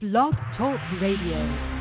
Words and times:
Blog 0.00 0.32
Talk 0.56 0.78
Radio. 1.00 1.77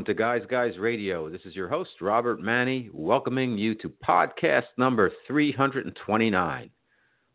Welcome 0.00 0.16
to 0.16 0.18
Guys 0.18 0.40
Guys 0.48 0.78
Radio. 0.78 1.28
This 1.28 1.42
is 1.44 1.54
your 1.54 1.68
host, 1.68 1.90
Robert 2.00 2.40
Manni, 2.40 2.88
welcoming 2.94 3.58
you 3.58 3.74
to 3.74 3.92
podcast 4.02 4.64
number 4.78 5.12
329. 5.26 6.70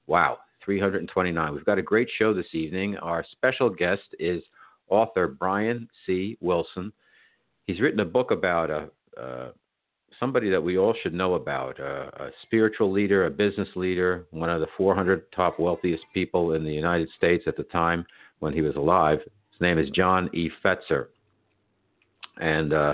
Wow, 0.07 0.39
329. 0.65 1.53
We've 1.53 1.63
got 1.63 1.77
a 1.77 1.83
great 1.83 2.09
show 2.17 2.33
this 2.33 2.47
evening. 2.53 2.97
Our 2.97 3.23
special 3.33 3.69
guest 3.69 4.01
is 4.17 4.41
author 4.89 5.27
Brian 5.27 5.87
C. 6.07 6.39
Wilson. 6.41 6.91
He's 7.67 7.79
written 7.79 7.99
a 7.99 8.05
book 8.05 8.31
about 8.31 8.71
a, 8.71 8.89
uh, 9.15 9.51
somebody 10.19 10.49
that 10.49 10.63
we 10.63 10.79
all 10.79 10.95
should 11.03 11.13
know 11.13 11.35
about 11.35 11.79
a 11.79 12.31
spiritual 12.41 12.91
leader, 12.91 13.27
a 13.27 13.29
business 13.29 13.69
leader, 13.75 14.25
one 14.31 14.49
of 14.49 14.59
the 14.59 14.67
400 14.75 15.31
top 15.31 15.59
wealthiest 15.59 16.03
people 16.15 16.53
in 16.53 16.63
the 16.63 16.73
United 16.73 17.09
States 17.15 17.43
at 17.45 17.57
the 17.57 17.63
time 17.65 18.03
when 18.39 18.53
he 18.53 18.61
was 18.61 18.75
alive. 18.75 19.19
His 19.51 19.61
name 19.61 19.77
is 19.77 19.91
John 19.91 20.31
E. 20.33 20.49
Fetzer. 20.63 21.09
And 22.37 22.73
uh, 22.73 22.93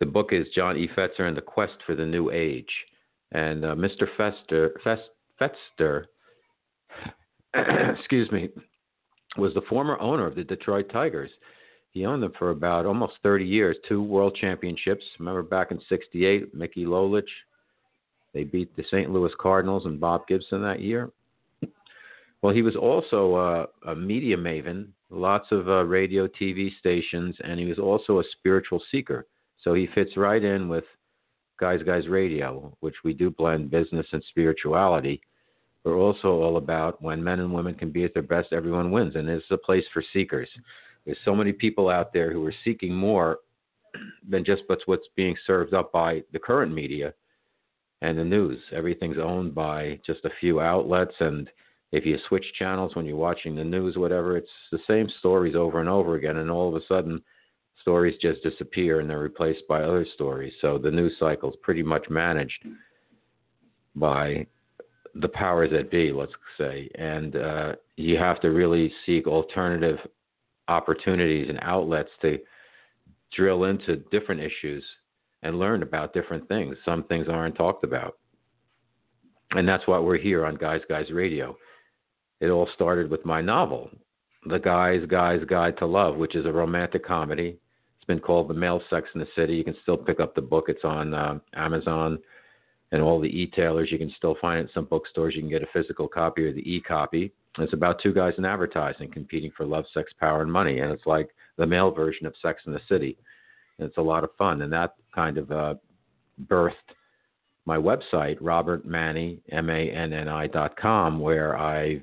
the 0.00 0.06
book 0.06 0.30
is 0.32 0.46
John 0.54 0.76
E. 0.76 0.88
Fetzer 0.96 1.28
and 1.28 1.36
the 1.36 1.42
Quest 1.42 1.74
for 1.86 1.94
the 1.94 2.04
New 2.04 2.30
Age. 2.30 2.70
And 3.32 3.64
uh, 3.64 3.74
Mr. 3.74 4.06
Fester, 4.16 4.72
Fest, 4.84 5.02
Fetzer, 5.40 6.04
excuse 7.98 8.30
me, 8.30 8.50
was 9.36 9.54
the 9.54 9.62
former 9.68 9.98
owner 10.00 10.26
of 10.26 10.34
the 10.34 10.44
Detroit 10.44 10.90
Tigers. 10.92 11.30
He 11.92 12.06
owned 12.06 12.22
them 12.22 12.32
for 12.38 12.50
about 12.50 12.86
almost 12.86 13.14
30 13.22 13.44
years, 13.44 13.76
two 13.88 14.02
world 14.02 14.36
championships. 14.40 15.04
Remember 15.18 15.42
back 15.42 15.70
in 15.70 15.80
68, 15.88 16.54
Mickey 16.54 16.84
Lolich, 16.84 17.22
they 18.32 18.44
beat 18.44 18.74
the 18.76 18.84
St. 18.84 19.10
Louis 19.10 19.32
Cardinals 19.38 19.84
and 19.84 20.00
Bob 20.00 20.26
Gibson 20.26 20.62
that 20.62 20.80
year. 20.80 21.10
Well, 22.42 22.52
he 22.52 22.62
was 22.62 22.74
also 22.74 23.34
uh, 23.34 23.66
a 23.90 23.94
media 23.94 24.36
maven 24.36 24.88
lots 25.12 25.46
of 25.52 25.68
uh, 25.68 25.84
radio, 25.84 26.26
TV 26.26 26.70
stations, 26.78 27.36
and 27.44 27.60
he 27.60 27.66
was 27.66 27.78
also 27.78 28.20
a 28.20 28.24
spiritual 28.32 28.82
seeker. 28.90 29.26
So 29.62 29.74
he 29.74 29.88
fits 29.94 30.16
right 30.16 30.42
in 30.42 30.68
with 30.68 30.84
Guys 31.60 31.80
Guys 31.84 32.08
Radio, 32.08 32.76
which 32.80 32.96
we 33.04 33.12
do 33.12 33.30
blend 33.30 33.70
business 33.70 34.06
and 34.12 34.22
spirituality. 34.30 35.20
We're 35.84 35.98
also 35.98 36.28
all 36.28 36.56
about 36.56 37.02
when 37.02 37.22
men 37.22 37.40
and 37.40 37.52
women 37.52 37.74
can 37.74 37.90
be 37.90 38.04
at 38.04 38.14
their 38.14 38.22
best, 38.22 38.52
everyone 38.52 38.90
wins, 38.90 39.16
and 39.16 39.28
it's 39.28 39.44
a 39.50 39.56
place 39.56 39.84
for 39.92 40.02
seekers. 40.12 40.48
There's 41.04 41.18
so 41.24 41.34
many 41.34 41.52
people 41.52 41.88
out 41.88 42.12
there 42.12 42.32
who 42.32 42.44
are 42.46 42.54
seeking 42.64 42.94
more 42.94 43.38
than 44.28 44.44
just 44.44 44.62
what's 44.86 45.08
being 45.16 45.36
served 45.46 45.74
up 45.74 45.92
by 45.92 46.22
the 46.32 46.38
current 46.38 46.72
media 46.72 47.12
and 48.00 48.18
the 48.18 48.24
news. 48.24 48.60
Everything's 48.72 49.18
owned 49.18 49.54
by 49.54 50.00
just 50.06 50.24
a 50.24 50.30
few 50.40 50.60
outlets 50.60 51.14
and 51.20 51.50
if 51.92 52.06
you 52.06 52.18
switch 52.28 52.44
channels 52.58 52.96
when 52.96 53.04
you're 53.04 53.16
watching 53.16 53.54
the 53.54 53.64
news, 53.64 53.96
whatever, 53.96 54.36
it's 54.36 54.48
the 54.70 54.78
same 54.88 55.08
stories 55.18 55.54
over 55.54 55.80
and 55.80 55.88
over 55.88 56.14
again, 56.14 56.38
and 56.38 56.50
all 56.50 56.68
of 56.68 56.74
a 56.74 56.86
sudden, 56.86 57.22
stories 57.82 58.16
just 58.20 58.42
disappear 58.42 59.00
and 59.00 59.10
they're 59.10 59.18
replaced 59.18 59.62
by 59.68 59.82
other 59.82 60.06
stories. 60.14 60.52
So 60.60 60.78
the 60.78 60.90
news 60.90 61.14
cycle 61.20 61.50
is 61.50 61.56
pretty 61.62 61.82
much 61.82 62.08
managed 62.08 62.64
by 63.94 64.46
the 65.14 65.28
powers 65.28 65.70
that 65.72 65.90
be, 65.90 66.12
let's 66.12 66.32
say, 66.56 66.88
and 66.94 67.36
uh, 67.36 67.72
you 67.96 68.16
have 68.16 68.40
to 68.40 68.48
really 68.48 68.90
seek 69.04 69.26
alternative 69.26 69.98
opportunities 70.68 71.48
and 71.50 71.58
outlets 71.60 72.08
to 72.22 72.38
drill 73.36 73.64
into 73.64 73.96
different 74.10 74.40
issues 74.40 74.84
and 75.42 75.58
learn 75.58 75.82
about 75.82 76.14
different 76.14 76.48
things. 76.48 76.76
Some 76.84 77.04
things 77.04 77.26
aren't 77.28 77.56
talked 77.56 77.84
about. 77.84 78.16
And 79.50 79.68
that's 79.68 79.86
why 79.86 79.98
we're 79.98 80.18
here 80.18 80.46
on 80.46 80.54
Guys 80.54 80.80
Guys 80.88 81.10
Radio 81.10 81.56
it 82.42 82.50
all 82.50 82.68
started 82.74 83.08
with 83.08 83.24
my 83.24 83.40
novel, 83.40 83.88
The 84.46 84.58
Guy's 84.58 85.06
Guy's 85.06 85.44
Guide 85.44 85.78
to 85.78 85.86
Love, 85.86 86.16
which 86.16 86.34
is 86.34 86.44
a 86.44 86.52
romantic 86.52 87.06
comedy. 87.06 87.56
It's 87.96 88.06
been 88.06 88.18
called 88.18 88.48
The 88.48 88.54
Male 88.54 88.82
Sex 88.90 89.08
in 89.14 89.20
the 89.20 89.28
City. 89.36 89.54
You 89.54 89.62
can 89.62 89.76
still 89.82 89.96
pick 89.96 90.18
up 90.18 90.34
the 90.34 90.42
book. 90.42 90.64
It's 90.66 90.84
on 90.84 91.14
uh, 91.14 91.38
Amazon 91.54 92.18
and 92.90 93.00
all 93.00 93.20
the 93.20 93.28
e-tailers. 93.28 93.92
You 93.92 93.98
can 93.98 94.12
still 94.16 94.36
find 94.40 94.58
it 94.58 94.62
in 94.62 94.68
some 94.74 94.86
bookstores. 94.86 95.36
You 95.36 95.42
can 95.42 95.50
get 95.50 95.62
a 95.62 95.68
physical 95.72 96.08
copy 96.08 96.42
or 96.42 96.52
the 96.52 96.68
e-copy. 96.68 97.32
It's 97.58 97.74
about 97.74 98.02
two 98.02 98.12
guys 98.12 98.34
in 98.38 98.44
advertising 98.44 99.12
competing 99.12 99.52
for 99.56 99.64
love, 99.64 99.84
sex, 99.94 100.12
power, 100.18 100.42
and 100.42 100.52
money. 100.52 100.80
And 100.80 100.90
it's 100.90 101.06
like 101.06 101.28
the 101.58 101.66
male 101.66 101.92
version 101.92 102.26
of 102.26 102.34
Sex 102.42 102.62
in 102.66 102.72
the 102.72 102.80
City. 102.88 103.16
And 103.78 103.86
it's 103.86 103.98
a 103.98 104.02
lot 104.02 104.24
of 104.24 104.30
fun. 104.36 104.62
And 104.62 104.72
that 104.72 104.94
kind 105.14 105.38
of 105.38 105.52
uh, 105.52 105.74
birthed 106.48 106.72
my 107.66 107.76
website, 107.76 108.40
robertmanni, 108.40 109.38
M-A-N-N-I 109.52 110.48
dot 110.48 110.76
com, 110.76 111.20
where 111.20 111.56
I've 111.56 112.02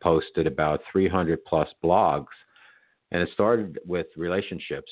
posted 0.00 0.46
about 0.46 0.80
300 0.90 1.44
plus 1.44 1.68
blogs. 1.82 2.26
And 3.12 3.22
it 3.22 3.28
started 3.34 3.78
with 3.86 4.06
relationships 4.16 4.90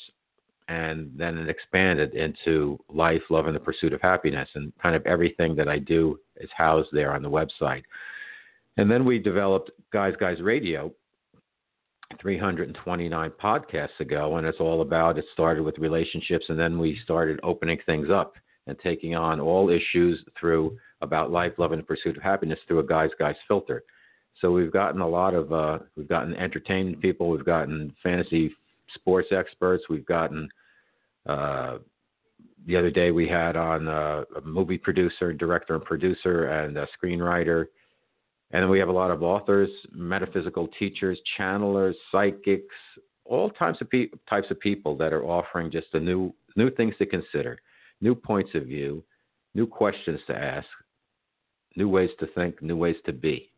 and 0.69 1.11
then 1.17 1.39
it 1.39 1.49
expanded 1.49 2.15
into 2.15 2.79
life, 2.89 3.23
love, 3.31 3.47
and 3.47 3.57
the 3.57 3.61
pursuit 3.61 3.93
of 3.93 4.03
happiness. 4.03 4.49
And 4.55 4.73
kind 4.83 4.95
of 4.95 5.07
everything 5.07 5.57
that 5.57 5.69
I 5.69 5.79
do 5.79 6.19
is 6.37 6.51
housed 6.57 6.91
there 6.93 7.15
on 7.15 7.23
the 7.23 7.31
website. 7.31 7.83
And 8.77 8.91
then 8.91 9.05
we 9.05 9.19
developed 9.19 9.71
Guys 9.93 10.15
Guys 10.21 10.41
Radio 10.41 10.93
329 12.21 13.33
podcasts 13.43 14.01
ago, 14.01 14.37
and 14.37 14.47
it's 14.47 14.61
all 14.61 14.83
about 14.83 15.19
it 15.19 15.25
started 15.33 15.63
with 15.63 15.79
relationships, 15.79 16.47
and 16.49 16.59
then 16.59 16.79
we 16.79 16.99
started 17.05 17.41
opening 17.43 17.79
things 17.85 18.09
up 18.11 18.35
and 18.67 18.79
taking 18.79 19.15
on 19.15 19.41
all 19.41 19.71
issues 19.71 20.23
through 20.39 20.77
about 21.01 21.31
life, 21.31 21.53
love, 21.59 21.73
and 21.73 21.81
the 21.81 21.87
pursuit 21.87 22.17
of 22.17 22.23
happiness 22.23 22.59
through 22.67 22.79
a 22.79 22.87
Guys 22.87 23.11
Guys 23.19 23.37
filter. 23.47 23.83
So 24.41 24.53
we've 24.53 24.73
gotten 24.73 25.01
a 25.01 25.09
lot 25.09 25.35
of 25.35 25.53
uh, 25.53 25.79
we've 25.97 26.09
gotten 26.09 26.35
entertainment 26.35 27.01
people, 27.01 27.31
we've 27.31 27.45
gotten 27.45 27.95
fantasy 28.03 28.53
sports 28.95 29.29
experts, 29.33 29.85
we've 29.89 30.07
gotten 30.07 30.49
uh, 31.27 31.79
the 32.67 32.77
other 32.77 32.91
day 32.91 33.11
we 33.11 33.27
had 33.27 33.57
on 33.57 33.89
uh, 33.89 34.25
a 34.37 34.41
movie 34.43 34.79
producer, 34.79 35.33
director, 35.33 35.75
and 35.75 35.85
producer, 35.85 36.47
and 36.47 36.77
a 36.77 36.87
screenwriter. 36.97 37.67
And 38.51 38.63
then 38.63 38.71
we 38.71 38.79
have 38.79 38.89
a 38.89 38.93
lot 38.93 39.11
of 39.11 39.23
authors, 39.23 39.69
metaphysical 39.93 40.69
teachers, 40.79 41.19
channelers, 41.39 41.95
psychics, 42.11 42.75
all 43.25 43.51
types 43.51 43.81
of 43.81 43.91
pe- 43.91 44.09
types 44.29 44.51
of 44.51 44.59
people 44.61 44.97
that 44.97 45.13
are 45.13 45.25
offering 45.25 45.71
just 45.71 45.89
a 45.95 46.01
new 46.01 46.33
new 46.57 46.71
things 46.71 46.95
to 46.99 47.07
consider, 47.07 47.59
new 48.01 48.15
points 48.15 48.51
of 48.55 48.65
view, 48.65 49.03
new 49.55 49.67
questions 49.67 50.21
to 50.29 50.37
ask, 50.37 50.69
new 51.77 51.89
ways 51.89 52.11
to 52.21 52.27
think, 52.29 52.63
new 52.63 52.77
ways 52.77 52.97
to 53.05 53.13
be 53.13 53.51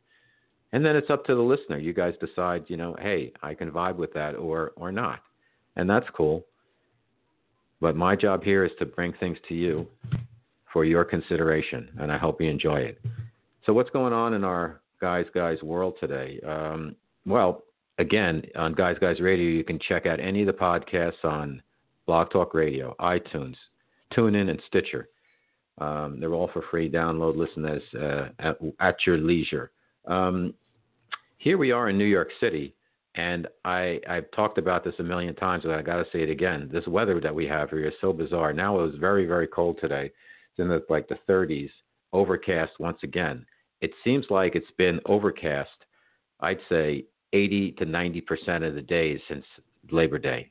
and 0.73 0.85
then 0.85 0.97
it's 0.97 1.11
up 1.11 1.25
to 1.27 1.35
the 1.35 1.41
listener. 1.41 1.79
You 1.79 1.93
guys 1.93 2.15
decide, 2.21 2.65
you 2.69 2.77
know, 2.77 2.97
hey, 3.01 3.33
I 3.43 3.55
can 3.55 3.71
vibe 3.71 3.97
with 3.97 4.13
that 4.15 4.35
or 4.35 4.73
or 4.77 4.93
not, 4.93 5.21
and 5.77 5.89
that's 5.89 6.07
cool. 6.17 6.45
But 7.81 7.97
my 7.97 8.15
job 8.15 8.43
here 8.43 8.65
is 8.65 8.73
to 8.79 8.87
bring 8.87 9.13
things 9.15 9.39
to 9.49 9.55
you 9.55 9.87
for 10.73 10.85
your 10.85 11.05
consideration, 11.05 11.89
and 11.99 12.13
I 12.13 12.19
hope 12.19 12.41
you 12.41 12.49
enjoy 12.49 12.81
it. 12.81 13.01
So, 13.67 13.73
what's 13.73 13.91
going 13.91 14.13
on 14.13 14.35
in 14.35 14.45
our 14.45 14.81
guys 15.01 15.27
guys 15.35 15.63
world 15.63 15.95
today? 16.01 16.41
Um, 16.47 16.95
well, 17.27 17.65
again, 17.99 18.43
on 18.57 18.75
Guys 18.75 18.97
Guys 19.01 19.21
Radio, 19.21 19.49
you 19.49 19.65
can 19.65 19.79
check 19.89 20.07
out 20.07 20.21
any 20.21 20.43
of 20.43 20.47
the 20.47 20.53
podcasts 20.53 21.25
on 21.25 21.63
Blog 22.07 22.31
Talk 22.31 22.55
Radio, 22.55 22.95
iTunes, 23.01 23.57
TuneIn, 24.13 24.51
and 24.51 24.63
Stitcher. 24.69 25.09
Um, 25.79 26.19
they're 26.21 26.35
all 26.35 26.51
for 26.53 26.63
free. 26.71 26.91
Download, 26.91 27.37
listen 27.37 27.65
as 27.65 27.83
uh, 28.01 28.29
at, 28.39 28.59
at 28.81 28.97
your 29.07 29.19
leisure. 29.19 29.71
Um, 30.11 30.55
here 31.39 31.57
we 31.57 31.71
are 31.71 31.89
in 31.89 31.97
New 31.97 32.05
York 32.05 32.31
City, 32.41 32.75
and 33.15 33.47
I, 33.65 34.01
I've 34.09 34.31
talked 34.33 34.59
about 34.59 34.85
this 34.85 34.95
a 34.99 35.05
million 35.05 35.35
times, 35.37 35.63
but 35.65 35.73
I 35.73 35.83
got 35.83 35.97
to 35.97 36.11
say 36.13 36.25
it 36.25 36.29
again. 36.29 36.69
This 36.71 36.87
weather 36.89 37.21
that 37.21 37.35
we 37.35 37.47
have 37.47 37.71
here 37.71 37.87
is 37.87 37.95
so 38.01 38.13
bizarre. 38.13 38.53
Now 38.53 38.79
it 38.79 38.83
was 38.83 38.97
very, 38.97 39.25
very 39.25 39.47
cold 39.47 39.79
today. 39.81 40.07
It's 40.07 40.59
in 40.59 40.69
the, 40.69 40.85
like 40.91 41.09
the 41.09 41.19
30s, 41.29 41.71
overcast 42.13 42.73
once 42.81 42.99
again. 43.05 43.47
It 43.81 43.93
seems 44.03 44.27
like 44.31 44.57
it's 44.57 44.71
been 44.77 45.01
overcast, 45.07 45.71
I'd 46.41 46.59
say 46.69 47.05
80 47.33 47.73
to 47.73 47.87
90% 47.87 48.67
of 48.67 48.75
the 48.75 48.83
days 48.83 49.21
since 49.29 49.45
Labor 49.93 50.19
Day. 50.19 50.51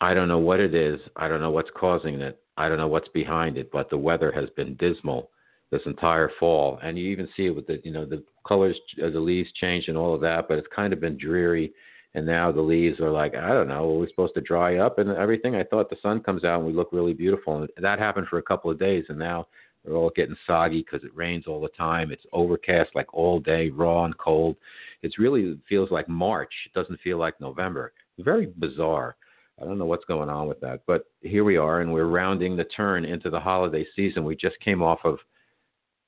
I 0.00 0.14
don't 0.14 0.28
know 0.28 0.38
what 0.38 0.60
it 0.60 0.74
is. 0.74 1.00
I 1.16 1.26
don't 1.26 1.40
know 1.40 1.50
what's 1.50 1.70
causing 1.76 2.20
it. 2.20 2.40
I 2.56 2.68
don't 2.68 2.78
know 2.78 2.86
what's 2.86 3.08
behind 3.08 3.58
it, 3.58 3.72
but 3.72 3.90
the 3.90 3.98
weather 3.98 4.30
has 4.30 4.48
been 4.50 4.76
dismal 4.76 5.30
this 5.76 5.86
entire 5.86 6.30
fall, 6.38 6.78
and 6.82 6.98
you 6.98 7.10
even 7.10 7.28
see 7.36 7.46
it 7.46 7.54
with 7.54 7.66
the 7.66 7.80
you 7.84 7.92
know 7.92 8.06
the 8.06 8.22
colors 8.46 8.76
of 9.02 9.12
the 9.12 9.20
leaves 9.20 9.50
change 9.60 9.88
and 9.88 9.96
all 9.96 10.14
of 10.14 10.20
that, 10.22 10.48
but 10.48 10.58
it's 10.58 10.68
kind 10.74 10.92
of 10.92 11.00
been 11.00 11.18
dreary. 11.18 11.72
And 12.14 12.24
now 12.24 12.50
the 12.50 12.62
leaves 12.62 12.98
are 13.00 13.10
like 13.10 13.34
I 13.34 13.48
don't 13.48 13.68
know, 13.68 13.90
are 13.90 13.98
we 13.98 14.08
supposed 14.08 14.34
to 14.34 14.40
dry 14.40 14.78
up 14.78 14.98
and 14.98 15.10
everything? 15.10 15.54
I 15.54 15.64
thought 15.64 15.90
the 15.90 15.96
sun 16.00 16.20
comes 16.20 16.44
out 16.44 16.58
and 16.58 16.66
we 16.66 16.72
look 16.72 16.88
really 16.92 17.12
beautiful, 17.12 17.62
and 17.62 17.68
that 17.78 17.98
happened 17.98 18.28
for 18.28 18.38
a 18.38 18.42
couple 18.42 18.70
of 18.70 18.78
days, 18.78 19.04
and 19.08 19.18
now 19.18 19.48
they're 19.84 19.96
all 19.96 20.10
getting 20.16 20.36
soggy 20.46 20.80
because 20.80 21.04
it 21.04 21.14
rains 21.14 21.46
all 21.46 21.60
the 21.60 21.68
time. 21.68 22.10
It's 22.10 22.24
overcast 22.32 22.90
like 22.94 23.12
all 23.12 23.38
day, 23.38 23.68
raw 23.68 24.04
and 24.04 24.16
cold. 24.18 24.56
It's 25.02 25.18
really 25.18 25.42
it 25.42 25.58
feels 25.68 25.90
like 25.90 26.08
March. 26.08 26.52
It 26.66 26.72
doesn't 26.72 27.00
feel 27.00 27.18
like 27.18 27.40
November. 27.40 27.92
Very 28.18 28.46
bizarre. 28.58 29.16
I 29.60 29.64
don't 29.64 29.78
know 29.78 29.86
what's 29.86 30.04
going 30.04 30.28
on 30.28 30.48
with 30.48 30.60
that, 30.60 30.80
but 30.86 31.06
here 31.20 31.44
we 31.44 31.56
are, 31.56 31.80
and 31.80 31.92
we're 31.92 32.06
rounding 32.06 32.56
the 32.56 32.64
turn 32.64 33.04
into 33.04 33.30
the 33.30 33.40
holiday 33.40 33.86
season. 33.94 34.24
We 34.24 34.36
just 34.36 34.58
came 34.60 34.82
off 34.82 35.00
of 35.04 35.18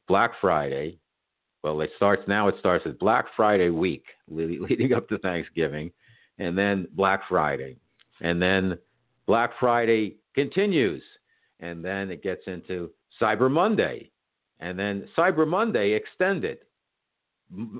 Black 0.09 0.33
Friday. 0.41 0.99
Well, 1.63 1.81
it 1.83 1.91
starts 1.97 2.23
now. 2.27 2.49
It 2.49 2.55
starts 2.59 2.85
with 2.85 2.99
Black 2.99 3.27
Friday 3.37 3.71
week, 3.71 4.05
leading 4.29 4.93
up 4.95 5.09
to 5.09 5.19
Thanksgiving, 5.19 5.93
and 6.39 6.57
then 6.57 6.89
Black 6.93 7.23
Friday, 7.29 7.77
and 8.21 8.41
then 8.41 8.79
Black 9.27 9.51
Friday 9.61 10.17
continues, 10.35 11.03
and 11.61 11.85
then 11.85 12.11
it 12.11 12.23
gets 12.23 12.43
into 12.47 12.91
Cyber 13.21 13.51
Monday, 13.51 14.11
and 14.61 14.79
then 14.79 15.09
Cyber 15.17 15.47
Monday 15.47 15.93
extended. 15.93 16.59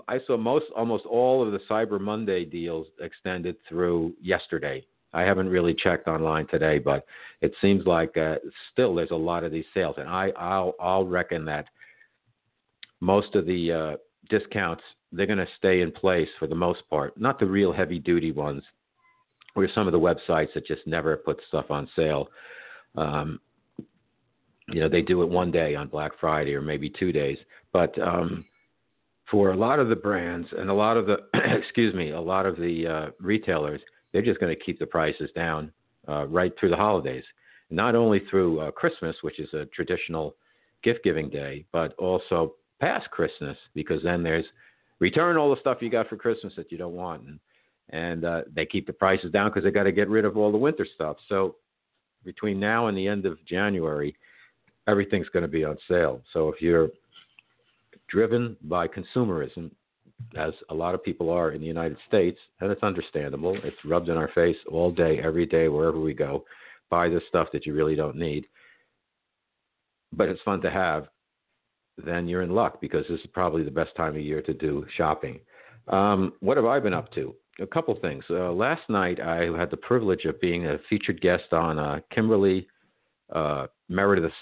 I 0.09 0.19
saw 0.27 0.37
most, 0.37 0.67
almost 0.77 1.05
all 1.07 1.45
of 1.45 1.53
the 1.53 1.61
Cyber 1.71 2.01
Monday 2.01 2.45
deals 2.45 2.87
extended 3.01 3.57
through 3.69 4.15
yesterday. 4.21 4.85
I 5.13 5.23
haven't 5.23 5.49
really 5.49 5.75
checked 5.75 6.09
online 6.09 6.47
today, 6.49 6.79
but 6.79 7.07
it 7.41 7.53
seems 7.61 7.87
like 7.87 8.17
uh, 8.17 8.37
still 8.73 8.95
there's 8.95 9.11
a 9.11 9.17
lot 9.17 9.45
of 9.45 9.53
these 9.53 9.65
sales, 9.73 9.97
and 9.99 10.09
I 10.09 10.31
I'll 10.37 10.75
I'll 10.81 11.07
reckon 11.07 11.45
that 11.47 11.67
most 13.01 13.35
of 13.35 13.47
the 13.47 13.73
uh, 13.73 13.97
discounts 14.29 14.83
they're 15.13 15.27
going 15.27 15.39
to 15.39 15.47
stay 15.57 15.81
in 15.81 15.91
place 15.91 16.29
for 16.39 16.47
the 16.47 16.55
most 16.55 16.83
part. 16.91 17.19
Not 17.19 17.39
the 17.39 17.47
real 17.47 17.73
heavy 17.73 17.99
duty 17.99 18.31
ones, 18.31 18.63
or 19.55 19.67
some 19.75 19.87
of 19.87 19.93
the 19.93 19.99
websites 19.99 20.53
that 20.55 20.67
just 20.67 20.87
never 20.87 21.17
put 21.17 21.41
stuff 21.49 21.71
on 21.71 21.89
sale. 21.97 22.29
Um, 22.97 23.41
you 24.71 24.81
know, 24.81 24.89
they 24.89 25.01
do 25.01 25.23
it 25.23 25.29
one 25.29 25.51
day 25.51 25.75
on 25.75 25.89
Black 25.89 26.13
Friday 26.21 26.55
or 26.55 26.61
maybe 26.61 26.91
two 26.91 27.11
days, 27.11 27.39
but 27.73 27.99
um, 27.99 28.45
for 29.31 29.53
a 29.53 29.57
lot 29.57 29.79
of 29.79 29.89
the 29.89 29.97
brands 29.97 30.47
and 30.57 30.69
a 30.69 30.75
lot 30.75 30.99
of 30.99 31.07
the 31.07 31.17
excuse 31.35 31.95
me, 31.95 32.11
a 32.11 32.21
lot 32.21 32.45
of 32.45 32.57
the 32.57 32.87
uh, 32.87 33.11
retailers 33.19 33.81
they're 34.13 34.23
just 34.23 34.41
going 34.41 34.55
to 34.55 34.65
keep 34.65 34.79
the 34.79 34.87
prices 34.87 35.31
down 35.35 35.71
uh, 36.09 36.27
right 36.27 36.53
through 36.59 36.71
the 36.71 36.77
holidays. 36.77 37.25
Not 37.71 37.95
only 37.95 38.23
through 38.31 38.61
uh, 38.61 38.71
Christmas, 38.71 39.17
which 39.23 39.39
is 39.39 39.53
a 39.53 39.67
traditional 39.67 40.35
gift 40.83 41.05
giving 41.05 41.29
day, 41.29 41.67
but 41.73 41.95
also 41.99 42.55
past 42.81 43.11
Christmas, 43.11 43.57
because 43.75 44.03
then 44.03 44.23
there's 44.23 44.45
return 45.01 45.37
all 45.37 45.55
the 45.55 45.61
stuff 45.61 45.79
you 45.81 45.91
got 45.91 46.09
for 46.09 46.17
Christmas 46.17 46.53
that 46.57 46.71
you 46.73 46.79
don't 46.79 46.95
want. 46.95 47.23
And, 47.23 47.41
and 47.91 48.25
uh, 48.25 48.43
they 48.55 48.67
keep 48.67 48.87
the 48.87 48.93
prices 48.93 49.31
down 49.33 49.51
because 49.51 49.65
they 49.65 49.71
got 49.71 49.85
to 49.85 49.93
get 49.93 50.09
rid 50.09 50.25
of 50.25 50.37
all 50.37 50.53
the 50.53 50.59
winter 50.59 50.87
stuff. 50.95 51.17
So 51.29 51.57
between 52.25 52.61
now 52.61 52.89
and 52.89 52.97
the 52.97 53.09
end 53.09 53.27
of 53.27 53.39
January, 53.47 54.15
everything's 54.87 55.29
going 55.31 55.45
to 55.45 55.49
be 55.49 55.65
on 55.65 55.77
sale. 55.89 56.23
So 56.33 56.49
if 56.49 56.61
you're 56.61 56.91
driven 58.09 58.57
by 58.63 58.89
consumerism, 58.89 59.71
as 60.37 60.53
a 60.71 60.75
lot 60.75 60.95
of 60.95 61.05
people 61.05 61.31
are 61.31 61.53
in 61.53 61.61
the 61.61 61.67
United 61.67 61.97
States, 62.09 62.39
and 62.61 62.71
it's 62.71 62.83
understandable. 62.83 63.57
It's 63.63 63.77
rubbed 63.85 64.09
in 64.09 64.17
our 64.17 64.31
face 64.35 64.57
all 64.71 64.91
day, 64.91 65.21
every 65.23 65.47
day, 65.47 65.69
wherever 65.69 66.01
we 66.01 66.15
go. 66.15 66.45
Buy 66.91 67.09
the 67.09 67.21
stuff 67.29 67.49
that 67.53 67.67
you 67.67 67.75
really 67.75 67.95
don't 67.95 68.17
need. 68.17 68.47
But 70.13 70.29
it's 70.29 70.43
fun 70.43 70.61
to 70.63 70.71
have. 70.71 71.07
Then 72.05 72.29
you're 72.29 72.43
in 72.43 72.55
luck 72.55 72.81
because 72.81 73.05
this 73.09 73.21
is 73.21 73.27
probably 73.33 73.63
the 73.63 73.71
best 73.71 73.95
time 73.97 74.15
of 74.15 74.23
year 74.23 74.43
to 74.43 74.55
do 74.55 74.87
shopping. 74.97 75.41
Um, 75.89 76.33
what 76.41 76.57
have 76.57 76.67
I 76.67 76.81
been 76.81 76.95
up 76.95 77.13
to? 77.13 77.35
A 77.61 77.67
couple 77.67 77.97
things. 78.01 78.25
Uh, 78.31 78.53
last 78.53 78.83
night, 78.89 79.21
I 79.21 79.47
had 79.59 79.71
the 79.71 79.77
privilege 79.77 80.25
of 80.25 80.41
being 80.41 80.67
a 80.67 80.79
featured 80.89 81.21
guest 81.21 81.53
on 81.53 81.79
uh, 81.79 82.01
Kimberly 82.15 82.69
uh, 83.35 83.67
Meredith's 83.89 84.35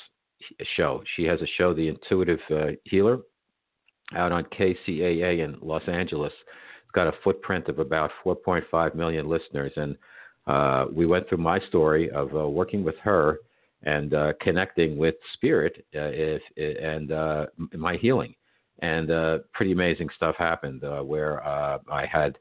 show. 0.77 1.03
She 1.17 1.25
has 1.25 1.41
a 1.41 1.47
show, 1.57 1.73
The 1.73 1.89
Intuitive 1.89 2.41
uh, 2.51 2.67
Healer, 2.85 3.21
out 4.15 4.33
on 4.33 4.45
KCAA 4.45 5.45
in 5.45 5.57
Los 5.63 5.83
Angeles. 5.89 6.33
It's 6.83 6.93
got 6.93 7.09
a 7.09 7.15
footprint 7.25 7.69
of 7.69 7.79
about 7.79 8.11
4.5 8.25 8.95
million 8.95 9.29
listeners, 9.29 9.73
and 9.77 9.97
uh, 10.47 10.87
we 10.93 11.07
went 11.07 11.29
through 11.29 11.39
my 11.39 11.59
story 11.69 12.11
of 12.11 12.35
uh, 12.37 12.49
working 12.49 12.85
with 12.85 12.97
her 13.03 13.39
and 13.83 14.15
uh, 14.15 14.33
connecting 14.41 14.97
with 14.97 15.15
spirit 15.35 15.85
uh, 15.95 16.11
if, 16.13 16.43
and 16.57 17.13
uh, 17.13 17.47
my 17.75 17.97
healing. 17.97 18.35
And 18.81 19.11
uh, 19.11 19.39
pretty 19.55 19.73
amazing 19.73 20.09
stuff 20.17 20.35
happened 20.39 20.83
where 20.83 21.43
I 21.43 22.07
had 22.11 22.39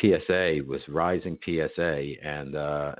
PSA 0.00 0.60
was 0.66 0.80
rising 0.88 1.38
PSA, 1.44 2.14
and 2.22 2.54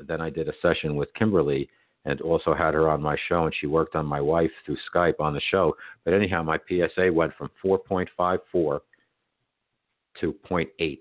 then 0.07 0.21
I 0.21 0.31
did 0.31 0.49
a 0.49 0.53
session 0.63 0.95
with 0.95 1.13
Kimberly 1.15 1.69
and 2.05 2.21
also 2.21 2.55
had 2.55 2.75
her 2.75 2.89
on 2.89 3.03
my 3.03 3.17
show, 3.29 3.45
and 3.45 3.55
she 3.61 3.67
worked 3.67 3.95
on 3.95 4.07
my 4.07 4.21
wife 4.21 4.51
through 4.65 4.77
Skype 4.93 5.21
on 5.21 5.35
the 5.35 5.41
show. 5.51 5.77
But 6.05 6.15
anyhow, 6.15 6.43
my 6.43 6.59
PSA 6.69 7.13
went 7.13 7.33
from 7.37 7.51
4.54 7.63 8.81
to 10.21 10.35
0.8, 10.49 10.99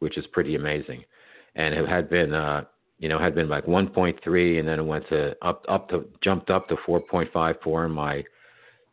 which 0.00 0.18
is 0.18 0.26
pretty 0.32 0.56
amazing. 0.56 1.04
And 1.54 1.74
it 1.74 1.88
had 1.88 2.10
been, 2.10 2.32
uh, 2.32 2.64
you 2.98 3.08
know, 3.08 3.18
had 3.18 3.34
been 3.34 3.48
like 3.48 3.66
1.3, 3.66 4.58
and 4.58 4.68
then 4.68 4.78
it 4.78 4.84
went 4.84 5.08
to 5.08 5.34
up, 5.42 5.64
up 5.68 5.88
to 5.90 6.06
jumped 6.22 6.50
up 6.50 6.68
to 6.68 6.76
4.54. 6.86 7.86
And 7.86 7.94
my 7.94 8.24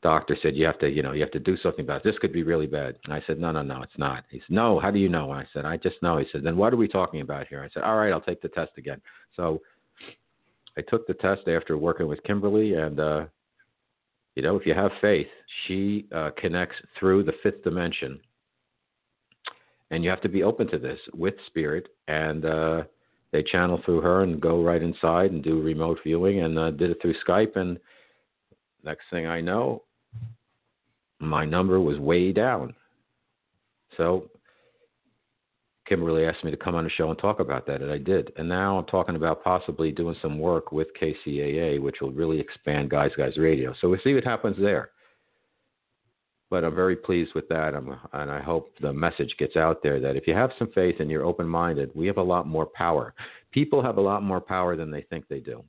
doctor 0.02 0.38
said, 0.42 0.56
"You 0.56 0.66
have 0.66 0.80
to, 0.80 0.90
you 0.90 1.04
know, 1.04 1.12
you 1.12 1.22
have 1.22 1.32
to 1.32 1.40
do 1.40 1.58
something 1.58 1.86
about 1.86 1.98
it. 1.98 2.04
this. 2.06 2.18
Could 2.20 2.34
be 2.34 2.44
really 2.44 2.68
bad." 2.68 2.96
And 3.06 3.14
I 3.14 3.22
said, 3.28 3.40
"No, 3.40 3.52
no, 3.52 3.62
no, 3.62 3.82
it's 3.84 3.98
not." 3.98 4.24
He 4.30 4.40
said, 4.40 4.50
"No, 4.50 4.80
how 4.80 4.92
do 4.92 5.00
you 5.00 5.10
know?" 5.10 5.32
And 5.32 5.42
I 5.42 5.48
said, 5.54 5.66
"I 5.66 5.78
just 5.78 6.02
know." 6.02 6.18
He 6.18 6.26
said, 6.32 6.44
"Then 6.44 6.58
what 6.58 6.74
are 6.74 6.78
we 6.78 6.88
talking 6.88 7.22
about 7.22 7.48
here?" 7.48 7.64
I 7.64 7.70
said, 7.74 7.84
"All 7.84 7.98
right, 7.98 8.12
I'll 8.12 8.22
take 8.22 8.42
the 8.42 8.50
test 8.50 8.72
again." 8.78 9.02
So 9.36 9.62
I 10.78 10.82
took 10.82 11.06
the 11.08 11.14
test 11.16 11.48
after 11.48 11.78
working 11.78 12.08
with 12.08 12.24
Kimberly, 12.24 12.76
and 12.76 13.00
uh, 13.00 13.26
you 14.36 14.44
know, 14.44 14.56
if 14.56 14.66
you 14.66 14.74
have 14.74 14.92
faith, 15.02 15.28
she 15.66 16.08
uh, 16.16 16.32
connects 16.38 16.78
through 16.98 17.24
the 17.24 17.34
fifth 17.44 17.64
dimension, 17.64 18.20
and 19.92 20.04
you 20.04 20.10
have 20.10 20.22
to 20.22 20.30
be 20.30 20.44
open 20.44 20.68
to 20.70 20.80
this 20.80 21.00
with 21.14 21.34
spirit. 21.48 21.88
And 22.08 22.46
uh, 22.46 22.84
they 23.32 23.44
channel 23.44 23.82
through 23.86 24.02
her 24.02 24.24
and 24.24 24.42
go 24.42 24.64
right 24.64 24.82
inside 24.82 25.32
and 25.32 25.44
do 25.44 25.62
remote 25.62 26.00
viewing, 26.04 26.42
and 26.42 26.58
uh, 26.58 26.72
did 26.72 26.92
it 26.92 26.98
through 27.02 27.16
Skype. 27.28 27.56
And 27.56 27.78
next 28.84 29.04
thing 29.12 29.28
I 29.28 29.42
know, 29.42 29.84
my 31.20 31.46
number 31.46 31.80
was 31.80 32.00
way 32.00 32.32
down. 32.32 32.74
So 33.98 34.30
Kimberly 35.90 36.26
asked 36.26 36.44
me 36.44 36.52
to 36.52 36.58
come 36.58 36.76
on 36.76 36.84
the 36.84 36.90
show 36.90 37.10
and 37.10 37.20
talk 37.20 37.40
about 37.40 37.66
that, 37.68 37.82
and 37.82 37.92
I 37.92 37.98
did. 37.98 38.32
And 38.38 38.48
now 38.48 38.78
I'm 38.78 38.86
talking 38.86 39.16
about 39.16 39.44
possibly 39.44 39.92
doing 39.92 40.16
some 40.22 40.40
work 40.40 40.72
with 40.72 40.88
KCAA, 41.02 41.82
which 41.82 41.98
will 42.00 42.12
really 42.12 42.40
expand 42.40 42.90
Guys 42.90 43.12
Guys 43.18 43.38
Radio. 43.38 43.74
So 43.82 43.90
we'll 43.90 44.00
see 44.04 44.14
what 44.14 44.24
happens 44.24 44.56
there. 44.60 44.92
But 46.50 46.64
I'm 46.64 46.74
very 46.74 46.96
pleased 46.96 47.36
with 47.36 47.48
that, 47.50 47.76
I'm, 47.76 47.96
and 48.14 48.32
I 48.32 48.42
hope 48.42 48.72
the 48.82 48.92
message 48.92 49.36
gets 49.38 49.56
out 49.56 49.84
there 49.84 50.00
that 50.00 50.16
if 50.16 50.26
you 50.26 50.34
have 50.34 50.52
some 50.58 50.72
faith 50.74 50.96
and 51.00 51.10
you're 51.10 51.26
open 51.26 51.48
minded, 51.48 51.92
we 51.94 52.08
have 52.08 52.18
a 52.18 52.24
lot 52.24 52.48
more 52.48 52.66
power. 52.66 53.14
People 53.52 53.84
have 53.84 53.98
a 53.98 54.02
lot 54.02 54.24
more 54.24 54.42
power 54.42 54.76
than 54.76 54.90
they 54.90 55.02
think 55.04 55.28
they 55.28 55.40
do. 55.40 55.64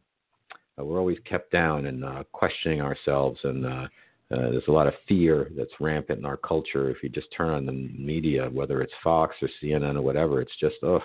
Uh, 0.78 0.84
we're 0.84 0.98
always 0.98 1.18
kept 1.28 1.52
down 1.52 1.86
and 1.86 2.04
uh, 2.04 2.24
questioning 2.32 2.80
ourselves 2.80 3.38
and 3.44 3.66
uh, 3.66 3.86
uh, 4.32 4.50
there's 4.50 4.68
a 4.68 4.72
lot 4.72 4.86
of 4.86 4.94
fear 5.08 5.50
that's 5.56 5.72
rampant 5.80 6.20
in 6.20 6.24
our 6.24 6.36
culture. 6.36 6.88
If 6.88 7.02
you 7.02 7.08
just 7.08 7.26
turn 7.36 7.50
on 7.50 7.66
the 7.66 7.72
media, 7.72 8.48
whether 8.52 8.80
it's 8.80 8.92
Fox 9.02 9.34
or 9.42 9.48
CNN 9.60 9.96
or 9.96 10.02
whatever, 10.02 10.40
it's 10.40 10.56
just 10.60 10.76
oh, 10.84 11.00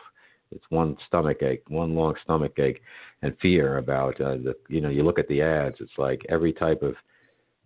it's 0.52 0.66
one 0.70 0.96
stomach 1.08 1.42
ache, 1.42 1.64
one 1.68 1.96
long 1.96 2.14
stomach 2.24 2.60
ache, 2.60 2.82
and 3.24 3.36
fear 3.42 3.80
about 3.80 4.22
uh, 4.22 4.36
the. 4.36 4.56
You 4.70 4.80
know, 4.80 4.90
you 4.90 5.02
look 5.02 5.18
at 5.18 5.28
the 5.28 5.42
ads. 5.42 5.78
It's 5.80 5.98
like 5.98 6.22
every 6.30 6.54
type 6.54 6.84
of 6.84 6.94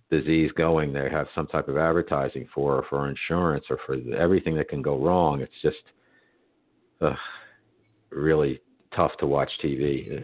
disease 0.10 0.52
going, 0.56 0.92
they 0.94 1.10
have 1.10 1.28
some 1.36 1.48
type 1.48 1.68
of 1.68 1.78
advertising 1.78 2.48
for, 2.54 2.86
for 2.90 3.10
insurance 3.10 3.66
or 3.70 3.78
for 3.86 3.96
everything 4.16 4.56
that 4.56 4.70
can 4.70 4.82
go 4.82 4.98
wrong. 4.98 5.42
It's 5.42 5.62
just 5.62 5.78
uh, 7.02 7.14
really 8.10 8.60
tough 8.96 9.12
to 9.20 9.28
watch 9.28 9.52
TV. 9.64 10.24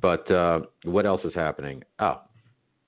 But 0.00 0.30
uh, 0.30 0.60
what 0.84 1.06
else 1.06 1.22
is 1.24 1.34
happening? 1.34 1.82
Oh, 1.98 2.20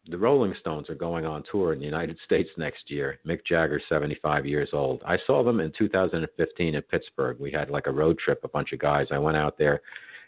the 0.08 0.18
Rolling 0.18 0.54
Stones 0.60 0.88
are 0.88 0.94
going 0.94 1.24
on 1.24 1.42
tour 1.50 1.72
in 1.72 1.80
the 1.80 1.84
United 1.84 2.16
States 2.24 2.48
next 2.56 2.90
year. 2.90 3.18
Mick 3.26 3.40
Jagger's 3.44 3.82
75 3.88 4.46
years 4.46 4.68
old. 4.72 5.02
I 5.04 5.16
saw 5.26 5.42
them 5.42 5.58
in 5.58 5.72
2015 5.76 6.74
in 6.74 6.82
Pittsburgh. 6.82 7.40
We 7.40 7.50
had 7.50 7.70
like 7.70 7.86
a 7.86 7.92
road 7.92 8.18
trip, 8.18 8.40
a 8.44 8.48
bunch 8.48 8.72
of 8.72 8.78
guys. 8.78 9.08
I 9.10 9.18
went 9.18 9.36
out 9.36 9.58
there 9.58 9.80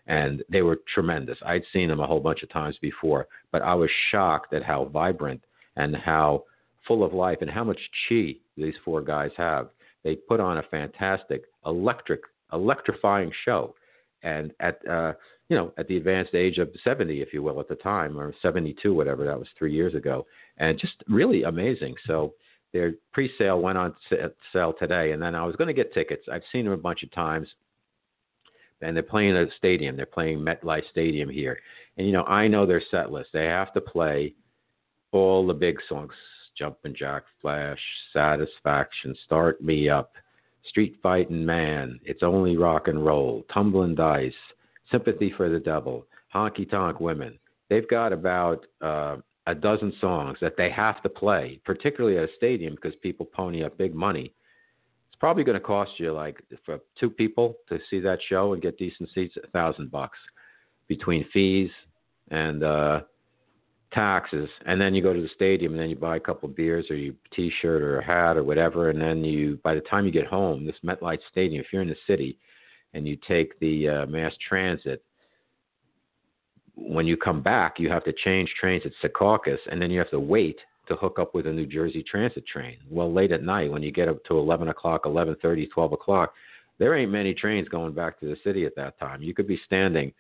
and 0.09 0.43
they 0.51 0.63
were 0.63 0.81
tremendous. 0.93 1.39
I'd 1.45 1.63
seen 1.73 1.89
them 1.89 2.01
a 2.01 2.07
whole 2.07 2.21
bunch 2.21 2.43
of 2.43 2.51
times 2.51 2.77
before, 2.81 3.29
but 3.53 3.63
I 3.63 3.75
was 3.75 3.91
shocked 4.11 4.53
at 4.55 4.65
how 4.65 4.87
vibrant 4.87 5.43
and 5.77 5.95
how 5.95 6.45
full 6.87 7.05
of 7.05 7.13
life 7.13 7.39
and 7.41 7.51
how 7.51 7.65
much 7.65 7.79
chi 8.09 8.35
these 8.57 8.75
four 8.85 9.03
guys 9.03 9.31
have. 9.37 9.69
They 10.03 10.17
put 10.17 10.41
on 10.41 10.59
a 10.59 10.63
fantastic, 10.63 11.45
electric, 11.67 12.23
electrifying 12.53 13.31
show. 13.45 13.75
And 14.23 14.53
at 14.61 14.81
uh, 14.89 15.13
you 15.49 15.57
know, 15.57 15.73
at 15.79 15.89
the 15.89 15.97
advanced 15.97 16.35
age 16.35 16.59
of 16.59 16.71
70, 16.85 17.23
if 17.23 17.33
you 17.33 17.43
will, 17.43 17.61
at 17.61 17.69
the 17.69 17.77
time, 17.77 18.19
or 18.19 18.35
72, 18.43 18.93
whatever. 18.93 19.25
That 19.25 19.39
was 19.39 19.49
three 19.59 19.73
years 19.73 19.95
ago, 19.95 20.27
and 20.59 20.79
just 20.79 20.95
really 21.09 21.45
amazing. 21.45 21.95
So 22.07 22.35
their 22.73 22.95
pre-sale 23.13 23.61
went 23.61 23.79
on 23.79 23.95
sale 24.53 24.75
today, 24.79 25.13
and 25.13 25.23
then 25.23 25.35
I 25.35 25.45
was 25.45 25.57
going 25.57 25.69
to 25.69 25.75
get 25.75 25.95
tickets. 25.95 26.27
I've 26.31 26.43
seen 26.53 26.65
them 26.65 26.75
a 26.75 26.79
bunch 26.79 27.03
of 27.03 27.11
times, 27.13 27.49
and 28.81 28.97
they're 28.97 29.03
playing 29.03 29.37
at 29.37 29.49
a 29.49 29.57
stadium. 29.57 29.97
They're 29.97 30.07
playing 30.07 30.39
MetLife 30.39 30.89
Stadium 30.91 31.29
here, 31.29 31.59
and 31.97 32.07
you 32.07 32.13
know, 32.13 32.25
I 32.25 32.49
know 32.49 32.67
their 32.67 32.83
set 32.91 33.11
list. 33.11 33.31
They 33.33 33.45
have 33.45 33.73
to 33.75 33.81
play 33.81 34.35
all 35.13 35.47
the 35.47 35.55
big 35.55 35.79
songs: 35.89 36.13
Jumpin' 36.57 36.95
Jack 36.97 37.25
Flash, 37.41 37.81
Satisfaction, 38.13 39.15
Start 39.25 39.63
Me 39.63 39.89
Up, 39.89 40.13
Street 40.69 40.97
Fightin' 41.03 41.45
Man, 41.45 41.99
It's 42.05 42.23
Only 42.23 42.57
Rock 42.57 42.89
and 42.89 43.05
Roll, 43.05 43.45
Tumblin' 43.53 43.95
Dice 43.95 44.33
Sympathy 44.91 45.33
for 45.37 45.49
the 45.49 45.61
Devil, 45.61 46.07
Honky 46.35 46.69
Tonk 46.69 47.01
Women. 47.01 47.39
They've 47.69 47.89
got 47.89 48.13
about 48.13 48.65
uh, 48.81 49.17
a 49.47 49.55
dozen 49.55 49.93
songs 50.01 50.39
that 50.41 50.57
they 50.57 50.71
have 50.71 51.03
to 51.03 51.09
play, 51.09 51.61
particularly 51.65 52.17
at 52.17 52.25
a 52.25 52.37
stadium 52.37 52.75
because 52.75 52.95
people 53.03 53.27
pony 53.27 53.65
up 53.65 53.77
big 53.77 53.95
money. 53.95 54.33
Probably 55.21 55.45
going 55.45 55.59
to 55.59 55.65
cost 55.65 55.93
you 55.99 56.13
like 56.13 56.43
for 56.65 56.79
two 56.99 57.11
people 57.11 57.57
to 57.69 57.79
see 57.91 58.01
that 58.01 58.19
show 58.29 58.53
and 58.53 58.63
get 58.63 58.79
decent 58.79 59.09
seats, 59.15 59.35
a 59.43 59.49
thousand 59.49 59.91
bucks 59.91 60.19
between 60.87 61.27
fees 61.33 61.71
and 62.31 62.63
uh, 62.63 63.01
taxes. 63.93 64.49
And 64.67 64.81
then 64.81 64.95
you 64.95 65.03
go 65.03 65.13
to 65.13 65.21
the 65.21 65.29
stadium 65.35 65.73
and 65.73 65.81
then 65.81 65.91
you 65.91 65.97
buy 65.97 66.17
a 66.17 66.21
couple 66.21 66.49
of 66.49 66.57
beers 66.57 66.87
or 66.91 66.97
you 66.97 67.15
t-shirt 67.35 67.83
or 67.83 67.99
a 67.99 68.05
hat 68.05 68.37
or 68.37 68.45
whatever. 68.45 68.91
And 68.91 69.01
then 69.01 69.25
you, 69.25 69.59
by 69.65 69.75
the 69.75 69.81
time 69.83 70.07
you 70.07 70.13
get 70.13 70.27
home, 70.27 70.65
this 70.65 70.77
MetLife 70.85 71.19
Stadium, 71.31 71.63
if 71.63 71.73
you're 71.73 71.83
in 71.83 71.89
the 71.89 71.97
city, 72.07 72.39
and 72.95 73.07
you 73.07 73.19
take 73.29 73.59
the 73.61 73.89
uh, 73.89 74.07
mass 74.07 74.33
transit, 74.49 75.05
when 76.75 77.07
you 77.07 77.17
come 77.17 77.43
back, 77.43 77.79
you 77.79 77.91
have 77.91 78.05
to 78.05 78.13
change 78.25 78.53
trains 78.59 78.85
at 78.87 78.93
Secaucus, 79.03 79.59
and 79.71 79.83
then 79.83 79.91
you 79.91 79.99
have 79.99 80.11
to 80.11 80.21
wait 80.21 80.59
to 80.89 80.97
hook 80.97 81.19
up 81.19 81.35
with 81.35 81.47
a 81.47 81.53
New 81.53 81.67
Jersey 81.67 82.03
Transit 82.03 82.47
train. 82.47 82.77
Well, 82.91 83.13
late 83.13 83.33
at 83.33 83.43
night, 83.43 83.71
when 83.71 83.83
you 83.83 83.93
get 83.93 84.09
up 84.09 84.23
to 84.25 84.39
11 84.39 84.69
o'clock, 84.69 85.05
11:30, 85.05 85.71
12 85.71 85.93
o'clock, 85.93 86.35
there 86.79 86.95
ain't 86.95 87.11
many 87.11 87.35
trains 87.35 87.69
going 87.69 87.93
back 87.93 88.19
to 88.21 88.27
the 88.27 88.37
city 88.45 88.67
at 88.67 88.77
that 88.77 88.99
time. 88.99 89.23
You 89.23 89.35
could 89.35 89.47
be 89.47 89.61
standing 89.67 90.13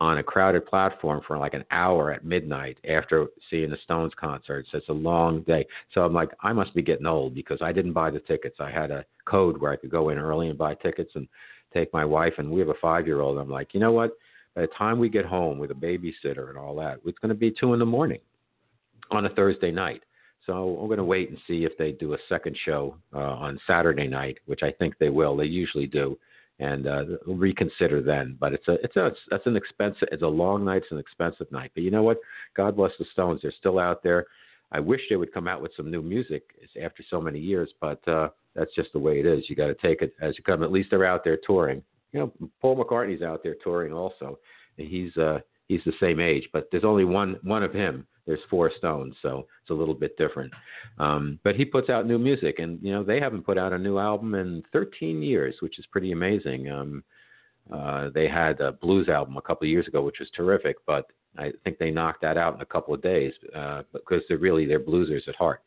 on 0.00 0.18
a 0.18 0.22
crowded 0.22 0.66
platform 0.66 1.22
for 1.26 1.38
like 1.38 1.54
an 1.54 1.64
hour 1.70 2.12
at 2.12 2.24
midnight 2.24 2.78
after 2.88 3.26
seeing 3.48 3.70
the 3.70 3.78
Stones 3.84 4.12
concert. 4.18 4.66
So 4.70 4.78
it's 4.78 4.88
a 4.88 4.92
long 4.92 5.42
day. 5.42 5.66
So 5.94 6.02
I'm 6.02 6.12
like, 6.12 6.30
I 6.42 6.52
must 6.52 6.74
be 6.74 6.82
getting 6.82 7.06
old 7.06 7.34
because 7.34 7.58
I 7.62 7.72
didn't 7.72 7.94
buy 7.94 8.10
the 8.10 8.20
tickets. 8.20 8.56
I 8.60 8.70
had 8.70 8.90
a 8.90 9.06
code 9.24 9.58
where 9.58 9.72
I 9.72 9.76
could 9.76 9.90
go 9.90 10.10
in 10.10 10.18
early 10.18 10.48
and 10.48 10.58
buy 10.58 10.74
tickets 10.74 11.12
and 11.14 11.26
take 11.72 11.92
my 11.92 12.04
wife, 12.04 12.34
and 12.38 12.50
we 12.50 12.60
have 12.60 12.68
a 12.68 12.74
five 12.80 13.06
year 13.06 13.20
old. 13.20 13.38
I'm 13.38 13.50
like, 13.50 13.72
you 13.72 13.80
know 13.80 13.92
what? 13.92 14.12
By 14.54 14.62
the 14.62 14.68
time 14.68 14.98
we 14.98 15.08
get 15.08 15.24
home 15.24 15.58
with 15.58 15.70
a 15.70 15.74
babysitter 15.74 16.48
and 16.48 16.58
all 16.58 16.74
that, 16.76 17.00
it's 17.04 17.18
going 17.18 17.30
to 17.30 17.34
be 17.34 17.50
two 17.50 17.72
in 17.72 17.78
the 17.78 17.86
morning 17.86 18.20
on 19.10 19.26
a 19.26 19.30
Thursday 19.30 19.70
night. 19.70 20.02
So 20.46 20.78
I'm 20.80 20.86
going 20.86 20.98
to 20.98 21.04
wait 21.04 21.28
and 21.28 21.38
see 21.46 21.64
if 21.64 21.76
they 21.76 21.92
do 21.92 22.14
a 22.14 22.18
second 22.28 22.56
show 22.64 22.96
uh, 23.12 23.18
on 23.18 23.60
Saturday 23.66 24.06
night, 24.06 24.38
which 24.46 24.60
I 24.62 24.70
think 24.70 24.96
they 24.98 25.08
will. 25.08 25.36
They 25.36 25.46
usually 25.46 25.86
do, 25.86 26.16
and 26.60 26.86
uh, 26.86 27.04
reconsider 27.26 28.00
then. 28.00 28.36
But 28.38 28.52
it's 28.52 28.68
a 28.68 28.74
it's 28.74 28.96
a 28.96 29.10
that's 29.30 29.46
an 29.46 29.56
expensive. 29.56 30.08
It's 30.12 30.22
a 30.22 30.28
long 30.28 30.64
night. 30.64 30.82
It's 30.82 30.92
an 30.92 30.98
expensive 30.98 31.50
night. 31.50 31.72
But 31.74 31.82
you 31.82 31.90
know 31.90 32.04
what? 32.04 32.18
God 32.56 32.76
bless 32.76 32.92
the 32.98 33.06
Stones. 33.12 33.40
They're 33.42 33.52
still 33.58 33.78
out 33.78 34.02
there. 34.02 34.26
I 34.72 34.80
wish 34.80 35.00
they 35.08 35.16
would 35.16 35.32
come 35.32 35.48
out 35.48 35.62
with 35.62 35.72
some 35.76 35.90
new 35.90 36.02
music 36.02 36.42
after 36.82 37.04
so 37.08 37.20
many 37.20 37.38
years, 37.38 37.70
but 37.80 38.06
uh, 38.08 38.30
that's 38.54 38.74
just 38.74 38.92
the 38.92 38.98
way 38.98 39.20
it 39.20 39.26
is. 39.26 39.44
You 39.48 39.54
got 39.54 39.68
to 39.68 39.74
take 39.74 40.02
it 40.02 40.14
as 40.20 40.36
you 40.36 40.44
come. 40.44 40.62
At 40.62 40.72
least 40.72 40.90
they're 40.90 41.04
out 41.04 41.22
there 41.22 41.38
touring. 41.46 41.82
You 42.12 42.20
know, 42.20 42.48
Paul 42.60 42.76
McCartney's 42.76 43.22
out 43.22 43.42
there 43.42 43.56
touring 43.62 43.92
also. 43.92 44.38
And 44.78 44.88
He's 44.88 45.16
uh, 45.16 45.40
he's 45.68 45.82
the 45.84 45.92
same 46.00 46.20
age, 46.20 46.48
but 46.52 46.68
there's 46.70 46.84
only 46.84 47.04
one 47.04 47.38
one 47.42 47.62
of 47.62 47.72
him. 47.72 48.06
There's 48.26 48.40
four 48.50 48.70
Stones, 48.78 49.14
so 49.22 49.46
it's 49.62 49.70
a 49.70 49.74
little 49.74 49.94
bit 49.94 50.16
different. 50.18 50.52
Um, 50.98 51.38
but 51.44 51.54
he 51.54 51.64
puts 51.64 51.88
out 51.90 52.06
new 52.06 52.18
music, 52.18 52.58
and 52.58 52.78
you 52.82 52.92
know 52.92 53.04
they 53.04 53.20
haven't 53.20 53.46
put 53.46 53.58
out 53.58 53.72
a 53.72 53.78
new 53.78 53.98
album 53.98 54.34
in 54.34 54.62
13 54.72 55.22
years, 55.22 55.54
which 55.60 55.78
is 55.78 55.86
pretty 55.86 56.12
amazing. 56.12 56.70
Um, 56.70 57.04
uh, 57.72 58.10
they 58.14 58.28
had 58.28 58.60
a 58.60 58.72
blues 58.72 59.08
album 59.08 59.36
a 59.36 59.42
couple 59.42 59.64
of 59.66 59.70
years 59.70 59.88
ago, 59.88 60.02
which 60.02 60.18
was 60.20 60.28
terrific, 60.36 60.76
but 60.86 61.06
I 61.38 61.52
think 61.64 61.78
they 61.78 61.90
knocked 61.90 62.22
that 62.22 62.36
out 62.36 62.54
in 62.54 62.60
a 62.60 62.66
couple 62.66 62.94
of 62.94 63.02
days 63.02 63.32
uh, 63.54 63.82
because 63.92 64.22
they're 64.28 64.38
really 64.38 64.66
they're 64.66 64.80
bluesers 64.80 65.28
at 65.28 65.36
heart. 65.36 65.62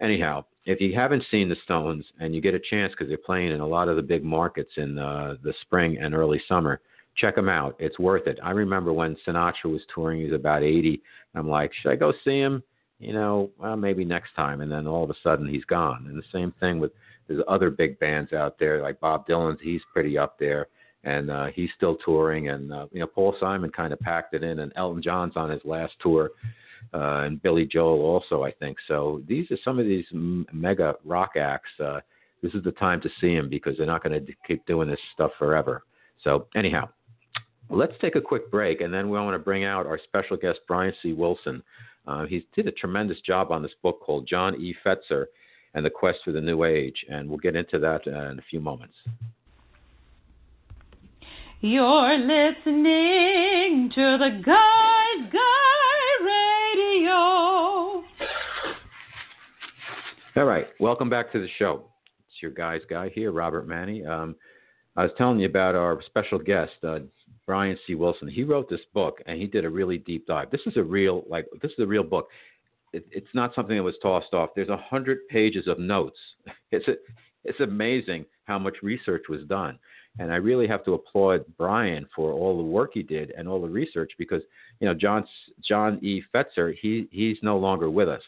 Anyhow, 0.00 0.44
if 0.64 0.80
you 0.80 0.94
haven't 0.94 1.24
seen 1.30 1.48
the 1.48 1.56
Stones 1.64 2.04
and 2.20 2.34
you 2.34 2.40
get 2.40 2.54
a 2.54 2.60
chance 2.70 2.92
because 2.92 3.08
they're 3.08 3.18
playing 3.18 3.52
in 3.52 3.60
a 3.60 3.66
lot 3.66 3.88
of 3.88 3.96
the 3.96 4.02
big 4.02 4.24
markets 4.24 4.70
in 4.76 4.98
uh, 4.98 5.34
the 5.42 5.52
spring 5.62 5.98
and 5.98 6.14
early 6.14 6.40
summer, 6.48 6.80
check 7.16 7.34
them 7.34 7.48
out. 7.48 7.76
It's 7.78 7.98
worth 7.98 8.26
it. 8.26 8.38
I 8.42 8.50
remember 8.50 8.92
when 8.92 9.16
Sinatra 9.26 9.66
was 9.66 9.82
touring; 9.94 10.20
he 10.20 10.24
was 10.26 10.34
about 10.34 10.62
80. 10.62 11.02
I'm 11.34 11.48
like, 11.48 11.72
should 11.74 11.92
I 11.92 11.96
go 11.96 12.12
see 12.24 12.38
him? 12.38 12.62
You 12.98 13.14
know, 13.14 13.50
well, 13.58 13.76
maybe 13.76 14.04
next 14.04 14.34
time. 14.36 14.60
And 14.60 14.70
then 14.70 14.86
all 14.86 15.04
of 15.04 15.10
a 15.10 15.14
sudden, 15.22 15.48
he's 15.48 15.64
gone. 15.64 16.06
And 16.08 16.18
the 16.18 16.22
same 16.32 16.52
thing 16.60 16.78
with 16.78 16.92
there's 17.28 17.42
other 17.48 17.70
big 17.70 17.98
bands 17.98 18.32
out 18.32 18.58
there 18.58 18.82
like 18.82 19.00
Bob 19.00 19.26
Dylan's. 19.26 19.60
He's 19.62 19.82
pretty 19.92 20.18
up 20.18 20.38
there 20.38 20.68
and 21.04 21.30
uh, 21.30 21.46
he's 21.46 21.70
still 21.76 21.96
touring. 22.04 22.48
And 22.48 22.72
uh, 22.72 22.86
you 22.92 23.00
know, 23.00 23.06
Paul 23.06 23.34
Simon 23.40 23.70
kind 23.70 23.92
of 23.92 24.00
packed 24.00 24.34
it 24.34 24.42
in, 24.42 24.60
and 24.60 24.72
Elton 24.76 25.02
John's 25.02 25.36
on 25.36 25.50
his 25.50 25.62
last 25.64 25.94
tour, 26.00 26.30
uh, 26.92 27.22
and 27.24 27.42
Billy 27.42 27.66
Joel 27.66 28.00
also, 28.00 28.42
I 28.42 28.52
think. 28.52 28.78
So 28.88 29.22
these 29.26 29.50
are 29.50 29.58
some 29.64 29.78
of 29.78 29.86
these 29.86 30.04
m- 30.12 30.46
mega 30.52 30.94
rock 31.04 31.32
acts. 31.36 31.70
Uh, 31.82 32.00
this 32.42 32.54
is 32.54 32.64
the 32.64 32.72
time 32.72 33.00
to 33.02 33.10
see 33.20 33.34
them 33.34 33.48
because 33.48 33.76
they're 33.76 33.86
not 33.86 34.02
going 34.02 34.24
to 34.24 34.32
keep 34.46 34.64
doing 34.66 34.88
this 34.88 35.00
stuff 35.12 35.30
forever. 35.38 35.82
So 36.24 36.46
anyhow, 36.54 36.88
let's 37.70 37.94
take 38.00 38.16
a 38.16 38.20
quick 38.20 38.50
break, 38.50 38.80
and 38.80 38.92
then 38.92 39.08
we 39.08 39.18
want 39.18 39.34
to 39.34 39.38
bring 39.38 39.64
out 39.64 39.86
our 39.86 39.98
special 40.04 40.36
guest 40.36 40.60
Brian 40.66 40.92
C. 41.02 41.12
Wilson. 41.12 41.62
Uh, 42.06 42.26
he 42.26 42.46
did 42.54 42.66
a 42.66 42.72
tremendous 42.72 43.20
job 43.20 43.52
on 43.52 43.62
this 43.62 43.72
book 43.82 44.00
called 44.00 44.26
John 44.26 44.60
E. 44.60 44.74
Fetzer 44.84 45.26
and 45.74 45.86
the 45.86 45.90
Quest 45.90 46.18
for 46.24 46.32
the 46.32 46.40
New 46.40 46.64
Age, 46.64 47.04
and 47.08 47.28
we'll 47.28 47.38
get 47.38 47.54
into 47.54 47.78
that 47.78 48.00
uh, 48.06 48.30
in 48.30 48.38
a 48.38 48.42
few 48.50 48.60
moments. 48.60 48.94
You're 51.60 52.18
listening 52.18 53.90
to 53.94 54.18
the 54.18 54.40
Guys 54.44 55.30
Guy 55.32 56.24
Radio. 56.24 57.12
All 60.36 60.44
right, 60.44 60.66
welcome 60.80 61.10
back 61.10 61.30
to 61.32 61.40
the 61.40 61.48
show. 61.58 61.84
It's 62.28 62.42
your 62.42 62.50
Guys 62.50 62.80
Guy 62.88 63.10
here, 63.14 63.30
Robert 63.30 63.68
Manni. 63.68 64.06
Um, 64.06 64.34
I 64.96 65.02
was 65.04 65.12
telling 65.18 65.38
you 65.38 65.46
about 65.46 65.74
our 65.74 66.00
special 66.06 66.38
guest, 66.38 66.72
uh, 66.82 67.00
Brian 67.50 67.76
C. 67.84 67.96
Wilson. 67.96 68.28
He 68.28 68.44
wrote 68.44 68.70
this 68.70 68.80
book, 68.94 69.20
and 69.26 69.36
he 69.36 69.48
did 69.48 69.64
a 69.64 69.68
really 69.68 69.98
deep 69.98 70.24
dive. 70.24 70.52
This 70.52 70.60
is 70.66 70.76
a 70.76 70.84
real, 70.84 71.24
like, 71.28 71.46
this 71.60 71.72
is 71.72 71.80
a 71.80 71.86
real 71.86 72.04
book. 72.04 72.28
It, 72.92 73.04
it's 73.10 73.34
not 73.34 73.56
something 73.56 73.76
that 73.76 73.82
was 73.82 73.96
tossed 74.00 74.32
off. 74.32 74.50
There's 74.54 74.68
a 74.68 74.76
hundred 74.76 75.26
pages 75.28 75.66
of 75.66 75.80
notes. 75.80 76.16
It's 76.70 76.86
a, 76.86 76.92
it's 77.42 77.58
amazing 77.58 78.24
how 78.44 78.56
much 78.56 78.76
research 78.84 79.24
was 79.28 79.40
done. 79.48 79.80
And 80.20 80.30
I 80.32 80.36
really 80.36 80.68
have 80.68 80.84
to 80.84 80.94
applaud 80.94 81.44
Brian 81.58 82.06
for 82.14 82.30
all 82.30 82.56
the 82.56 82.62
work 82.62 82.92
he 82.94 83.02
did 83.02 83.32
and 83.36 83.48
all 83.48 83.60
the 83.60 83.68
research 83.68 84.12
because 84.16 84.42
you 84.78 84.86
know 84.86 84.94
John 84.94 85.26
John 85.68 85.98
E. 86.04 86.22
Fetzer 86.32 86.72
he 86.80 87.08
he's 87.10 87.38
no 87.42 87.58
longer 87.58 87.90
with 87.90 88.08
us. 88.08 88.22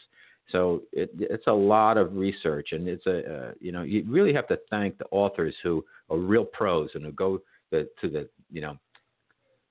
So 0.51 0.83
it, 0.91 1.09
it's 1.17 1.47
a 1.47 1.53
lot 1.53 1.97
of 1.97 2.13
research, 2.17 2.73
and 2.73 2.89
it's 2.89 3.05
a 3.05 3.19
uh, 3.33 3.51
you 3.61 3.71
know 3.71 3.83
you 3.83 4.03
really 4.05 4.33
have 4.33 4.49
to 4.49 4.59
thank 4.69 4.97
the 4.97 5.05
authors 5.11 5.55
who 5.63 5.85
are 6.09 6.17
real 6.17 6.43
pros 6.43 6.89
and 6.95 7.05
who 7.05 7.13
go 7.13 7.41
the, 7.71 7.87
to 8.01 8.09
the 8.09 8.27
you 8.51 8.59
know 8.59 8.77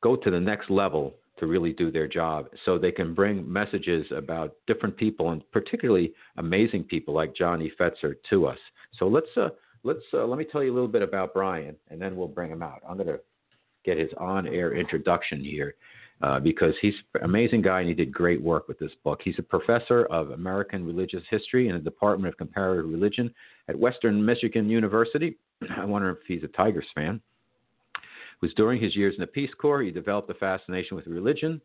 go 0.02 0.16
to 0.16 0.30
the 0.30 0.40
next 0.40 0.70
level 0.70 1.14
to 1.38 1.46
really 1.46 1.72
do 1.72 1.90
their 1.90 2.06
job, 2.06 2.46
so 2.64 2.78
they 2.78 2.92
can 2.92 3.14
bring 3.14 3.50
messages 3.50 4.06
about 4.14 4.54
different 4.66 4.96
people 4.96 5.30
and 5.30 5.42
particularly 5.50 6.12
amazing 6.36 6.84
people 6.84 7.14
like 7.14 7.34
John 7.34 7.62
E. 7.62 7.72
Fetzer 7.80 8.14
to 8.30 8.46
us. 8.46 8.58
So 8.98 9.08
let's 9.08 9.26
uh, 9.36 9.48
let's 9.82 10.04
uh, 10.14 10.24
let 10.26 10.38
me 10.38 10.44
tell 10.44 10.62
you 10.62 10.72
a 10.72 10.74
little 10.74 10.88
bit 10.88 11.02
about 11.02 11.34
Brian, 11.34 11.76
and 11.90 12.00
then 12.00 12.16
we'll 12.16 12.28
bring 12.28 12.50
him 12.50 12.62
out. 12.62 12.80
I'm 12.88 12.96
going 12.96 13.08
to 13.08 13.20
get 13.84 13.98
his 13.98 14.10
on-air 14.18 14.74
introduction 14.76 15.42
here 15.42 15.74
uh, 16.22 16.38
because 16.38 16.74
he's 16.80 16.94
an 17.14 17.24
amazing 17.24 17.62
guy 17.62 17.80
and 17.80 17.88
he 17.88 17.94
did 17.94 18.12
great 18.12 18.40
work 18.40 18.68
with 18.68 18.78
this 18.78 18.92
book. 19.02 19.20
He's 19.24 19.38
a 19.38 19.42
professor 19.42 20.04
of 20.06 20.30
American 20.30 20.86
religious 20.86 21.22
history 21.30 21.68
in 21.68 21.74
the 21.74 21.80
Department 21.80 22.32
of 22.32 22.38
Comparative 22.38 22.88
Religion 22.88 23.32
at 23.68 23.78
Western 23.78 24.24
Michigan 24.24 24.68
University. 24.68 25.36
I 25.76 25.84
wonder 25.84 26.10
if 26.10 26.18
he's 26.26 26.44
a 26.44 26.48
Tigers 26.48 26.86
fan. 26.94 27.20
Was 28.42 28.52
during 28.54 28.82
his 28.82 28.96
years 28.96 29.14
in 29.14 29.20
the 29.20 29.26
Peace 29.26 29.52
Corps 29.56 29.82
he 29.82 29.90
developed 29.90 30.28
a 30.30 30.34
fascination 30.34 30.96
with 30.96 31.06
religion, 31.06 31.60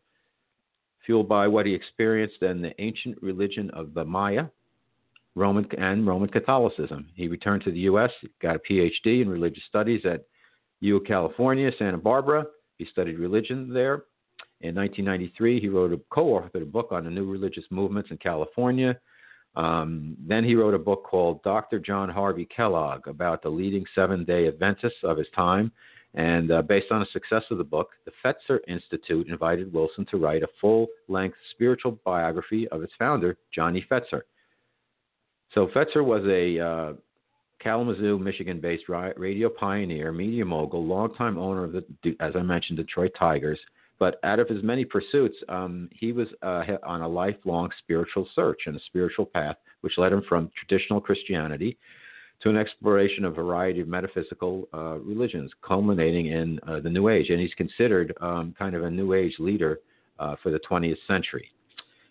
fueled 1.04 1.28
by 1.28 1.48
what 1.48 1.66
he 1.66 1.74
experienced 1.74 2.40
in 2.42 2.62
the 2.62 2.80
ancient 2.80 3.20
religion 3.20 3.68
of 3.70 3.94
the 3.94 4.04
Maya 4.04 4.46
Roman 5.34 5.66
and 5.78 6.06
Roman 6.06 6.28
Catholicism. 6.28 7.08
He 7.14 7.28
returned 7.28 7.62
to 7.64 7.70
the 7.70 7.80
U.S., 7.80 8.10
got 8.42 8.56
a 8.56 8.58
PhD 8.58 9.22
in 9.22 9.28
religious 9.28 9.62
studies 9.68 10.02
at 10.04 10.24
U 10.80 11.00
California, 11.00 11.70
Santa 11.78 11.98
Barbara. 11.98 12.44
He 12.76 12.86
studied 12.86 13.18
religion 13.18 13.72
there. 13.72 14.04
In 14.60 14.74
1993, 14.74 15.60
he 15.60 15.68
wrote 15.68 15.92
a 15.92 16.00
co-authored 16.10 16.62
a 16.62 16.66
book 16.66 16.88
on 16.90 17.04
the 17.04 17.10
new 17.10 17.30
religious 17.30 17.64
movements 17.70 18.10
in 18.10 18.16
California. 18.18 18.98
Um, 19.54 20.16
then 20.26 20.44
he 20.44 20.54
wrote 20.54 20.74
a 20.74 20.78
book 20.78 21.04
called 21.04 21.42
Dr. 21.42 21.78
John 21.78 22.08
Harvey 22.08 22.44
Kellogg 22.44 23.06
about 23.06 23.42
the 23.42 23.48
leading 23.48 23.84
Seven-Day 23.94 24.46
Adventists 24.46 25.02
of 25.04 25.16
his 25.16 25.26
time, 25.34 25.72
And 26.14 26.50
uh, 26.50 26.62
based 26.62 26.90
on 26.90 27.00
the 27.00 27.06
success 27.12 27.42
of 27.50 27.58
the 27.58 27.64
book, 27.64 27.90
the 28.04 28.12
Fetzer 28.24 28.60
Institute 28.66 29.28
invited 29.28 29.72
Wilson 29.72 30.06
to 30.10 30.16
write 30.16 30.42
a 30.42 30.48
full 30.60 30.86
length 31.08 31.36
spiritual 31.52 31.98
biography 32.04 32.66
of 32.68 32.82
its 32.82 32.92
founder, 32.98 33.36
John 33.54 33.76
E. 33.76 33.84
Fetzer. 33.90 34.22
So 35.54 35.68
Fetzer 35.68 36.04
was 36.04 36.24
a 36.26 36.58
uh, 36.58 36.92
Kalamazoo, 37.60 38.18
Michigan 38.18 38.60
based 38.60 38.88
radio 38.88 39.48
pioneer, 39.48 40.12
media 40.12 40.44
mogul, 40.44 40.86
longtime 40.86 41.38
owner 41.38 41.64
of 41.64 41.72
the, 41.72 41.84
as 42.20 42.32
I 42.34 42.42
mentioned, 42.42 42.78
Detroit 42.78 43.12
Tigers. 43.18 43.58
But 43.98 44.20
out 44.22 44.38
of 44.38 44.48
his 44.48 44.62
many 44.62 44.84
pursuits, 44.84 45.36
um, 45.48 45.88
he 45.92 46.12
was 46.12 46.28
uh, 46.42 46.62
on 46.84 47.02
a 47.02 47.08
lifelong 47.08 47.70
spiritual 47.80 48.28
search 48.34 48.60
and 48.66 48.76
a 48.76 48.80
spiritual 48.86 49.26
path, 49.26 49.56
which 49.80 49.98
led 49.98 50.12
him 50.12 50.22
from 50.28 50.50
traditional 50.56 51.00
Christianity 51.00 51.76
to 52.42 52.50
an 52.50 52.56
exploration 52.56 53.24
of 53.24 53.32
a 53.32 53.42
variety 53.42 53.80
of 53.80 53.88
metaphysical 53.88 54.68
uh, 54.72 54.98
religions, 54.98 55.50
culminating 55.62 56.26
in 56.26 56.60
uh, 56.66 56.80
the 56.80 56.90
New 56.90 57.08
Age. 57.08 57.30
And 57.30 57.40
he's 57.40 57.54
considered 57.54 58.14
um, 58.20 58.54
kind 58.58 58.74
of 58.74 58.84
a 58.84 58.90
New 58.90 59.12
Age 59.12 59.34
leader 59.38 59.80
uh, 60.18 60.36
for 60.42 60.50
the 60.50 60.60
20th 60.70 60.98
century. 61.06 61.50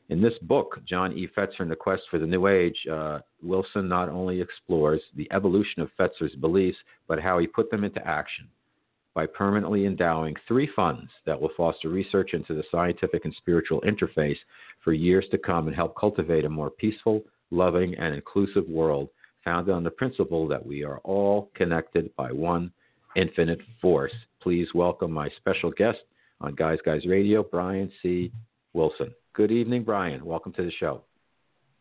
In 0.10 0.22
this 0.22 0.34
book, 0.44 0.80
John 0.88 1.12
E. 1.18 1.28
Fetzer 1.38 1.60
and 1.60 1.72
the 1.72 1.76
Quest 1.76 2.04
for 2.10 2.18
the 2.18 2.26
New 2.26 2.48
Age, 2.48 2.78
uh, 2.92 3.20
Wilson 3.44 3.90
not 3.90 4.08
only 4.08 4.40
explores 4.40 5.02
the 5.16 5.28
evolution 5.32 5.82
of 5.82 5.90
Fetzer's 6.00 6.36
beliefs, 6.36 6.78
but 7.08 7.20
how 7.20 7.40
he 7.40 7.48
put 7.48 7.70
them 7.70 7.84
into 7.84 8.06
action 8.08 8.48
by 9.14 9.26
permanently 9.26 9.86
endowing 9.86 10.36
three 10.48 10.70
funds 10.76 11.10
that 11.26 11.42
will 11.42 11.50
foster 11.58 11.90
research 11.90 12.34
into 12.34 12.54
the 12.54 12.64
scientific 12.72 13.26
and 13.26 13.34
spiritual 13.36 13.82
interface 13.82 14.38
for 14.84 14.94
years 14.94 15.26
to 15.32 15.38
come 15.38 15.68
and 15.68 15.76
help 15.76 15.98
cultivate 16.00 16.46
a 16.46 16.50
more 16.50 16.70
peaceful, 16.70 17.24
loving, 17.50 17.96
and 17.96 18.14
inclusive 18.14 18.68
world 18.70 19.10
founded 19.48 19.74
on 19.74 19.82
the 19.82 19.90
principle 19.90 20.46
that 20.46 20.66
we 20.66 20.84
are 20.84 20.98
all 21.06 21.50
connected 21.56 22.14
by 22.18 22.30
one 22.34 22.70
infinite 23.16 23.62
force. 23.82 24.12
Please 24.42 24.68
welcome 24.76 25.10
my 25.10 25.30
special 25.38 25.72
guest 25.72 26.00
on 26.42 26.54
Guys 26.54 26.80
Guys 26.84 27.06
Radio, 27.06 27.44
Brian 27.44 27.90
C. 28.04 28.30
Wilson. 28.74 29.10
Good 29.32 29.50
evening, 29.50 29.86
Brian. 29.86 30.26
Welcome 30.26 30.52
to 30.52 30.66
the 30.66 30.72
show. 30.78 31.04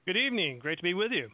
Good 0.06 0.16
evening. 0.16 0.60
Great 0.60 0.76
to 0.76 0.84
be 0.84 0.94
with 0.94 1.10
you. 1.10 1.28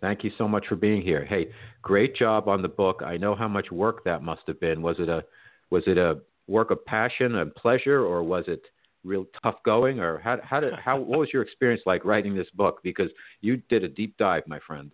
Thank 0.00 0.22
you 0.22 0.30
so 0.38 0.46
much 0.46 0.66
for 0.68 0.76
being 0.76 1.02
here. 1.02 1.24
Hey, 1.24 1.48
great 1.82 2.14
job 2.14 2.46
on 2.46 2.62
the 2.62 2.68
book. 2.68 3.02
I 3.04 3.16
know 3.16 3.34
how 3.34 3.48
much 3.48 3.72
work 3.72 4.04
that 4.04 4.22
must 4.22 4.42
have 4.46 4.60
been. 4.60 4.80
Was 4.82 4.96
it 5.00 5.08
a 5.08 5.24
was 5.70 5.82
it 5.88 5.98
a 5.98 6.20
work 6.46 6.70
of 6.70 6.84
passion 6.84 7.34
and 7.34 7.52
pleasure, 7.56 8.04
or 8.04 8.22
was 8.22 8.44
it 8.46 8.62
real 9.02 9.26
tough 9.42 9.56
going? 9.64 9.98
Or 9.98 10.20
how 10.20 10.38
how 10.44 10.60
did 10.60 10.74
how 10.74 11.00
what 11.00 11.18
was 11.18 11.30
your 11.32 11.42
experience 11.42 11.82
like 11.86 12.04
writing 12.04 12.36
this 12.36 12.50
book? 12.54 12.78
Because 12.84 13.10
you 13.40 13.56
did 13.68 13.82
a 13.82 13.88
deep 13.88 14.16
dive, 14.16 14.44
my 14.46 14.60
friend. 14.64 14.92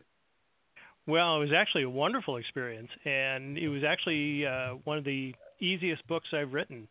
Well, 1.06 1.36
it 1.36 1.40
was 1.40 1.52
actually 1.56 1.84
a 1.84 1.90
wonderful 1.90 2.36
experience, 2.36 2.88
and 3.04 3.56
it 3.56 3.68
was 3.68 3.82
actually 3.84 4.44
uh, 4.46 4.74
one 4.84 4.98
of 4.98 5.04
the 5.04 5.34
easiest 5.60 6.06
books 6.08 6.26
I've 6.32 6.52
written. 6.52 6.88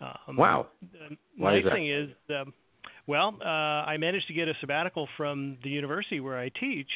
Um, 0.00 0.36
wow! 0.36 0.66
The 0.80 1.16
Why 1.36 1.54
nice 1.54 1.64
is 1.64 1.72
thing 1.72 1.90
is, 1.90 2.10
um, 2.30 2.52
well, 3.06 3.36
uh, 3.40 3.48
I 3.88 3.96
managed 3.96 4.26
to 4.28 4.34
get 4.34 4.48
a 4.48 4.54
sabbatical 4.60 5.08
from 5.16 5.56
the 5.62 5.70
university 5.70 6.20
where 6.20 6.38
I 6.38 6.50
teach, 6.60 6.88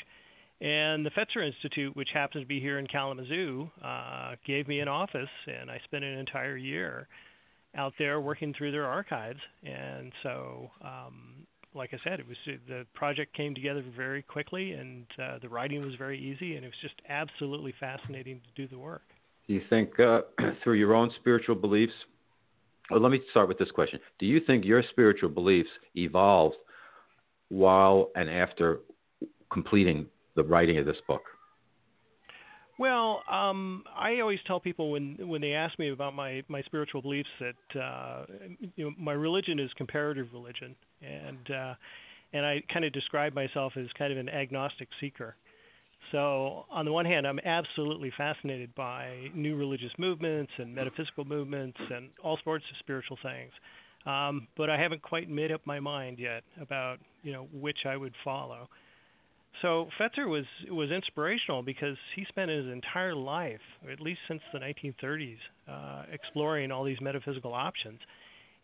and 0.60 1.06
the 1.06 1.10
Fetzer 1.10 1.46
Institute, 1.46 1.94
which 1.94 2.08
happens 2.12 2.42
to 2.42 2.48
be 2.48 2.60
here 2.60 2.78
in 2.78 2.88
Kalamazoo, 2.88 3.70
uh, 3.84 4.34
gave 4.44 4.66
me 4.66 4.80
an 4.80 4.88
office, 4.88 5.28
and 5.46 5.70
I 5.70 5.80
spent 5.84 6.02
an 6.02 6.18
entire 6.18 6.56
year 6.56 7.06
out 7.76 7.92
there 7.98 8.20
working 8.20 8.52
through 8.56 8.72
their 8.72 8.86
archives. 8.86 9.38
And 9.62 10.12
so, 10.22 10.70
um, 10.82 11.46
like 11.74 11.90
I 11.92 11.98
said, 12.02 12.20
it 12.20 12.26
was 12.26 12.36
the 12.66 12.86
project 12.94 13.36
came 13.36 13.54
together 13.54 13.84
very 13.96 14.22
quickly, 14.22 14.72
and 14.72 15.06
uh, 15.22 15.38
the 15.40 15.48
writing 15.48 15.82
was 15.82 15.94
very 15.96 16.18
easy, 16.18 16.56
and 16.56 16.64
it 16.64 16.68
was 16.68 16.80
just 16.82 17.00
absolutely 17.08 17.74
fascinating 17.78 18.40
to 18.40 18.62
do 18.62 18.68
the 18.68 18.78
work. 18.78 19.02
Do 19.46 19.54
you 19.54 19.62
think 19.70 19.98
uh, 20.00 20.22
through 20.64 20.74
your 20.74 20.94
own 20.94 21.10
spiritual 21.20 21.54
beliefs 21.54 21.92
well, 22.90 23.00
let 23.00 23.12
me 23.12 23.20
start 23.30 23.48
with 23.48 23.58
this 23.58 23.70
question. 23.70 24.00
Do 24.18 24.26
you 24.26 24.40
think 24.46 24.64
your 24.64 24.82
spiritual 24.90 25.28
beliefs 25.28 25.68
evolved 25.94 26.56
while 27.48 28.10
and 28.14 28.30
after 28.30 28.80
completing 29.52 30.06
the 30.36 30.42
writing 30.42 30.78
of 30.78 30.86
this 30.86 30.96
book? 31.06 31.22
Well, 32.78 33.24
um, 33.28 33.82
I 33.96 34.20
always 34.20 34.38
tell 34.46 34.60
people 34.60 34.92
when 34.92 35.16
when 35.20 35.40
they 35.40 35.52
ask 35.52 35.76
me 35.80 35.90
about 35.90 36.14
my 36.14 36.42
my 36.48 36.62
spiritual 36.62 37.02
beliefs 37.02 37.28
that 37.40 37.80
uh, 37.80 38.24
you 38.76 38.84
know 38.84 38.92
my 38.96 39.12
religion 39.12 39.58
is 39.58 39.70
comparative 39.76 40.28
religion, 40.32 40.76
and 41.02 41.50
uh, 41.50 41.74
and 42.32 42.46
I 42.46 42.62
kind 42.72 42.84
of 42.84 42.92
describe 42.92 43.34
myself 43.34 43.72
as 43.76 43.86
kind 43.98 44.12
of 44.12 44.18
an 44.18 44.28
agnostic 44.28 44.88
seeker. 45.00 45.34
So, 46.12 46.64
on 46.70 46.84
the 46.84 46.92
one 46.92 47.04
hand, 47.04 47.26
I'm 47.26 47.40
absolutely 47.40 48.12
fascinated 48.16 48.74
by 48.76 49.28
new 49.34 49.56
religious 49.56 49.90
movements 49.98 50.52
and 50.56 50.72
metaphysical 50.74 51.24
movements 51.24 51.76
and 51.90 52.10
all 52.22 52.38
sorts 52.44 52.64
of 52.70 52.76
spiritual 52.78 53.18
things. 53.22 53.50
Um, 54.06 54.46
but 54.56 54.70
I 54.70 54.80
haven't 54.80 55.02
quite 55.02 55.28
made 55.28 55.50
up 55.52 55.60
my 55.66 55.80
mind 55.80 56.18
yet 56.18 56.44
about 56.60 56.98
you 57.24 57.32
know 57.32 57.48
which 57.52 57.78
I 57.86 57.96
would 57.96 58.14
follow. 58.24 58.68
So 59.62 59.88
Fetzer 60.00 60.28
was 60.28 60.44
was 60.70 60.90
inspirational 60.90 61.62
because 61.62 61.96
he 62.14 62.24
spent 62.28 62.50
his 62.50 62.66
entire 62.66 63.14
life, 63.14 63.60
at 63.90 64.00
least 64.00 64.20
since 64.28 64.40
the 64.52 64.58
1930s, 64.58 65.36
uh, 65.68 66.04
exploring 66.12 66.70
all 66.70 66.84
these 66.84 67.00
metaphysical 67.00 67.52
options, 67.52 67.98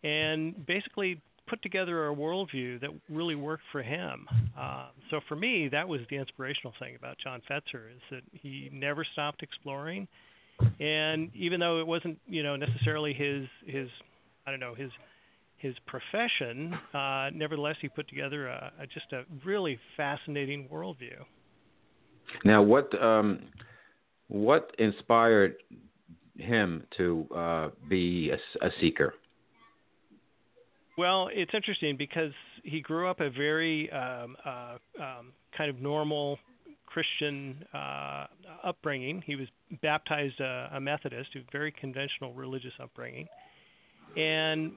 and 0.03 0.65
basically 0.65 1.21
put 1.47 1.61
together 1.61 2.09
a 2.09 2.15
worldview 2.15 2.79
that 2.81 2.89
really 3.09 3.35
worked 3.35 3.63
for 3.71 3.83
him. 3.83 4.25
Uh, 4.57 4.87
so 5.11 5.19
for 5.27 5.35
me, 5.35 5.69
that 5.71 5.87
was 5.87 6.01
the 6.09 6.15
inspirational 6.15 6.73
thing 6.79 6.95
about 6.95 7.17
John 7.23 7.41
Fetzer 7.49 7.91
is 7.93 8.01
that 8.09 8.21
he 8.31 8.69
never 8.73 9.05
stopped 9.13 9.43
exploring, 9.43 10.07
and 10.79 11.29
even 11.35 11.59
though 11.59 11.79
it 11.79 11.87
wasn't 11.87 12.17
you 12.27 12.43
know 12.43 12.55
necessarily 12.55 13.13
his 13.13 13.45
his 13.65 13.89
I 14.47 14.51
don't 14.51 14.59
know 14.59 14.75
his 14.75 14.91
his 15.65 15.75
profession, 15.87 16.73
uh, 16.93 17.29
nevertheless 17.33 17.75
he 17.81 17.89
put 17.89 18.07
together 18.07 18.47
a, 18.47 18.71
a, 18.81 18.87
just 18.87 19.11
a 19.11 19.23
really 19.45 19.79
fascinating 19.97 20.67
worldview. 20.71 21.17
Now, 22.43 22.61
what 22.61 22.91
um, 23.01 23.39
what 24.27 24.71
inspired 24.79 25.55
him 26.37 26.83
to 26.97 27.27
uh, 27.35 27.69
be 27.87 28.31
a, 28.31 28.65
a 28.65 28.69
seeker? 28.81 29.13
Well, 30.97 31.29
it's 31.31 31.51
interesting 31.53 31.97
because 31.97 32.31
he 32.63 32.81
grew 32.81 33.09
up 33.09 33.19
a 33.19 33.29
very 33.29 33.91
um, 33.91 34.35
uh, 34.45 34.77
um, 34.99 35.33
kind 35.55 35.69
of 35.69 35.81
normal 35.81 36.39
Christian 36.85 37.63
uh, 37.73 38.25
upbringing. 38.63 39.21
He 39.25 39.35
was 39.35 39.47
baptized 39.81 40.39
uh, 40.39 40.69
a 40.73 40.79
Methodist, 40.79 41.29
a 41.35 41.39
very 41.51 41.71
conventional 41.71 42.33
religious 42.33 42.71
upbringing. 42.81 43.27
And 44.15 44.71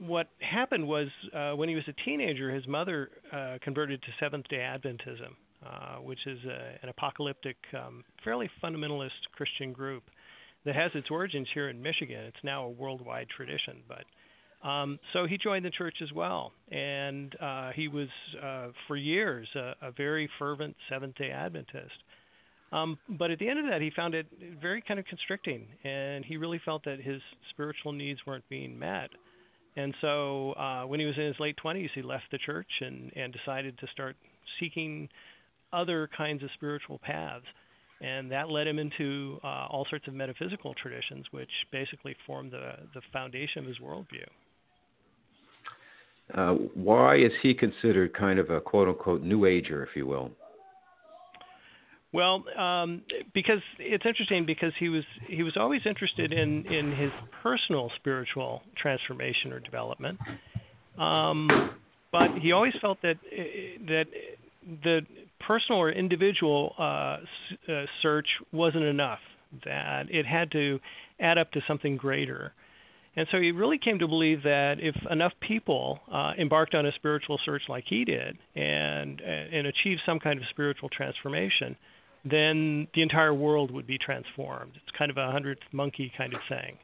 what 0.00 0.28
happened 0.40 0.86
was 0.86 1.08
uh, 1.34 1.52
when 1.52 1.68
he 1.68 1.74
was 1.74 1.84
a 1.88 2.04
teenager, 2.04 2.50
his 2.50 2.66
mother 2.66 3.10
uh, 3.32 3.58
converted 3.62 4.02
to 4.02 4.08
Seventh 4.20 4.48
day 4.48 4.58
Adventism, 4.58 5.34
uh, 5.64 5.96
which 6.00 6.26
is 6.26 6.38
a, 6.44 6.78
an 6.82 6.88
apocalyptic, 6.88 7.56
um, 7.74 8.04
fairly 8.22 8.50
fundamentalist 8.62 9.10
Christian 9.34 9.72
group 9.72 10.04
that 10.64 10.74
has 10.74 10.90
its 10.94 11.08
origins 11.10 11.48
here 11.54 11.68
in 11.68 11.82
Michigan. 11.82 12.24
It's 12.24 12.42
now 12.42 12.64
a 12.64 12.70
worldwide 12.70 13.28
tradition. 13.34 13.82
But 13.88 14.68
um, 14.68 14.98
so 15.12 15.26
he 15.26 15.36
joined 15.36 15.64
the 15.64 15.70
church 15.70 15.96
as 16.02 16.12
well, 16.12 16.52
and 16.70 17.34
uh, 17.40 17.70
he 17.74 17.88
was 17.88 18.08
uh, 18.42 18.68
for 18.86 18.96
years 18.96 19.46
a, 19.54 19.74
a 19.82 19.92
very 19.92 20.28
fervent 20.38 20.74
Seventh 20.88 21.16
Day 21.16 21.30
Adventist. 21.30 21.92
Um, 22.72 22.98
but 23.08 23.30
at 23.30 23.38
the 23.38 23.48
end 23.48 23.60
of 23.60 23.66
that, 23.66 23.80
he 23.80 23.92
found 23.94 24.14
it 24.14 24.26
very 24.60 24.82
kind 24.82 24.98
of 24.98 25.06
constricting, 25.06 25.66
and 25.84 26.24
he 26.24 26.36
really 26.36 26.60
felt 26.64 26.82
that 26.84 27.00
his 27.00 27.20
spiritual 27.50 27.92
needs 27.92 28.18
weren't 28.26 28.48
being 28.48 28.76
met. 28.76 29.10
And 29.76 29.94
so, 30.00 30.52
uh, 30.52 30.84
when 30.84 31.00
he 31.00 31.06
was 31.06 31.16
in 31.16 31.24
his 31.24 31.36
late 31.40 31.56
20s, 31.62 31.90
he 31.94 32.02
left 32.02 32.24
the 32.30 32.38
church 32.38 32.68
and, 32.80 33.10
and 33.16 33.32
decided 33.32 33.76
to 33.78 33.86
start 33.92 34.16
seeking 34.60 35.08
other 35.72 36.08
kinds 36.16 36.42
of 36.42 36.50
spiritual 36.54 37.00
paths. 37.00 37.44
And 38.00 38.30
that 38.30 38.50
led 38.50 38.66
him 38.66 38.78
into 38.78 39.38
uh, 39.42 39.66
all 39.68 39.86
sorts 39.90 40.06
of 40.06 40.14
metaphysical 40.14 40.74
traditions, 40.74 41.26
which 41.30 41.50
basically 41.72 42.14
formed 42.26 42.52
the, 42.52 42.74
the 42.94 43.00
foundation 43.12 43.62
of 43.62 43.66
his 43.66 43.78
worldview. 43.78 44.26
Uh, 46.34 46.54
why 46.74 47.16
is 47.16 47.32
he 47.42 47.52
considered 47.52 48.14
kind 48.14 48.38
of 48.38 48.50
a 48.50 48.60
quote 48.60 48.88
unquote 48.88 49.22
new 49.22 49.44
ager, 49.44 49.82
if 49.82 49.90
you 49.94 50.06
will? 50.06 50.30
Well, 52.14 52.44
um, 52.56 53.02
because 53.34 53.58
it's 53.80 54.06
interesting 54.06 54.46
because 54.46 54.72
he 54.78 54.88
was 54.88 55.02
he 55.26 55.42
was 55.42 55.56
always 55.56 55.80
interested 55.84 56.32
in 56.32 56.64
in 56.64 56.92
his 56.92 57.10
personal 57.42 57.90
spiritual 57.96 58.62
transformation 58.80 59.52
or 59.52 59.58
development, 59.58 60.20
um, 60.96 61.70
but 62.12 62.30
he 62.40 62.52
always 62.52 62.72
felt 62.80 63.02
that 63.02 63.16
that 63.88 64.04
the 64.84 65.00
personal 65.40 65.80
or 65.80 65.90
individual 65.90 66.76
uh, 66.78 66.82
uh, 66.82 67.84
search 68.00 68.28
wasn't 68.52 68.84
enough. 68.84 69.18
That 69.64 70.04
it 70.08 70.24
had 70.24 70.52
to 70.52 70.78
add 71.18 71.36
up 71.36 71.50
to 71.52 71.62
something 71.66 71.96
greater. 71.96 72.52
And 73.16 73.26
so 73.32 73.40
he 73.40 73.50
really 73.50 73.78
came 73.78 73.98
to 73.98 74.06
believe 74.06 74.44
that 74.44 74.76
if 74.78 74.94
enough 75.10 75.32
people 75.40 75.98
uh, 76.12 76.32
embarked 76.38 76.76
on 76.76 76.86
a 76.86 76.92
spiritual 76.92 77.40
search 77.44 77.62
like 77.68 77.84
he 77.88 78.04
did 78.04 78.38
and 78.54 79.20
and 79.20 79.66
achieved 79.66 80.02
some 80.06 80.20
kind 80.20 80.38
of 80.38 80.44
spiritual 80.50 80.88
transformation, 80.90 81.76
then 82.24 82.88
the 82.94 83.02
entire 83.02 83.34
world 83.34 83.70
would 83.70 83.86
be 83.86 83.98
transformed. 83.98 84.72
It's 84.76 84.96
kind 84.96 85.10
of 85.10 85.16
a 85.16 85.30
hundredth 85.30 85.62
monkey 85.72 86.12
kind 86.16 86.32
of 86.34 86.40
thing. 86.48 86.78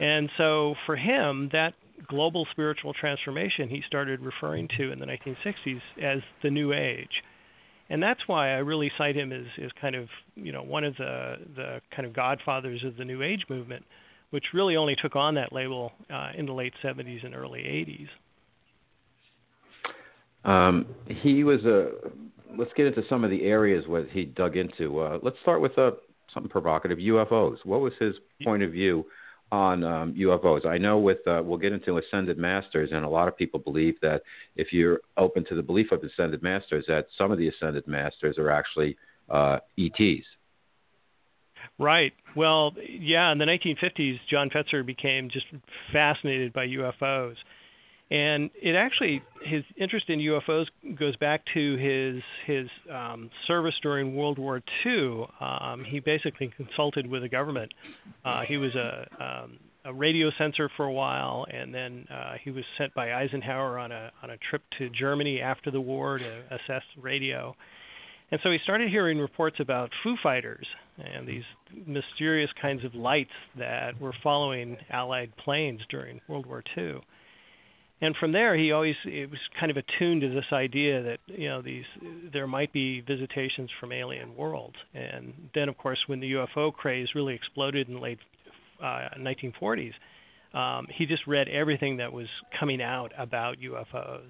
And 0.00 0.30
so 0.36 0.74
for 0.86 0.96
him, 0.96 1.50
that 1.52 1.74
global 2.08 2.46
spiritual 2.50 2.94
transformation 2.94 3.68
he 3.68 3.82
started 3.86 4.20
referring 4.20 4.68
to 4.78 4.90
in 4.90 4.98
the 4.98 5.06
1960s 5.06 5.80
as 6.02 6.20
the 6.42 6.50
New 6.50 6.72
Age. 6.72 7.22
And 7.90 8.02
that's 8.02 8.20
why 8.26 8.54
I 8.54 8.58
really 8.58 8.90
cite 8.96 9.16
him 9.16 9.32
as, 9.32 9.44
as 9.62 9.70
kind 9.80 9.94
of, 9.94 10.08
you 10.34 10.50
know, 10.50 10.62
one 10.62 10.84
of 10.84 10.96
the, 10.96 11.36
the 11.54 11.80
kind 11.94 12.06
of 12.06 12.14
godfathers 12.14 12.82
of 12.84 12.96
the 12.96 13.04
New 13.04 13.22
Age 13.22 13.44
movement, 13.50 13.84
which 14.30 14.44
really 14.54 14.76
only 14.76 14.96
took 15.00 15.14
on 15.14 15.34
that 15.34 15.52
label 15.52 15.92
uh, 16.12 16.30
in 16.36 16.46
the 16.46 16.52
late 16.52 16.72
70s 16.82 17.24
and 17.24 17.34
early 17.34 17.60
80s. 17.60 18.08
Um, 20.44 20.86
he 21.06 21.44
was 21.44 21.64
a. 21.64 21.90
Let's 22.56 22.72
get 22.76 22.86
into 22.86 23.02
some 23.08 23.24
of 23.24 23.30
the 23.30 23.44
areas 23.44 23.86
where 23.86 24.04
he 24.04 24.24
dug 24.24 24.56
into. 24.56 25.00
Uh, 25.00 25.18
let's 25.22 25.36
start 25.42 25.60
with 25.60 25.76
uh, 25.78 25.92
something 26.32 26.50
provocative: 26.50 26.98
UFOs. 26.98 27.58
What 27.64 27.80
was 27.80 27.92
his 27.98 28.14
point 28.44 28.62
of 28.62 28.72
view 28.72 29.06
on 29.50 29.84
um, 29.84 30.14
UFOs? 30.14 30.66
I 30.66 30.78
know 30.78 30.98
with 30.98 31.18
uh, 31.26 31.42
we'll 31.44 31.58
get 31.58 31.72
into 31.72 31.98
ascended 31.98 32.38
masters, 32.38 32.90
and 32.92 33.04
a 33.04 33.08
lot 33.08 33.28
of 33.28 33.36
people 33.36 33.60
believe 33.60 33.94
that 34.02 34.22
if 34.56 34.72
you're 34.72 35.00
open 35.16 35.44
to 35.46 35.54
the 35.54 35.62
belief 35.62 35.92
of 35.92 36.02
ascended 36.02 36.42
masters, 36.42 36.84
that 36.88 37.06
some 37.16 37.30
of 37.30 37.38
the 37.38 37.48
ascended 37.48 37.86
masters 37.86 38.38
are 38.38 38.50
actually 38.50 38.96
uh, 39.30 39.58
ETs. 39.78 40.26
Right. 41.78 42.12
Well, 42.36 42.72
yeah, 42.88 43.32
in 43.32 43.38
the 43.38 43.44
1950s, 43.44 44.18
John 44.30 44.50
Fetzer 44.50 44.84
became 44.84 45.30
just 45.30 45.46
fascinated 45.92 46.52
by 46.52 46.66
UFOs. 46.66 47.36
And 48.12 48.50
it 48.60 48.74
actually 48.74 49.22
his 49.42 49.64
interest 49.74 50.10
in 50.10 50.18
UFOs 50.18 50.66
goes 50.98 51.16
back 51.16 51.42
to 51.54 51.76
his 51.76 52.22
his 52.46 52.68
um, 52.94 53.30
service 53.46 53.74
during 53.82 54.14
World 54.14 54.38
War 54.38 54.62
II. 54.84 55.24
Um, 55.40 55.82
he 55.82 55.98
basically 55.98 56.52
consulted 56.54 57.06
with 57.06 57.22
the 57.22 57.30
government. 57.30 57.72
Uh, 58.22 58.42
he 58.46 58.58
was 58.58 58.74
a 58.74 59.06
um, 59.18 59.58
a 59.86 59.94
radio 59.94 60.30
censor 60.36 60.68
for 60.76 60.84
a 60.84 60.92
while, 60.92 61.46
and 61.50 61.74
then 61.74 62.06
uh, 62.12 62.34
he 62.44 62.50
was 62.50 62.64
sent 62.76 62.92
by 62.92 63.14
Eisenhower 63.14 63.78
on 63.78 63.90
a 63.90 64.12
on 64.22 64.28
a 64.28 64.36
trip 64.36 64.60
to 64.76 64.90
Germany 64.90 65.40
after 65.40 65.70
the 65.70 65.80
war 65.80 66.18
to 66.18 66.42
assess 66.50 66.82
radio. 67.00 67.56
And 68.30 68.38
so 68.42 68.50
he 68.50 68.58
started 68.62 68.90
hearing 68.90 69.18
reports 69.18 69.56
about 69.58 69.90
Foo 70.02 70.16
Fighters 70.22 70.66
and 70.98 71.26
these 71.26 71.44
mysterious 71.86 72.50
kinds 72.60 72.84
of 72.84 72.94
lights 72.94 73.32
that 73.56 73.98
were 73.98 74.12
following 74.22 74.76
Allied 74.90 75.34
planes 75.42 75.80
during 75.88 76.20
World 76.28 76.44
War 76.44 76.62
II 76.76 77.00
and 78.02 78.16
from 78.16 78.32
there 78.32 78.56
he 78.56 78.72
always 78.72 78.96
it 79.06 79.30
was 79.30 79.38
kind 79.58 79.70
of 79.70 79.78
attuned 79.78 80.20
to 80.20 80.28
this 80.28 80.44
idea 80.52 81.02
that 81.02 81.18
you 81.26 81.48
know 81.48 81.62
these 81.62 81.84
there 82.32 82.46
might 82.46 82.72
be 82.72 83.00
visitations 83.00 83.70
from 83.80 83.92
alien 83.92 84.36
worlds. 84.36 84.76
And 84.92 85.32
then 85.54 85.70
of 85.70 85.78
course 85.78 85.98
when 86.08 86.20
the 86.20 86.32
UFO 86.32 86.72
craze 86.72 87.08
really 87.14 87.34
exploded 87.34 87.88
in 87.88 87.94
the 87.94 88.00
late 88.00 88.18
uh, 88.82 89.08
1940s 89.18 89.92
um, 90.52 90.86
he 90.94 91.06
just 91.06 91.26
read 91.26 91.48
everything 91.48 91.96
that 91.98 92.12
was 92.12 92.26
coming 92.58 92.82
out 92.82 93.12
about 93.16 93.56
UFOs 93.58 94.28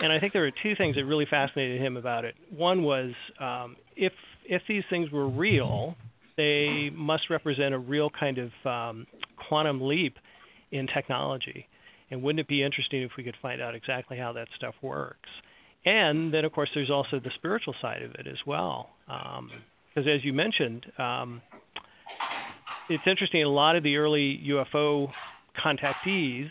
and 0.00 0.12
I 0.12 0.18
think 0.18 0.32
there 0.32 0.42
were 0.42 0.52
two 0.62 0.74
things 0.74 0.96
that 0.96 1.04
really 1.04 1.26
fascinated 1.30 1.80
him 1.80 1.96
about 1.96 2.24
it. 2.24 2.34
One 2.50 2.82
was 2.82 3.12
um, 3.38 3.76
if 3.96 4.12
if 4.46 4.62
these 4.66 4.82
things 4.88 5.10
were 5.10 5.28
real 5.28 5.94
they 6.38 6.90
must 6.94 7.28
represent 7.28 7.74
a 7.74 7.78
real 7.78 8.08
kind 8.08 8.38
of 8.38 8.50
um, 8.64 9.06
quantum 9.48 9.82
leap 9.82 10.16
in 10.70 10.86
technology 10.86 11.66
and 12.10 12.22
wouldn't 12.22 12.40
it 12.40 12.48
be 12.48 12.62
interesting 12.62 13.02
if 13.02 13.12
we 13.16 13.24
could 13.24 13.36
find 13.40 13.60
out 13.60 13.74
exactly 13.74 14.18
how 14.18 14.32
that 14.32 14.48
stuff 14.56 14.74
works? 14.82 15.28
And 15.84 16.32
then, 16.34 16.44
of 16.44 16.52
course, 16.52 16.70
there's 16.74 16.90
also 16.90 17.20
the 17.20 17.30
spiritual 17.36 17.74
side 17.80 18.02
of 18.02 18.10
it 18.12 18.26
as 18.26 18.38
well. 18.46 18.90
Because 19.06 20.06
um, 20.06 20.08
as 20.08 20.24
you 20.24 20.32
mentioned, 20.32 20.86
um, 20.98 21.40
it's 22.90 23.04
interesting. 23.06 23.42
A 23.42 23.48
lot 23.48 23.76
of 23.76 23.82
the 23.82 23.96
early 23.96 24.40
UFO 24.48 25.10
contactees 25.64 26.50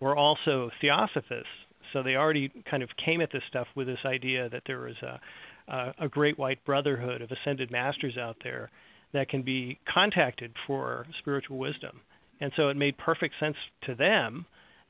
were 0.00 0.16
also 0.16 0.70
theosophists, 0.80 1.46
so 1.92 2.02
they 2.02 2.16
already 2.16 2.50
kind 2.70 2.82
of 2.82 2.90
came 3.04 3.20
at 3.20 3.30
this 3.32 3.42
stuff 3.48 3.66
with 3.74 3.86
this 3.86 3.98
idea 4.04 4.48
that 4.48 4.62
there 4.66 4.80
was 4.80 4.96
a, 5.02 5.72
a, 5.72 5.94
a 6.06 6.08
great 6.08 6.38
white 6.38 6.64
brotherhood 6.64 7.22
of 7.22 7.30
ascended 7.30 7.70
masters 7.70 8.16
out 8.18 8.36
there 8.42 8.70
that 9.12 9.28
can 9.28 9.42
be 9.42 9.78
contacted 9.92 10.52
for 10.66 11.06
spiritual 11.20 11.58
wisdom. 11.58 12.00
And 12.42 12.50
so 12.56 12.68
it 12.70 12.76
made 12.76 12.98
perfect 12.98 13.34
sense 13.38 13.56
to 13.84 13.94
them 13.94 14.46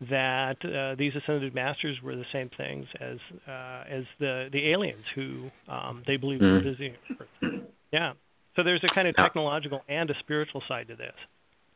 that 0.08 0.56
uh, 0.64 0.96
these 0.98 1.12
ascended 1.14 1.54
masters 1.54 1.98
were 2.02 2.16
the 2.16 2.24
same 2.32 2.50
things 2.56 2.86
as 2.98 3.18
uh, 3.46 3.84
as 3.88 4.04
the 4.18 4.48
the 4.50 4.70
aliens 4.70 5.04
who 5.14 5.50
um, 5.68 6.02
they 6.06 6.16
believed 6.16 6.42
mm. 6.42 6.50
were 6.50 6.70
visiting 6.70 6.94
Earth. 7.20 7.62
Yeah. 7.92 8.14
So 8.56 8.62
there's 8.62 8.82
a 8.82 8.94
kind 8.94 9.06
of 9.06 9.14
technological 9.16 9.82
and 9.86 10.10
a 10.10 10.14
spiritual 10.20 10.62
side 10.66 10.88
to 10.88 10.96
this. 10.96 11.12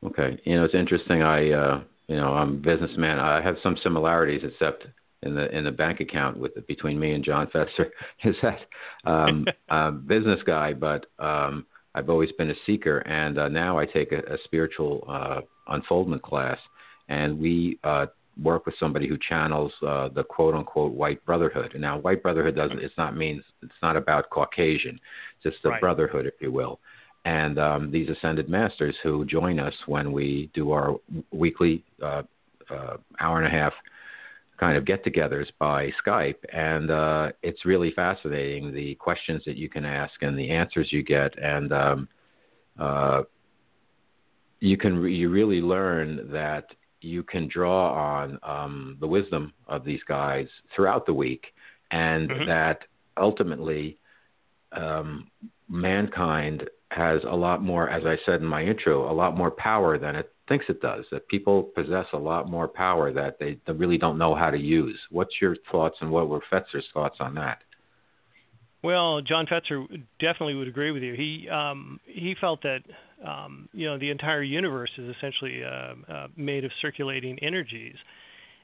Okay. 0.05 0.41
You 0.45 0.57
know, 0.57 0.65
it's 0.65 0.75
interesting. 0.75 1.23
I 1.23 1.51
uh, 1.51 1.83
you 2.09 2.17
know 2.17 2.29
I'm 2.29 2.55
a 2.55 2.57
businessman. 2.57 3.19
I 3.19 3.43
have 3.43 3.57
some 3.63 3.77
similarities, 3.83 4.41
except 4.45 4.87
in 5.23 5.35
the 5.35 5.55
in 5.55 5.65
the 5.65 5.71
bank 5.71 6.01
account 6.01 6.39
with 6.39 6.53
between 6.67 6.99
me 6.99 7.13
and 7.13 7.23
John 7.23 7.49
Fester 7.53 7.93
is 8.25 8.35
that 8.43 8.61
um, 9.05 9.45
a 9.69 9.93
business 9.93 10.41
guy, 10.47 10.73
but 10.73 11.05
um, 11.19 11.67
I've 11.95 12.09
always 12.09 12.33
been 12.33 12.51
a 12.51 12.57
seeker, 12.65 12.99
and 13.01 13.39
uh, 13.39 13.49
now 13.49 13.79
I 13.79 13.85
take 13.85 14.13
a, 14.13 14.21
a 14.21 14.39
spiritual 14.45 15.05
uh, 15.07 15.41
unfoldment 15.69 16.23
class, 16.23 16.59
and 17.09 17.39
we 17.39 17.79
uh, 17.85 18.07
work 18.43 18.67
with 18.67 18.75
somebody 18.79 19.09
who 19.09 19.17
channels 19.29 19.73
uh, 19.87 20.09
the 20.09 20.23
quote 20.23 20.55
unquote 20.55 20.93
white 20.93 21.25
brotherhood. 21.25 21.73
And 21.73 21.81
now, 21.81 21.99
white 21.99 22.23
brotherhood 22.23 22.55
doesn't 22.55 22.79
it's 22.79 22.97
not 22.99 23.17
means 23.17 23.43
it's 23.63 23.73
not 23.83 23.97
about 23.97 24.31
Caucasian, 24.31 25.01
it's 25.37 25.55
just 25.55 25.63
the 25.63 25.71
right. 25.71 25.81
brotherhood, 25.81 26.27
if 26.27 26.35
you 26.41 26.53
will. 26.53 26.79
And 27.25 27.59
um, 27.59 27.91
these 27.91 28.09
ascended 28.09 28.49
masters 28.49 28.95
who 29.03 29.25
join 29.25 29.59
us 29.59 29.75
when 29.87 30.13
we 30.13 30.49
do 30.55 30.71
our 30.71 30.97
weekly 31.33 31.83
uh, 32.03 32.23
uh, 32.71 32.97
hour 33.21 33.43
and 33.43 33.47
a 33.47 33.51
half 33.51 33.73
kind 34.59 34.79
of 34.79 34.85
get-togethers 34.87 35.47
by 35.59 35.91
Skype, 36.07 36.37
and 36.53 36.91
uh, 36.91 37.29
it's 37.43 37.67
really 37.67 37.93
fascinating 37.95 38.73
the 38.73 38.95
questions 38.95 39.43
that 39.45 39.57
you 39.57 39.69
can 39.69 39.85
ask 39.85 40.15
and 40.23 40.39
the 40.39 40.51
answers 40.51 40.89
you 40.91 41.03
get, 41.03 41.37
and 41.39 41.73
um, 41.73 42.09
uh, 42.79 43.23
you 44.61 44.77
can 44.77 44.99
re- 44.99 45.15
you 45.15 45.29
really 45.29 45.61
learn 45.61 46.29
that 46.33 46.67
you 47.01 47.23
can 47.23 47.49
draw 47.49 47.93
on 47.93 48.39
um, 48.43 48.97
the 49.01 49.07
wisdom 49.07 49.53
of 49.69 49.85
these 49.85 50.01
guys 50.09 50.47
throughout 50.75 51.07
the 51.07 51.13
week, 51.13 51.47
and 51.91 52.29
mm-hmm. 52.29 52.49
that 52.49 52.81
ultimately 53.17 53.99
um, 54.73 55.31
mankind 55.69 56.69
has 56.91 57.21
a 57.29 57.37
lot 57.37 57.63
more, 57.63 57.91
as 57.91 58.05
I 58.07 58.17
said 58.25 58.41
in 58.41 58.47
my 58.47 58.63
intro, 58.63 59.11
a 59.11 59.15
lot 59.15 59.37
more 59.37 59.51
power 59.51 59.99
than 59.99 60.17
it 60.17 60.33
thinks 60.49 60.67
it 60.69 60.81
does. 60.81 61.05
That 61.11 61.29
people 61.29 61.65
possess 61.75 62.07
a 62.13 62.19
lot 62.19 62.49
more 62.49 62.69
power 62.69 63.13
that 63.13 63.39
they, 63.39 63.59
they 63.67 63.73
really 63.73 63.99
don't 63.99 64.19
know 64.19 64.35
how 64.35 64.51
to 64.51 64.59
use. 64.59 64.99
What's 65.11 65.35
your 65.41 65.57
thoughts 65.71 65.97
and 66.01 66.11
what 66.11 66.29
were 66.29 66.41
Fetzer's 66.51 66.87
thoughts 66.95 67.17
on 67.21 67.35
that? 67.35 67.63
Well, 68.83 69.21
John 69.21 69.47
Fetzer 69.47 69.85
definitely 70.21 70.55
would 70.55 70.69
agree 70.69 70.93
with 70.93 71.03
you. 71.03 71.15
He 71.15 71.49
um, 71.49 71.99
he 72.07 72.37
felt 72.41 72.63
that 72.63 72.81
um, 73.25 73.69
you 73.73 73.87
know 73.87 73.99
the 73.99 74.11
entire 74.11 74.43
universe 74.43 74.91
is 74.99 75.15
essentially 75.17 75.63
uh, 75.65 76.13
uh, 76.13 76.27
made 76.37 76.65
of 76.65 76.71
circulating 76.81 77.39
energies, 77.43 77.97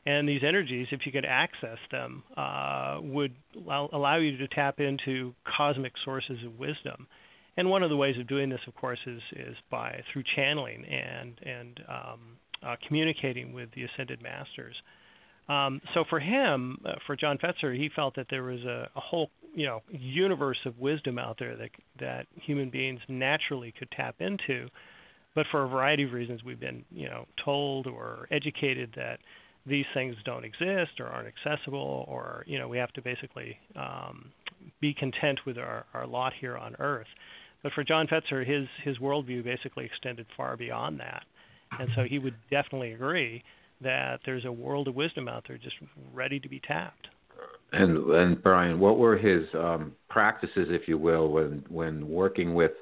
and 0.04 0.28
these 0.28 0.42
energies, 0.46 0.88
if 0.90 1.00
you 1.06 1.12
could 1.12 1.24
access 1.24 1.78
them, 1.90 2.22
uh, 2.36 2.98
would 3.02 3.34
allow, 3.66 4.16
you 4.16 4.36
to 4.36 4.48
tap 4.48 4.80
into 4.80 5.34
cosmic 5.56 5.92
sources 6.04 6.38
of 6.44 6.58
wisdom. 6.58 7.06
And 7.56 7.68
one 7.68 7.82
of 7.82 7.90
the 7.90 7.96
ways 7.96 8.16
of 8.18 8.26
doing 8.26 8.48
this, 8.48 8.60
of 8.66 8.74
course, 8.74 8.98
is 9.06 9.20
is 9.32 9.56
by 9.70 10.02
through 10.12 10.24
channeling 10.34 10.84
and 10.84 11.38
and 11.44 11.80
um, 11.88 12.20
uh, 12.66 12.76
communicating 12.86 13.52
with 13.52 13.68
the 13.74 13.84
ascended 13.84 14.22
masters. 14.22 14.74
Um, 15.48 15.80
so 15.92 16.04
for 16.08 16.20
him, 16.20 16.78
uh, 16.84 16.92
for 17.06 17.16
John 17.16 17.38
Fetzer, 17.38 17.76
he 17.76 17.90
felt 17.94 18.14
that 18.16 18.26
there 18.30 18.44
was 18.44 18.60
a, 18.62 18.88
a 18.94 19.00
whole 19.00 19.30
you 19.54 19.66
know 19.66 19.82
universe 19.90 20.58
of 20.64 20.78
wisdom 20.78 21.18
out 21.18 21.36
there 21.38 21.56
that 21.56 21.70
that 22.00 22.26
human 22.34 22.70
beings 22.70 23.00
naturally 23.08 23.72
could 23.76 23.90
tap 23.90 24.16
into, 24.20 24.68
but 25.34 25.46
for 25.50 25.64
a 25.64 25.68
variety 25.68 26.04
of 26.04 26.12
reasons, 26.12 26.42
we've 26.44 26.60
been 26.60 26.84
you 26.90 27.08
know 27.08 27.26
told 27.44 27.86
or 27.86 28.26
educated 28.30 28.92
that 28.96 29.18
these 29.66 29.84
things 29.94 30.16
don't 30.24 30.44
exist 30.44 30.98
or 30.98 31.06
aren't 31.06 31.28
accessible, 31.28 32.04
or 32.08 32.44
you 32.46 32.58
know 32.58 32.68
we 32.68 32.78
have 32.78 32.92
to 32.92 33.02
basically 33.02 33.56
um, 33.76 34.30
be 34.80 34.94
content 34.94 35.40
with 35.46 35.58
our, 35.58 35.84
our 35.94 36.06
lot 36.06 36.32
here 36.40 36.56
on 36.56 36.74
Earth. 36.78 37.06
But 37.62 37.72
for 37.72 37.84
John 37.84 38.06
Fetzer, 38.06 38.46
his 38.46 38.66
his 38.84 38.98
worldview 38.98 39.44
basically 39.44 39.84
extended 39.84 40.26
far 40.36 40.56
beyond 40.56 41.00
that, 41.00 41.24
and 41.78 41.88
so 41.94 42.04
he 42.04 42.18
would 42.18 42.34
definitely 42.50 42.92
agree 42.92 43.44
that 43.82 44.20
there's 44.24 44.44
a 44.44 44.52
world 44.52 44.88
of 44.88 44.94
wisdom 44.94 45.28
out 45.28 45.44
there 45.46 45.58
just 45.58 45.76
ready 46.12 46.38
to 46.40 46.48
be 46.48 46.60
tapped. 46.60 47.08
And 47.72 48.10
and 48.10 48.42
Brian, 48.42 48.78
what 48.78 48.98
were 48.98 49.16
his 49.16 49.44
um, 49.54 49.92
practices, 50.08 50.68
if 50.70 50.86
you 50.86 50.98
will, 50.98 51.28
when 51.28 51.64
when 51.68 52.08
working 52.08 52.54
with 52.54 52.72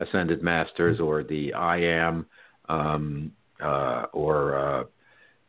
ascended 0.00 0.42
masters 0.42 0.98
or 0.98 1.22
the 1.22 1.52
I 1.54 1.76
am, 1.78 2.26
um, 2.68 3.32
uh, 3.62 4.06
or 4.12 4.58
uh, 4.58 4.84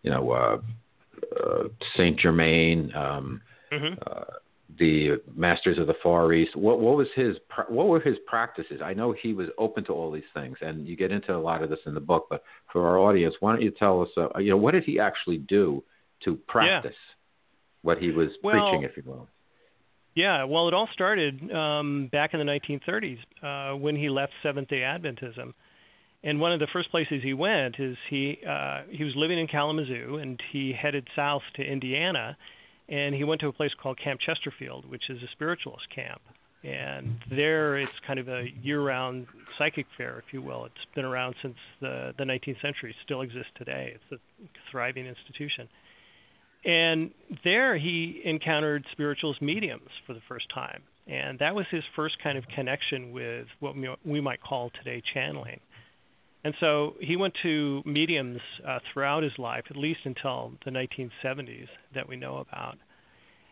you 0.04 0.12
know 0.12 0.32
uh, 0.32 0.58
uh 1.36 1.64
Saint 1.98 2.20
Germain? 2.20 2.92
Um, 2.96 3.42
mm-hmm. 3.72 3.94
Uh, 4.06 4.24
the 4.80 5.22
Masters 5.36 5.78
of 5.78 5.88
the 5.88 5.96
Far 6.02 6.34
East. 6.34 6.56
What 6.56 6.80
what 6.80 6.96
was 6.96 7.08
his 7.16 7.38
what 7.70 7.88
were 7.88 8.00
his 8.00 8.18
practices? 8.26 8.82
I 8.84 8.94
know 8.94 9.14
he 9.14 9.34
was 9.34 9.48
open 9.58 9.84
to 9.86 9.94
all 9.94 10.12
these 10.12 10.24
things, 10.34 10.58
and 10.62 10.88
you 10.88 10.96
get 10.96 11.12
into 11.12 11.36
a 11.36 11.38
lot 11.38 11.64
of 11.64 11.70
this 11.70 11.80
in 11.86 11.94
the 11.94 12.00
book. 12.00 12.28
But 12.30 12.44
for 12.72 12.88
our 12.88 12.98
audience, 13.00 13.36
why 13.40 13.54
don't 13.54 13.62
you 13.62 13.72
tell 13.72 14.02
us? 14.02 14.10
Uh, 14.16 14.40
you 14.40 14.50
know, 14.50 14.58
what 14.58 14.74
did 14.74 14.84
he 14.84 15.00
actually 15.00 15.38
do 15.38 15.84
to 16.24 16.36
practice 16.48 16.96
yeah. 16.96 17.16
What 17.82 17.98
he 17.98 18.12
was 18.12 18.30
well, 18.44 18.54
preaching, 18.54 18.84
if 18.84 18.98
you 18.98 19.04
will? 19.06 19.28
Yeah, 20.16 20.44
well, 20.44 20.68
it 20.68 20.74
all 20.74 20.90
started 20.94 21.52
um, 21.52 22.10
back 22.12 22.34
in 22.34 22.40
the 22.40 22.46
1930s 22.46 23.18
uh, 23.42 23.78
when 23.78 23.96
he 23.96 24.10
left 24.10 24.34
Seventh 24.44 24.68
Day 24.68 24.82
Adventism. 24.82 25.54
And 26.24 26.40
one 26.40 26.52
of 26.52 26.60
the 26.60 26.68
first 26.72 26.92
places 26.92 27.22
he 27.24 27.34
went 27.34 27.76
is 27.80 27.98
he 28.10 28.38
uh, 28.48 28.82
he 28.92 29.04
was 29.04 29.14
living 29.16 29.40
in 29.40 29.48
Kalamazoo, 29.48 30.20
and 30.22 30.40
he 30.52 30.72
headed 30.72 31.08
south 31.16 31.42
to 31.56 31.64
Indiana 31.64 32.38
and 32.92 33.16
he 33.16 33.24
went 33.24 33.40
to 33.42 33.48
a 33.48 33.54
place 33.54 33.72
called 33.82 33.98
Camp 34.04 34.20
Chesterfield, 34.20 34.86
which 34.90 35.10
is 35.10 35.24
a 35.24 35.28
spiritualist 35.32 35.86
camp. 35.96 36.22
And 36.64 37.18
there, 37.30 37.80
it's 37.80 37.92
kind 38.06 38.20
of 38.20 38.28
a 38.28 38.46
year-round 38.62 39.26
psychic 39.58 39.88
fair, 39.98 40.20
if 40.20 40.32
you 40.32 40.44
will. 40.44 40.66
It's 40.66 40.76
been 40.94 41.06
around 41.06 41.34
since 41.42 41.56
the 41.80 42.14
the 42.20 42.24
19th 42.24 42.62
century. 42.62 42.94
Still 43.04 43.22
exists 43.22 43.50
today. 43.58 43.96
It's 43.96 44.22
a 44.22 44.48
thriving 44.70 45.08
institution. 45.08 45.68
And 46.64 47.12
there, 47.44 47.78
he 47.78 48.22
encountered 48.24 48.86
spiritualist 48.92 49.42
mediums 49.42 49.90
for 50.06 50.14
the 50.14 50.22
first 50.28 50.46
time, 50.54 50.84
and 51.08 51.40
that 51.40 51.56
was 51.56 51.66
his 51.72 51.84
first 51.96 52.16
kind 52.24 52.38
of 52.38 52.44
connection 52.56 53.12
with 53.12 53.48
what 53.60 53.76
we 54.06 54.22
might 54.22 54.42
call 54.42 54.70
today 54.78 55.02
channeling. 55.14 55.60
And 56.44 56.54
so 56.60 56.96
he 57.00 57.16
went 57.16 57.36
to 57.44 57.82
mediums 57.86 58.42
uh, 58.68 58.80
throughout 58.92 59.24
his 59.24 59.34
life, 59.38 59.66
at 59.70 59.76
least 59.76 60.02
until 60.06 60.54
the 60.66 60.72
1970s 60.72 61.68
that 61.94 62.08
we 62.08 62.16
know 62.16 62.38
about. 62.38 62.78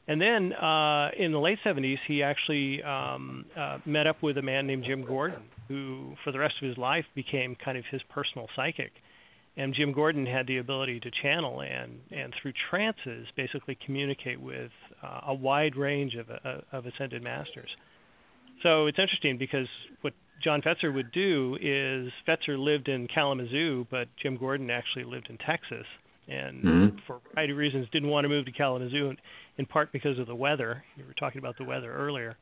And 0.07 0.19
then 0.19 0.53
uh, 0.53 1.09
in 1.17 1.31
the 1.31 1.39
late 1.39 1.59
70s, 1.63 1.97
he 2.07 2.23
actually 2.23 2.81
um, 2.81 3.45
uh, 3.55 3.77
met 3.85 4.07
up 4.07 4.23
with 4.23 4.39
a 4.39 4.41
man 4.41 4.65
named 4.65 4.83
Jim 4.85 5.05
Gordon, 5.05 5.43
who 5.67 6.15
for 6.23 6.31
the 6.31 6.39
rest 6.39 6.55
of 6.61 6.67
his 6.67 6.79
life 6.79 7.05
became 7.13 7.55
kind 7.63 7.77
of 7.77 7.83
his 7.91 8.01
personal 8.09 8.47
psychic. 8.55 8.91
And 9.59 9.75
Jim 9.75 9.91
Gordon 9.91 10.25
had 10.25 10.47
the 10.47 10.59
ability 10.59 11.01
to 11.01 11.11
channel 11.21 11.59
and, 11.59 11.99
and 12.11 12.33
through 12.41 12.53
trances 12.69 13.27
basically 13.35 13.77
communicate 13.85 14.39
with 14.39 14.71
uh, 15.03 15.19
a 15.27 15.33
wide 15.33 15.75
range 15.75 16.15
of, 16.15 16.29
uh, 16.29 16.61
of 16.71 16.85
ascended 16.85 17.21
masters. 17.21 17.69
So 18.63 18.87
it's 18.87 18.97
interesting 18.97 19.37
because 19.37 19.67
what 19.99 20.13
John 20.41 20.61
Fetzer 20.61 20.93
would 20.93 21.11
do 21.11 21.57
is 21.61 22.09
Fetzer 22.25 22.57
lived 22.57 22.87
in 22.87 23.09
Kalamazoo, 23.13 23.85
but 23.91 24.07
Jim 24.23 24.37
Gordon 24.37 24.69
actually 24.69 25.03
lived 25.03 25.27
in 25.29 25.37
Texas, 25.39 25.85
and 26.29 26.63
mm-hmm. 26.63 26.97
for 27.05 27.17
a 27.17 27.33
variety 27.33 27.51
of 27.51 27.57
reasons 27.57 27.87
didn't 27.91 28.09
want 28.09 28.23
to 28.23 28.29
move 28.29 28.45
to 28.45 28.53
Kalamazoo, 28.53 29.13
in 29.57 29.65
part 29.65 29.91
because 29.91 30.17
of 30.19 30.27
the 30.27 30.35
weather. 30.35 30.85
You 30.95 31.03
were 31.05 31.13
talking 31.13 31.39
about 31.39 31.57
the 31.57 31.65
weather 31.65 31.93
earlier, 31.93 32.37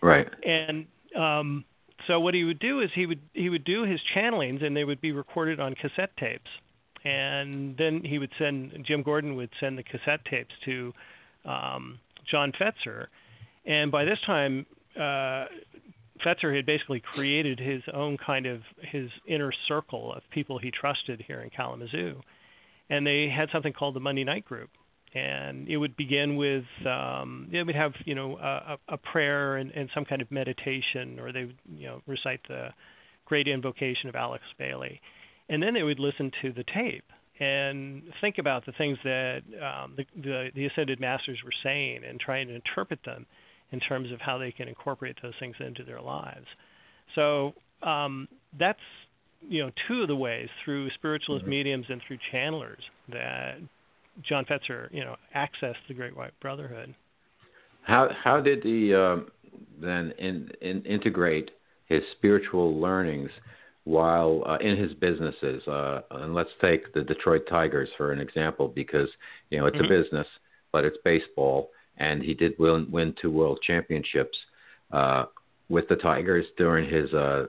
right? 0.00 0.26
And 0.42 0.86
um, 1.18 1.64
so 2.06 2.20
what 2.20 2.34
he 2.34 2.44
would 2.44 2.58
do 2.58 2.80
is 2.80 2.90
he 2.94 3.06
would 3.06 3.20
he 3.32 3.48
would 3.48 3.64
do 3.64 3.84
his 3.84 4.00
channelings, 4.14 4.62
and 4.64 4.76
they 4.76 4.84
would 4.84 5.00
be 5.00 5.12
recorded 5.12 5.60
on 5.60 5.74
cassette 5.74 6.16
tapes, 6.18 6.50
and 7.04 7.76
then 7.76 8.02
he 8.04 8.18
would 8.18 8.30
send 8.38 8.72
Jim 8.86 9.02
Gordon 9.02 9.36
would 9.36 9.50
send 9.60 9.78
the 9.78 9.82
cassette 9.82 10.24
tapes 10.30 10.54
to 10.64 10.92
um, 11.44 11.98
John 12.30 12.52
Fetzer, 12.52 13.06
and 13.64 13.90
by 13.90 14.04
this 14.04 14.18
time. 14.26 14.66
Uh, 14.98 15.46
Fetzer 16.24 16.54
had 16.54 16.66
basically 16.66 17.00
created 17.00 17.58
his 17.58 17.82
own 17.92 18.16
kind 18.16 18.46
of 18.46 18.60
his 18.80 19.10
inner 19.26 19.52
circle 19.66 20.12
of 20.12 20.22
people 20.30 20.58
he 20.58 20.70
trusted 20.70 21.22
here 21.26 21.40
in 21.40 21.50
Kalamazoo, 21.50 22.20
and 22.88 23.06
they 23.06 23.28
had 23.28 23.48
something 23.50 23.72
called 23.72 23.94
the 23.94 24.00
Monday 24.00 24.22
Night 24.22 24.44
Group, 24.44 24.70
and 25.14 25.68
it 25.68 25.76
would 25.76 25.96
begin 25.96 26.36
with 26.36 26.64
um, 26.86 27.48
they 27.52 27.62
would 27.62 27.74
have 27.74 27.92
you 28.04 28.14
know 28.14 28.38
a, 28.38 28.78
a 28.88 28.96
prayer 28.96 29.56
and, 29.56 29.70
and 29.72 29.90
some 29.94 30.04
kind 30.04 30.22
of 30.22 30.30
meditation, 30.30 31.18
or 31.20 31.32
they 31.32 31.44
would 31.44 31.58
you 31.76 31.86
know 31.86 32.02
recite 32.06 32.40
the 32.48 32.68
great 33.26 33.48
invocation 33.48 34.08
of 34.08 34.14
Alice 34.14 34.40
Bailey, 34.58 35.00
and 35.48 35.62
then 35.62 35.74
they 35.74 35.82
would 35.82 35.98
listen 35.98 36.30
to 36.42 36.52
the 36.52 36.64
tape 36.74 37.04
and 37.40 38.02
think 38.20 38.38
about 38.38 38.64
the 38.66 38.72
things 38.72 38.98
that 39.04 39.42
um, 39.60 39.94
the, 39.96 40.04
the 40.20 40.48
the 40.54 40.66
ascended 40.66 41.00
masters 41.00 41.38
were 41.44 41.52
saying 41.62 42.02
and 42.08 42.20
trying 42.20 42.48
to 42.48 42.54
interpret 42.54 43.00
them 43.04 43.26
in 43.70 43.80
terms 43.80 44.12
of 44.12 44.20
how 44.20 44.38
they 44.38 44.52
can 44.52 44.68
incorporate 44.68 45.16
those 45.22 45.32
things 45.40 45.56
into 45.60 45.82
their 45.82 46.00
lives. 46.00 46.46
So 47.14 47.54
um, 47.82 48.28
that's 48.58 48.78
you 49.40 49.62
know 49.62 49.70
two 49.88 50.02
of 50.02 50.08
the 50.08 50.16
ways 50.16 50.48
through 50.64 50.90
spiritualist 50.90 51.42
mm-hmm. 51.42 51.50
mediums 51.50 51.86
and 51.88 52.00
through 52.06 52.18
channelers 52.32 52.82
that 53.08 53.56
John 54.28 54.44
Fetzer 54.44 54.92
you 54.92 55.04
know 55.04 55.16
accessed 55.34 55.82
the 55.88 55.94
Great 55.94 56.16
White 56.16 56.38
Brotherhood. 56.40 56.94
How 57.82 58.10
how 58.22 58.40
did 58.40 58.62
he 58.62 58.94
uh, 58.94 59.16
then 59.80 60.12
in, 60.18 60.50
in 60.60 60.82
integrate 60.82 61.50
his 61.86 62.02
spiritual 62.16 62.80
learnings 62.80 63.30
while 63.84 64.44
uh, 64.46 64.58
in 64.58 64.76
his 64.76 64.94
businesses? 64.94 65.66
Uh, 65.66 66.02
and 66.12 66.34
let's 66.34 66.50
take 66.60 66.92
the 66.94 67.02
Detroit 67.02 67.42
Tigers 67.48 67.88
for 67.96 68.12
an 68.12 68.20
example, 68.20 68.68
because 68.68 69.08
you 69.50 69.58
know 69.58 69.66
it's 69.66 69.76
mm-hmm. 69.76 69.92
a 69.92 70.02
business, 70.02 70.26
but 70.70 70.84
it's 70.84 70.98
baseball, 71.04 71.70
and 71.98 72.22
he 72.22 72.34
did 72.34 72.52
win, 72.58 72.88
win 72.90 73.14
two 73.20 73.30
world 73.30 73.58
championships 73.66 74.38
uh, 74.92 75.24
with 75.68 75.88
the 75.88 75.96
Tigers 75.96 76.46
during 76.56 76.88
his 76.88 77.12
uh, 77.12 77.46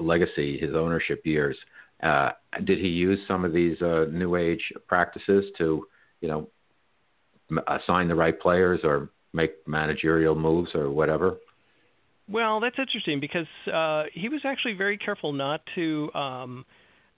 legacy, 0.00 0.58
his 0.58 0.74
ownership 0.74 1.22
years. 1.24 1.56
Uh, 2.02 2.30
did 2.64 2.78
he 2.78 2.88
use 2.88 3.18
some 3.28 3.44
of 3.44 3.52
these 3.52 3.80
uh, 3.80 4.06
new 4.10 4.36
age 4.36 4.72
practices 4.88 5.44
to, 5.58 5.86
you 6.20 6.28
know, 6.28 6.48
assign 7.68 8.08
the 8.08 8.14
right 8.14 8.38
players 8.40 8.80
or 8.82 9.10
make 9.32 9.66
managerial 9.66 10.34
moves 10.34 10.70
or 10.74 10.90
whatever? 10.90 11.36
Well, 12.28 12.60
that's 12.60 12.76
interesting 12.78 13.20
because 13.20 13.46
uh, 13.72 14.04
he 14.12 14.28
was 14.28 14.40
actually 14.44 14.74
very 14.74 14.96
careful 14.96 15.32
not 15.32 15.60
to 15.74 16.12
um, 16.14 16.64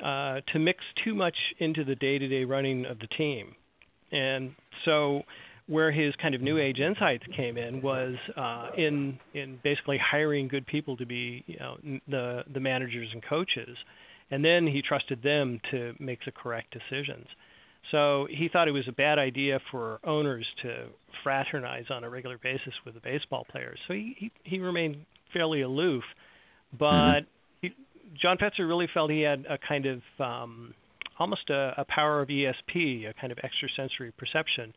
uh, 0.03 0.40
to 0.53 0.59
mix 0.59 0.83
too 1.05 1.14
much 1.14 1.37
into 1.59 1.85
the 1.85 1.94
day-to-day 1.94 2.44
running 2.44 2.85
of 2.87 2.99
the 2.99 3.07
team, 3.07 3.55
and 4.11 4.55
so 4.85 5.23
where 5.66 5.90
his 5.90 6.14
kind 6.20 6.35
of 6.35 6.42
new 6.42 6.59
age 6.59 6.79
insights 6.79 7.25
came 7.35 7.57
in 7.57 7.81
was 7.81 8.14
uh, 8.37 8.68
in 8.77 9.18
in 9.35 9.59
basically 9.62 9.99
hiring 9.99 10.49
good 10.49 10.66
people 10.66 10.97
to 10.97 11.07
be 11.07 11.44
you 11.47 11.59
know 11.59 11.77
the 12.09 12.42
the 12.53 12.61
managers 12.61 13.09
and 13.12 13.23
coaches, 13.23 13.77
and 14.30 14.44
then 14.44 14.66
he 14.66 14.82
trusted 14.82 15.22
them 15.22 15.60
to 15.70 15.94
make 15.98 16.20
the 16.24 16.32
correct 16.32 16.72
decisions. 16.72 17.26
So 17.90 18.26
he 18.30 18.48
thought 18.48 18.68
it 18.68 18.72
was 18.72 18.88
a 18.88 18.92
bad 18.92 19.18
idea 19.18 19.60
for 19.70 20.00
owners 20.04 20.46
to 20.62 20.87
fraternize 21.22 21.84
on 21.90 22.02
a 22.04 22.10
regular 22.10 22.38
basis 22.38 22.72
with 22.84 22.94
the 22.94 23.00
baseball 23.00 23.46
players. 23.50 23.78
So 23.87 23.94
he 23.94 24.16
he, 24.18 24.32
he 24.44 24.58
remained 24.58 25.04
fairly 25.32 25.62
aloof, 25.62 26.04
but 26.78 27.20
mm-hmm. 27.20 27.26
he, 27.60 27.74
John 28.20 28.38
Fetzer 28.38 28.66
really 28.66 28.88
felt 28.92 29.10
he 29.10 29.20
had 29.20 29.44
a 29.48 29.58
kind 29.58 29.87
of 29.87 30.00
um, 30.18 30.74
almost 31.18 31.50
a, 31.50 31.74
a 31.76 31.84
power 31.84 32.22
of 32.22 32.28
ESP, 32.28 33.08
a 33.08 33.14
kind 33.20 33.32
of 33.32 33.38
extrasensory 33.38 34.12
perception 34.12 34.72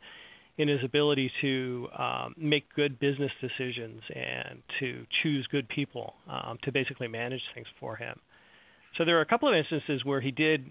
in 0.57 0.67
his 0.67 0.83
ability 0.83 1.31
to 1.41 1.87
um, 1.97 2.33
make 2.35 2.63
good 2.75 2.99
business 2.99 3.31
decisions 3.41 4.01
and 4.13 4.61
to 4.79 5.05
choose 5.21 5.47
good 5.51 5.69
people 5.69 6.15
um, 6.27 6.57
to 6.63 6.71
basically 6.71 7.07
manage 7.07 7.41
things 7.53 7.67
for 7.79 7.95
him. 7.95 8.19
So 8.97 9.05
there 9.05 9.17
are 9.17 9.21
a 9.21 9.25
couple 9.25 9.49
of 9.49 9.55
instances 9.55 10.03
where 10.05 10.21
he 10.21 10.31
did 10.31 10.65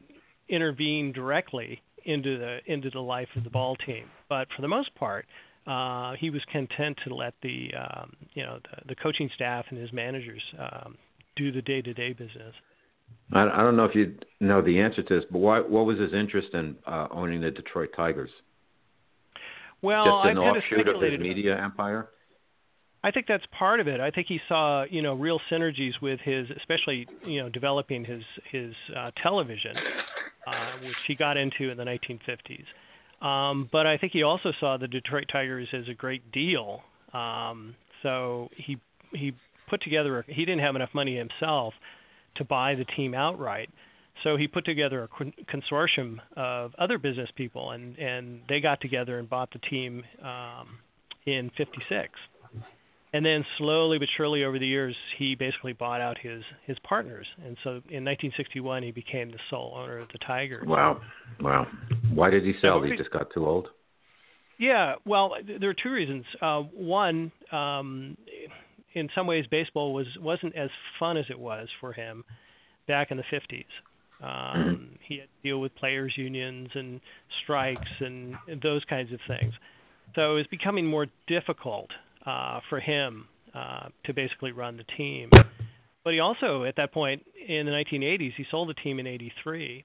intervene 0.49 1.13
directly 1.13 1.81
into 2.05 2.39
the 2.39 2.59
into 2.67 2.91
the 2.91 3.01
life 3.01 3.29
of 3.37 3.45
the 3.45 3.51
ball 3.51 3.77
team, 3.77 4.05
but 4.29 4.49
for 4.55 4.63
the 4.63 4.69
most 4.69 4.95
part, 4.95 5.27
uh, 5.67 6.13
he 6.19 6.31
was 6.31 6.41
content 6.53 6.97
to 7.05 7.15
let 7.15 7.35
the 7.43 7.71
um, 7.75 8.13
you 8.35 8.43
know 8.43 8.59
the, 8.71 8.95
the 8.95 8.95
coaching 8.95 9.29
staff 9.35 9.65
and 9.71 9.79
his 9.79 9.93
managers 9.93 10.43
um, 10.59 10.97
do 11.35 11.53
the 11.53 11.63
day-to-day 11.63 12.13
business. 12.13 12.55
I, 13.33 13.43
I 13.43 13.63
don't 13.63 13.77
know 13.77 13.85
if 13.85 13.95
you 13.95 14.17
know 14.41 14.63
the 14.63 14.81
answer 14.81 15.03
to 15.03 15.15
this, 15.17 15.25
but 15.31 15.39
why, 15.39 15.61
what 15.61 15.85
was 15.85 15.99
his 15.99 16.13
interest 16.15 16.49
in 16.55 16.77
uh, 16.87 17.09
owning 17.11 17.41
the 17.41 17.51
Detroit 17.51 17.91
Tigers? 17.95 18.31
Well, 19.83 20.05
just 20.05 20.31
an 20.31 20.39
I've 20.39 20.57
offshoot 20.57 20.89
of 20.89 21.03
his 21.03 21.21
media 21.21 21.61
empire. 21.61 22.09
I 23.05 23.11
think 23.11 23.27
that's 23.29 23.45
part 23.57 23.81
of 23.81 23.89
it. 23.89 24.01
I 24.01 24.11
think 24.11 24.27
he 24.27 24.41
saw, 24.49 24.85
you 24.85 25.03
know, 25.03 25.15
real 25.15 25.41
synergies 25.51 25.93
with 26.03 26.19
his, 26.21 26.47
especially, 26.57 27.07
you 27.25 27.41
know, 27.43 27.49
developing 27.49 28.05
his 28.05 28.23
his 28.51 28.75
uh, 28.97 29.11
television, 29.23 29.77
uh, 30.47 30.79
which 30.83 30.97
he 31.07 31.15
got 31.15 31.37
into 31.37 31.71
in 31.71 31.77
the 31.77 31.85
1950s. 31.85 32.65
Um, 33.25 33.69
but 33.73 33.87
I 33.87 33.97
think 33.97 34.13
he 34.13 34.23
also 34.23 34.53
saw 34.61 34.77
the 34.77 34.89
Detroit 34.89 35.25
Tigers 35.33 35.69
as 35.73 35.89
a 35.89 35.95
great 35.95 36.33
deal. 36.33 36.81
Um, 37.13 37.75
so 38.03 38.49
he 38.57 38.79
he 39.13 39.33
put 39.69 39.83
together. 39.83 40.19
A, 40.19 40.25
he 40.27 40.45
didn't 40.45 40.61
have 40.61 40.77
enough 40.77 40.91
money 40.95 41.17
himself 41.17 41.75
to 42.37 42.45
buy 42.45 42.75
the 42.75 42.85
team 42.97 43.15
outright. 43.15 43.71
So 44.25 44.37
he 44.37 44.49
put 44.49 44.65
together 44.65 45.05
a 45.05 45.09
consortium 45.45 46.19
of 46.37 46.75
other 46.79 46.99
business 46.99 47.29
people, 47.37 47.71
and 47.71 47.97
and 47.99 48.41
they 48.49 48.61
got 48.61 48.81
together 48.81 49.19
and 49.19 49.29
bought 49.29 49.53
the 49.53 49.59
team 49.71 50.03
um, 50.23 50.79
in 51.27 51.51
'56. 51.57 52.11
And 53.17 53.25
then 53.25 53.47
slowly 53.57 53.99
but 53.99 54.09
surely 54.15 54.45
over 54.45 54.59
the 54.59 54.67
years, 54.67 54.95
he 55.17 55.35
basically 55.35 55.73
bought 55.73 56.03
out 56.03 56.19
his 56.19 56.43
his 56.67 56.77
partners, 56.87 57.27
and 57.43 57.57
so 57.65 57.71
in 57.71 58.05
1961 58.05 58.83
he 58.83 58.91
became 58.91 59.31
the 59.31 59.39
sole 59.49 59.73
owner 59.75 59.97
of 59.97 60.09
the 60.13 60.19
Tigers. 60.19 60.67
Wow, 60.67 61.01
wow! 61.41 61.67
Why 62.13 62.29
did 62.29 62.45
he 62.45 62.53
sell? 62.61 62.83
So, 62.83 62.87
he 62.87 62.95
just 62.95 63.11
got 63.11 63.33
too 63.33 63.47
old. 63.47 63.69
Yeah, 64.59 64.97
well, 65.07 65.33
there 65.59 65.71
are 65.71 65.77
two 65.83 65.93
reasons. 65.93 66.27
Uh, 66.43 66.61
one, 66.75 67.33
um, 67.53 68.19
in 68.93 69.09
some 69.15 69.27
ways, 69.27 69.47
baseball 69.51 69.95
was 69.95 70.07
wasn't 70.21 70.55
as 70.55 70.69
fun 71.01 71.17
as 71.17 71.25
it 71.31 71.39
was 71.39 71.69
for 71.81 71.95
him 71.95 72.23
back 72.87 73.11
in 73.11 73.17
the 73.17 73.25
50s. 73.33 73.65
Um, 74.23 74.91
he 75.09 75.21
had 75.21 75.29
to 75.29 75.49
deal 75.49 75.63
with 75.63 75.75
players' 75.77 76.13
unions 76.19 76.69
and 76.75 77.01
strikes 77.43 77.91
and, 78.01 78.35
and 78.47 78.61
those 78.61 78.85
kinds 78.85 79.11
of 79.11 79.21
things. 79.27 79.55
So 80.15 80.33
it 80.33 80.37
was 80.37 80.47
becoming 80.49 80.87
more 80.87 81.07
difficult 81.27 81.89
uh, 82.27 82.61
for 82.69 82.81
him 82.81 83.29
uh, 83.55 83.89
to 84.05 84.13
basically 84.13 84.53
run 84.53 84.77
the 84.77 84.85
team. 84.97 85.31
But 86.05 86.13
he 86.13 86.21
also, 86.21 86.65
at 86.65 86.77
that 86.77 86.93
point 86.93 87.23
in 87.49 87.67
the 87.67 87.73
1980s, 87.73 88.33
he 88.37 88.45
sold 88.51 88.69
the 88.69 88.75
team 88.75 88.99
in 89.01 89.07
'83. 89.07 89.85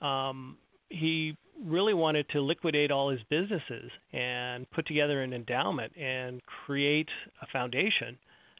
Um, 0.00 0.56
he 0.88 1.36
really 1.64 1.94
wanted 1.94 2.28
to 2.30 2.40
liquidate 2.40 2.90
all 2.90 3.10
his 3.10 3.20
businesses 3.28 3.90
and 4.12 4.70
put 4.70 4.86
together 4.86 5.22
an 5.22 5.32
endowment 5.32 5.92
and 5.96 6.40
create 6.64 7.08
a 7.42 7.46
foundation 7.52 8.16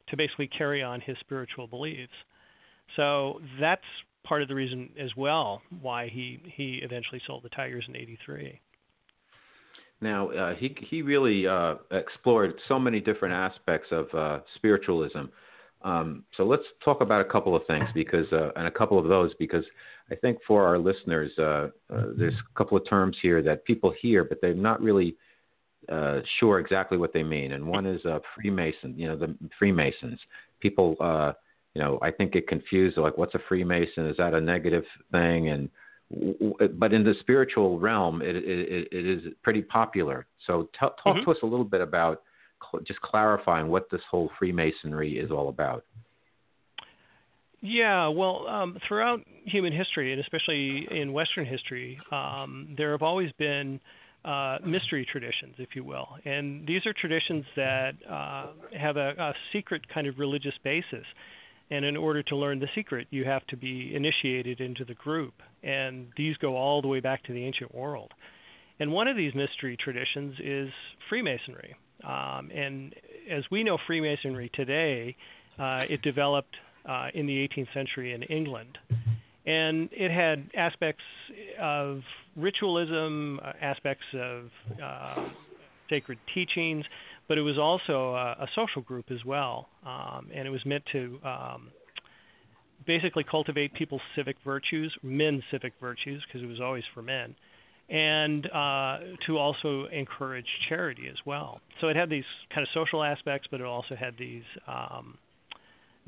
to 0.09 0.17
basically 0.17 0.49
carry 0.49 0.83
on 0.83 1.01
his 1.01 1.17
spiritual 1.21 1.67
beliefs. 1.67 2.13
So 2.97 3.41
that's 3.61 3.83
part 4.25 4.43
of 4.43 4.49
the 4.49 4.55
reason 4.55 4.91
as 5.01 5.11
well 5.17 5.63
why 5.81 6.09
he 6.09 6.41
he 6.57 6.81
eventually 6.83 7.21
sold 7.27 7.43
the 7.43 7.49
Tigers 7.51 7.85
in 7.89 7.97
'83. 7.97 8.61
Now 10.01 10.31
uh, 10.31 10.55
he 10.55 10.77
he 10.89 11.03
really 11.03 11.47
uh, 11.47 11.77
explored 11.91 12.55
so 12.69 12.79
many 12.79 13.01
different 13.01 13.35
aspects 13.35 13.89
of 13.91 14.07
uh, 14.15 14.41
spiritualism. 14.55 15.25
Um, 15.83 16.25
so 16.37 16.45
let's 16.45 16.65
talk 16.85 17.01
about 17.01 17.21
a 17.21 17.25
couple 17.25 17.55
of 17.55 17.63
things 17.67 17.89
because 17.95 18.27
uh, 18.33 18.51
and 18.57 18.67
a 18.67 18.71
couple 18.71 18.99
of 18.99 19.07
those 19.07 19.33
because 19.39 19.65
I 20.11 20.15
think 20.15 20.39
for 20.47 20.67
our 20.67 20.79
listeners 20.79 21.33
uh, 21.39 21.43
uh, 21.43 22.07
there's 22.17 22.35
a 22.35 22.59
couple 22.59 22.77
of 22.77 22.89
terms 22.89 23.17
here 23.23 23.43
that 23.43 23.65
people 23.65 23.93
hear 24.01 24.25
but 24.25 24.39
they're 24.41 24.55
not 24.55 24.81
really 24.81 25.17
sure 26.39 26.59
exactly 26.61 26.99
what 26.99 27.13
they 27.13 27.23
mean. 27.23 27.53
And 27.53 27.67
one 27.67 27.87
is 27.87 28.03
Freemason. 28.35 28.95
You 28.97 29.09
know 29.09 29.17
the 29.17 29.35
Freemasons. 29.59 30.21
People 30.61 30.97
you 31.75 31.83
know 31.83 31.99
I 32.03 32.13
think 32.13 32.33
get 32.33 32.47
confused 32.47 32.99
like 32.99 33.19
what's 33.19 33.35
a 33.35 33.41
Freemason? 33.49 34.07
Is 34.07 34.17
that 34.19 34.35
a 34.35 34.41
negative 34.41 34.85
thing? 35.11 35.49
And 35.49 35.69
but 36.11 36.93
in 36.93 37.05
the 37.05 37.15
spiritual 37.21 37.79
realm, 37.79 38.23
it, 38.23 38.37
it, 38.37 38.89
it 38.91 39.07
is 39.07 39.33
pretty 39.43 39.63
popular. 39.63 40.27
So 40.47 40.63
t- 40.63 40.79
talk 40.81 40.97
mm-hmm. 41.05 41.25
to 41.25 41.31
us 41.31 41.37
a 41.43 41.47
little 41.47 41.65
bit 41.65 41.81
about 41.81 42.23
cl- 42.71 42.83
just 42.83 43.01
clarifying 43.03 43.69
what 43.69 43.91
this 43.91 44.01
whole 44.11 44.31
Freemasonry 44.39 45.19
is 45.19 45.31
all 45.31 45.49
about. 45.49 45.85
Yeah, 47.61 48.09
well, 48.09 48.47
um, 48.47 48.79
throughout 48.87 49.21
human 49.45 49.73
history, 49.73 50.13
and 50.13 50.21
especially 50.21 50.87
in 50.91 51.13
Western 51.13 51.45
history, 51.45 51.99
um, 52.13 52.73
there 52.77 52.93
have 52.93 53.03
always 53.03 53.33
been 53.33 53.81
uh, 54.25 54.59
mystery 54.65 55.07
traditions, 55.11 55.57
if 55.59 55.71
you 55.75 55.83
will. 55.83 56.09
And 56.25 56.67
these 56.67 56.87
are 56.87 56.93
traditions 56.93 57.45
that 57.57 57.93
uh, 58.09 58.47
have 58.79 58.97
a, 58.97 59.11
a 59.19 59.35
secret 59.53 59.89
kind 59.93 60.07
of 60.07 60.19
religious 60.19 60.55
basis. 60.63 61.05
And 61.71 61.85
in 61.85 61.97
order 61.97 62.23
to 62.25 62.37
learn 62.37 62.61
the 62.61 62.69
secret, 62.75 63.09
you 63.11 63.25
have 63.25 63.47
to 63.49 63.57
be 63.57 63.95
initiated 63.95 64.61
into 64.61 64.85
the 64.85 64.95
group. 64.95 65.35
And 65.63 66.09
these 66.17 66.37
go 66.39 66.57
all 66.57 66.81
the 66.81 66.89
way 66.89 67.01
back 67.01 67.25
to 67.25 67.33
the 67.33 67.45
ancient 67.45 67.75
world. 67.75 68.13
And 68.81 68.93
one 68.93 69.09
of 69.09 69.17
these 69.17 69.35
mystery 69.35 69.77
traditions 69.83 70.35
is 70.43 70.71
Freemasonry. 71.09 71.75
Um, 72.05 72.51
and 72.55 72.95
as 73.31 73.45
we 73.51 73.65
know 73.65 73.77
Freemasonry 73.87 74.51
today, 74.55 75.17
uh, 75.59 75.83
it 75.91 76.01
developed 76.03 76.55
uh, 76.89 77.09
in 77.13 77.27
the 77.27 77.49
18th 77.49 77.73
century 77.75 78.13
in 78.13 78.23
England. 78.23 78.79
And 79.47 79.89
it 79.93 80.11
had 80.11 80.51
aspects 80.57 81.03
of 81.61 82.01
ritualism, 82.37 83.41
uh, 83.43 83.53
aspects 83.61 84.05
of 84.15 84.51
uh, 84.83 85.29
sacred 85.91 86.19
teachings, 86.35 86.85
but 87.29 87.39
it 87.39 87.43
was 87.43 87.59
also 87.59 88.15
a, 88.15 88.45
a 88.45 88.47
social 88.55 88.83
group 88.83 89.11
as 89.11 89.25
well, 89.25 89.69
um, 89.87 90.29
and 90.35 90.49
it 90.49 90.51
was 90.51 90.65
meant 90.65 90.85
to 90.93 91.19
um, 91.25 91.69
basically 92.87 93.25
cultivate 93.31 93.75
people's 93.75 94.01
civic 94.17 94.37
virtues, 94.45 94.95
men's 95.03 95.43
civic 95.51 95.75
virtues, 95.81 96.25
because 96.27 96.43
it 96.43 96.47
was 96.47 96.61
always 96.61 96.85
for 96.95 97.03
men, 97.03 97.37
and 97.91 98.47
uh, 98.47 98.99
to 99.27 99.37
also 99.37 99.87
encourage 99.93 100.47
charity 100.69 101.07
as 101.09 101.17
well. 101.27 101.61
So 101.81 101.89
it 101.89 101.97
had 101.97 102.11
these 102.11 102.25
kind 102.53 102.63
of 102.63 102.69
social 102.75 103.05
aspects, 103.05 103.47
but 103.51 103.61
it 103.61 103.67
also 103.67 103.95
had 103.95 104.15
these 104.19 104.43
um, 104.67 105.19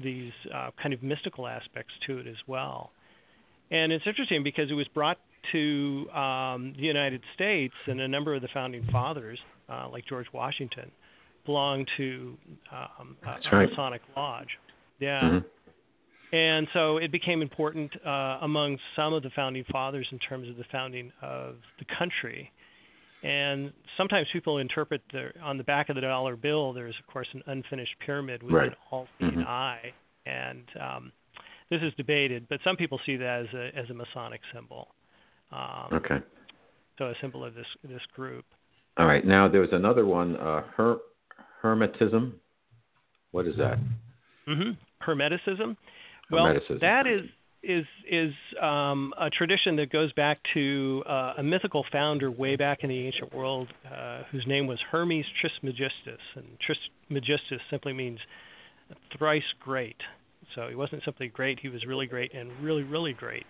these 0.02 0.32
uh, 0.54 0.70
kind 0.82 0.94
of 0.94 1.02
mystical 1.02 1.46
aspects 1.46 1.92
to 2.06 2.18
it 2.18 2.26
as 2.26 2.36
well. 2.46 2.90
And 3.70 3.92
it's 3.92 4.06
interesting 4.06 4.42
because 4.42 4.70
it 4.70 4.74
was 4.74 4.88
brought 4.94 5.18
to 5.52 6.06
um, 6.10 6.74
the 6.76 6.86
United 6.86 7.22
States, 7.34 7.74
and 7.86 8.00
a 8.00 8.08
number 8.08 8.34
of 8.34 8.42
the 8.42 8.48
founding 8.52 8.86
fathers, 8.90 9.38
uh, 9.68 9.88
like 9.90 10.06
George 10.06 10.26
Washington, 10.32 10.90
belonged 11.50 11.88
to 11.96 12.36
um, 12.70 13.16
a, 13.26 13.56
a 13.56 13.66
Masonic 13.66 14.02
lodge. 14.16 14.52
Yeah. 15.00 15.20
Mm-hmm. 15.20 16.36
And 16.36 16.68
so 16.72 16.98
it 16.98 17.10
became 17.10 17.42
important 17.42 17.90
uh, 18.06 18.38
among 18.42 18.78
some 18.94 19.12
of 19.14 19.22
the 19.24 19.30
founding 19.34 19.64
fathers 19.72 20.06
in 20.12 20.18
terms 20.20 20.48
of 20.48 20.56
the 20.56 20.64
founding 20.70 21.10
of 21.22 21.56
the 21.80 21.86
country. 21.98 22.52
And 23.24 23.72
sometimes 23.98 24.28
people 24.32 24.58
interpret 24.58 25.02
the, 25.12 25.30
on 25.42 25.58
the 25.58 25.64
back 25.64 25.88
of 25.88 25.96
the 25.96 26.02
dollar 26.02 26.36
bill, 26.36 26.72
there's, 26.72 26.94
of 27.02 27.12
course, 27.12 27.26
an 27.32 27.42
unfinished 27.46 27.96
pyramid 28.06 28.42
with 28.44 28.54
right. 28.54 28.68
an 28.68 28.76
all 28.90 29.08
seeing 29.18 29.32
mm-hmm. 29.32 29.66
eye. 29.66 29.92
And 30.24 30.64
um, 30.80 31.12
this 31.68 31.80
is 31.82 31.92
debated, 31.96 32.46
but 32.48 32.60
some 32.62 32.76
people 32.76 33.00
see 33.04 33.16
that 33.16 33.40
as 33.40 33.54
a, 33.54 33.64
as 33.76 33.90
a 33.90 33.94
Masonic 33.94 34.40
symbol. 34.54 34.88
Um, 35.50 35.88
okay. 35.94 36.18
So 36.98 37.06
a 37.06 37.14
symbol 37.20 37.44
of 37.44 37.54
this, 37.54 37.66
this 37.82 38.02
group. 38.14 38.44
All 38.98 39.06
right. 39.06 39.24
Now, 39.26 39.48
there 39.48 39.62
was 39.62 39.72
another 39.72 40.06
one, 40.06 40.36
uh, 40.36 40.62
Her- 40.76 40.98
Hermetism. 41.62 42.32
What 43.32 43.46
is 43.46 43.56
that? 43.58 43.78
Mm-hmm. 44.48 44.70
Hermeticism. 45.08 45.76
Well, 46.30 46.44
Hermeticism. 46.44 46.80
that 46.80 47.06
is 47.06 47.28
is 47.62 47.84
is 48.10 48.32
um, 48.62 49.12
a 49.20 49.28
tradition 49.28 49.76
that 49.76 49.92
goes 49.92 50.12
back 50.14 50.38
to 50.54 51.02
uh, 51.06 51.34
a 51.38 51.42
mythical 51.42 51.84
founder 51.92 52.30
way 52.30 52.56
back 52.56 52.78
in 52.82 52.88
the 52.88 53.06
ancient 53.06 53.34
world, 53.34 53.68
uh, 53.86 54.22
whose 54.30 54.44
name 54.46 54.66
was 54.66 54.78
Hermes 54.90 55.26
Trismegistus, 55.40 56.20
and 56.36 56.46
Trismegistus 56.64 57.60
simply 57.70 57.92
means 57.92 58.18
thrice 59.16 59.42
great. 59.60 59.96
So 60.54 60.68
he 60.68 60.74
wasn't 60.74 61.02
simply 61.04 61.28
great; 61.28 61.58
he 61.60 61.68
was 61.68 61.84
really 61.86 62.06
great 62.06 62.32
and 62.34 62.50
really, 62.62 62.82
really 62.82 63.12
great. 63.12 63.44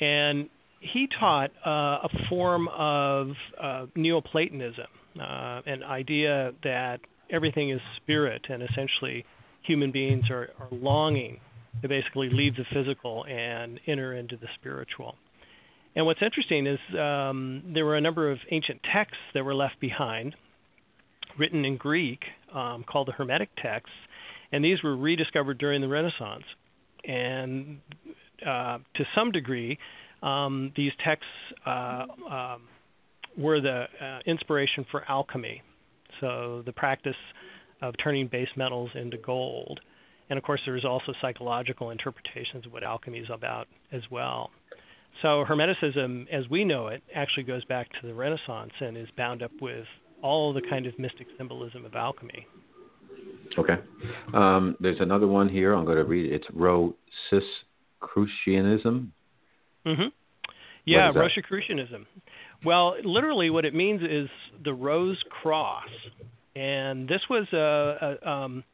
And 0.00 0.48
he 0.80 1.08
taught 1.18 1.50
uh, 1.64 2.06
a 2.06 2.08
form 2.28 2.68
of 2.68 3.30
uh, 3.60 3.86
Neoplatonism, 3.94 4.86
uh, 5.20 5.62
an 5.66 5.82
idea 5.82 6.52
that 6.62 7.00
everything 7.30 7.70
is 7.70 7.80
spirit, 7.96 8.42
and 8.48 8.62
essentially 8.62 9.24
human 9.62 9.90
beings 9.90 10.24
are, 10.30 10.50
are 10.60 10.68
longing 10.70 11.40
to 11.82 11.88
basically 11.88 12.30
leave 12.30 12.56
the 12.56 12.64
physical 12.72 13.24
and 13.26 13.80
enter 13.86 14.14
into 14.14 14.36
the 14.36 14.46
spiritual. 14.58 15.16
And 15.94 16.04
what's 16.04 16.20
interesting 16.22 16.66
is 16.66 16.78
um, 16.98 17.62
there 17.74 17.84
were 17.84 17.96
a 17.96 18.00
number 18.00 18.30
of 18.30 18.38
ancient 18.50 18.80
texts 18.92 19.18
that 19.34 19.44
were 19.44 19.54
left 19.54 19.80
behind, 19.80 20.36
written 21.38 21.64
in 21.64 21.76
Greek, 21.76 22.20
um, 22.54 22.84
called 22.90 23.08
the 23.08 23.12
Hermetic 23.12 23.48
texts, 23.60 23.96
and 24.52 24.64
these 24.64 24.82
were 24.82 24.96
rediscovered 24.96 25.58
during 25.58 25.80
the 25.80 25.88
Renaissance. 25.88 26.44
And 27.04 27.78
uh, 28.46 28.78
to 28.94 29.04
some 29.14 29.32
degree, 29.32 29.78
um, 30.26 30.72
these 30.76 30.92
texts 31.04 31.28
uh, 31.66 32.06
um, 32.30 32.62
were 33.38 33.60
the 33.60 33.84
uh, 34.00 34.18
inspiration 34.26 34.86
for 34.90 35.04
alchemy, 35.08 35.62
so 36.20 36.62
the 36.66 36.72
practice 36.72 37.14
of 37.82 37.94
turning 38.02 38.26
base 38.26 38.48
metals 38.56 38.90
into 38.94 39.18
gold. 39.18 39.78
And 40.28 40.36
of 40.38 40.42
course, 40.42 40.60
there's 40.66 40.84
also 40.84 41.12
psychological 41.20 41.90
interpretations 41.90 42.66
of 42.66 42.72
what 42.72 42.82
alchemy 42.82 43.18
is 43.18 43.28
about 43.32 43.68
as 43.92 44.02
well. 44.10 44.50
So 45.22 45.44
Hermeticism, 45.48 46.26
as 46.30 46.48
we 46.50 46.64
know 46.64 46.88
it, 46.88 47.00
actually 47.14 47.44
goes 47.44 47.64
back 47.66 47.88
to 48.00 48.06
the 48.06 48.14
Renaissance 48.14 48.72
and 48.80 48.96
is 48.96 49.06
bound 49.16 49.42
up 49.42 49.52
with 49.60 49.84
all 50.22 50.52
the 50.52 50.62
kind 50.68 50.86
of 50.86 50.98
mystic 50.98 51.28
symbolism 51.38 51.84
of 51.84 51.94
alchemy. 51.94 52.44
Okay. 53.58 53.76
Um, 54.34 54.76
there's 54.80 54.98
another 55.00 55.28
one 55.28 55.48
here. 55.48 55.72
I'm 55.72 55.84
going 55.84 55.98
to 55.98 56.04
read 56.04 56.32
it. 56.32 56.34
It's 56.34 56.46
Rosicrucianism. 56.52 59.12
Mm-hmm. 59.86 60.08
Yeah, 60.84 61.10
Rosicrucianism. 61.10 62.06
Well, 62.64 62.96
literally, 63.04 63.50
what 63.50 63.64
it 63.64 63.74
means 63.74 64.02
is 64.02 64.28
the 64.64 64.72
Rose 64.72 65.20
Cross, 65.42 65.88
and 66.54 67.08
this 67.08 67.20
was 67.28 67.46
a 67.52 68.18
a, 68.22 68.28
um, 68.28 68.64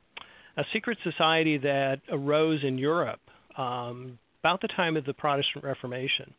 a 0.56 0.64
secret 0.72 0.98
society 1.02 1.58
that 1.58 2.00
arose 2.10 2.60
in 2.62 2.78
Europe 2.78 3.20
um, 3.56 4.18
about 4.42 4.60
the 4.60 4.68
time 4.68 4.96
of 4.96 5.04
the 5.04 5.14
Protestant 5.14 5.64
Reformation. 5.64 6.34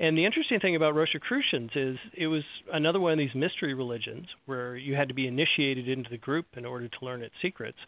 And 0.00 0.16
the 0.16 0.24
interesting 0.24 0.60
thing 0.60 0.76
about 0.76 0.94
Rosicrucians 0.94 1.70
is 1.74 1.96
it 2.16 2.28
was 2.28 2.42
another 2.72 3.00
one 3.00 3.12
of 3.12 3.18
these 3.18 3.34
mystery 3.34 3.74
religions 3.74 4.26
where 4.46 4.76
you 4.76 4.94
had 4.94 5.08
to 5.08 5.14
be 5.14 5.26
initiated 5.26 5.88
into 5.88 6.08
the 6.08 6.18
group 6.18 6.46
in 6.56 6.64
order 6.64 6.88
to 6.88 7.04
learn 7.04 7.22
its 7.22 7.34
secrets. 7.42 7.78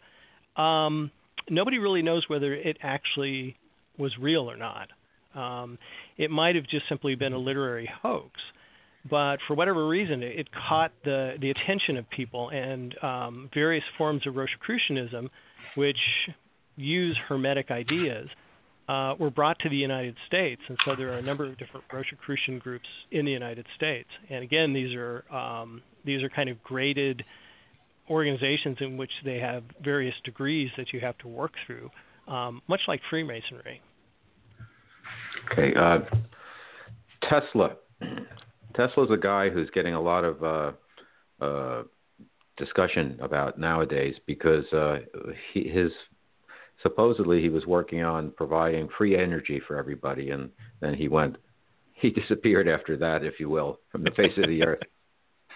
Um, 0.57 1.11
nobody 1.49 1.77
really 1.77 2.01
knows 2.01 2.25
whether 2.27 2.53
it 2.53 2.77
actually 2.83 3.55
was 3.97 4.11
real 4.19 4.49
or 4.49 4.57
not. 4.57 4.89
Um, 5.35 5.77
it 6.17 6.31
might 6.31 6.55
have 6.55 6.67
just 6.67 6.87
simply 6.89 7.15
been 7.15 7.33
a 7.33 7.37
literary 7.37 7.89
hoax. 8.01 8.31
but 9.09 9.37
for 9.47 9.55
whatever 9.55 9.87
reason, 9.87 10.21
it, 10.23 10.39
it 10.39 10.47
caught 10.51 10.91
the 11.03 11.35
the 11.39 11.49
attention 11.49 11.97
of 11.97 12.09
people, 12.09 12.49
and 12.49 12.95
um, 13.03 13.49
various 13.53 13.83
forms 13.97 14.25
of 14.27 14.35
Rosicrucianism, 14.35 15.29
which 15.75 15.97
use 16.75 17.17
Hermetic 17.27 17.71
ideas, 17.71 18.27
uh, 18.87 19.15
were 19.19 19.29
brought 19.29 19.57
to 19.59 19.69
the 19.69 19.75
United 19.75 20.15
States, 20.27 20.61
and 20.67 20.77
so 20.85 20.95
there 20.95 21.09
are 21.13 21.17
a 21.17 21.21
number 21.21 21.45
of 21.45 21.57
different 21.57 21.85
Rosicrucian 21.91 22.59
groups 22.59 22.87
in 23.11 23.25
the 23.25 23.31
United 23.31 23.65
States. 23.75 24.09
And 24.29 24.43
again, 24.43 24.73
these 24.73 24.93
are 24.95 25.23
um, 25.33 25.81
these 26.05 26.21
are 26.23 26.29
kind 26.29 26.49
of 26.49 26.61
graded 26.63 27.23
organizations 28.09 28.77
in 28.81 28.97
which 28.97 29.11
they 29.23 29.39
have 29.39 29.63
various 29.83 30.15
degrees 30.25 30.69
that 30.77 30.87
you 30.91 30.99
have 30.99 31.17
to 31.19 31.27
work 31.27 31.53
through, 31.65 31.89
um, 32.27 32.61
much 32.67 32.81
like 32.87 32.99
Freemasonry. 33.09 33.81
Okay, 35.51 35.73
uh, 35.75 35.99
Tesla. 37.29 37.75
Tesla's 38.75 39.09
a 39.11 39.17
guy 39.17 39.49
who's 39.49 39.69
getting 39.71 39.93
a 39.93 40.01
lot 40.01 40.23
of 40.23 40.43
uh, 40.43 40.71
uh, 41.43 41.83
discussion 42.57 43.17
about 43.21 43.59
nowadays 43.59 44.15
because 44.25 44.65
uh, 44.71 44.99
he, 45.53 45.67
his 45.67 45.91
supposedly 46.81 47.41
he 47.41 47.49
was 47.49 47.65
working 47.65 48.03
on 48.03 48.31
providing 48.31 48.87
free 48.97 49.17
energy 49.17 49.61
for 49.67 49.77
everybody, 49.77 50.31
and 50.31 50.49
then 50.79 50.93
he 50.93 51.07
went, 51.07 51.37
he 51.93 52.09
disappeared 52.21 52.67
after 52.67 52.97
that, 52.97 53.23
if 53.23 53.39
you 53.39 53.49
will, 53.49 53.79
from 53.91 54.03
the 54.03 54.11
face 54.11 54.33
of 54.37 54.47
the 54.47 54.63
earth. 54.63 54.79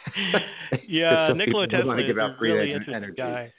yeah, 0.87 1.31
Nikola 1.35 1.67
Tesla 1.67 1.97
is 1.97 2.09
a 2.09 2.35
really 2.39 2.71
interesting 2.71 2.95
energy. 2.95 3.17
guy. 3.17 3.53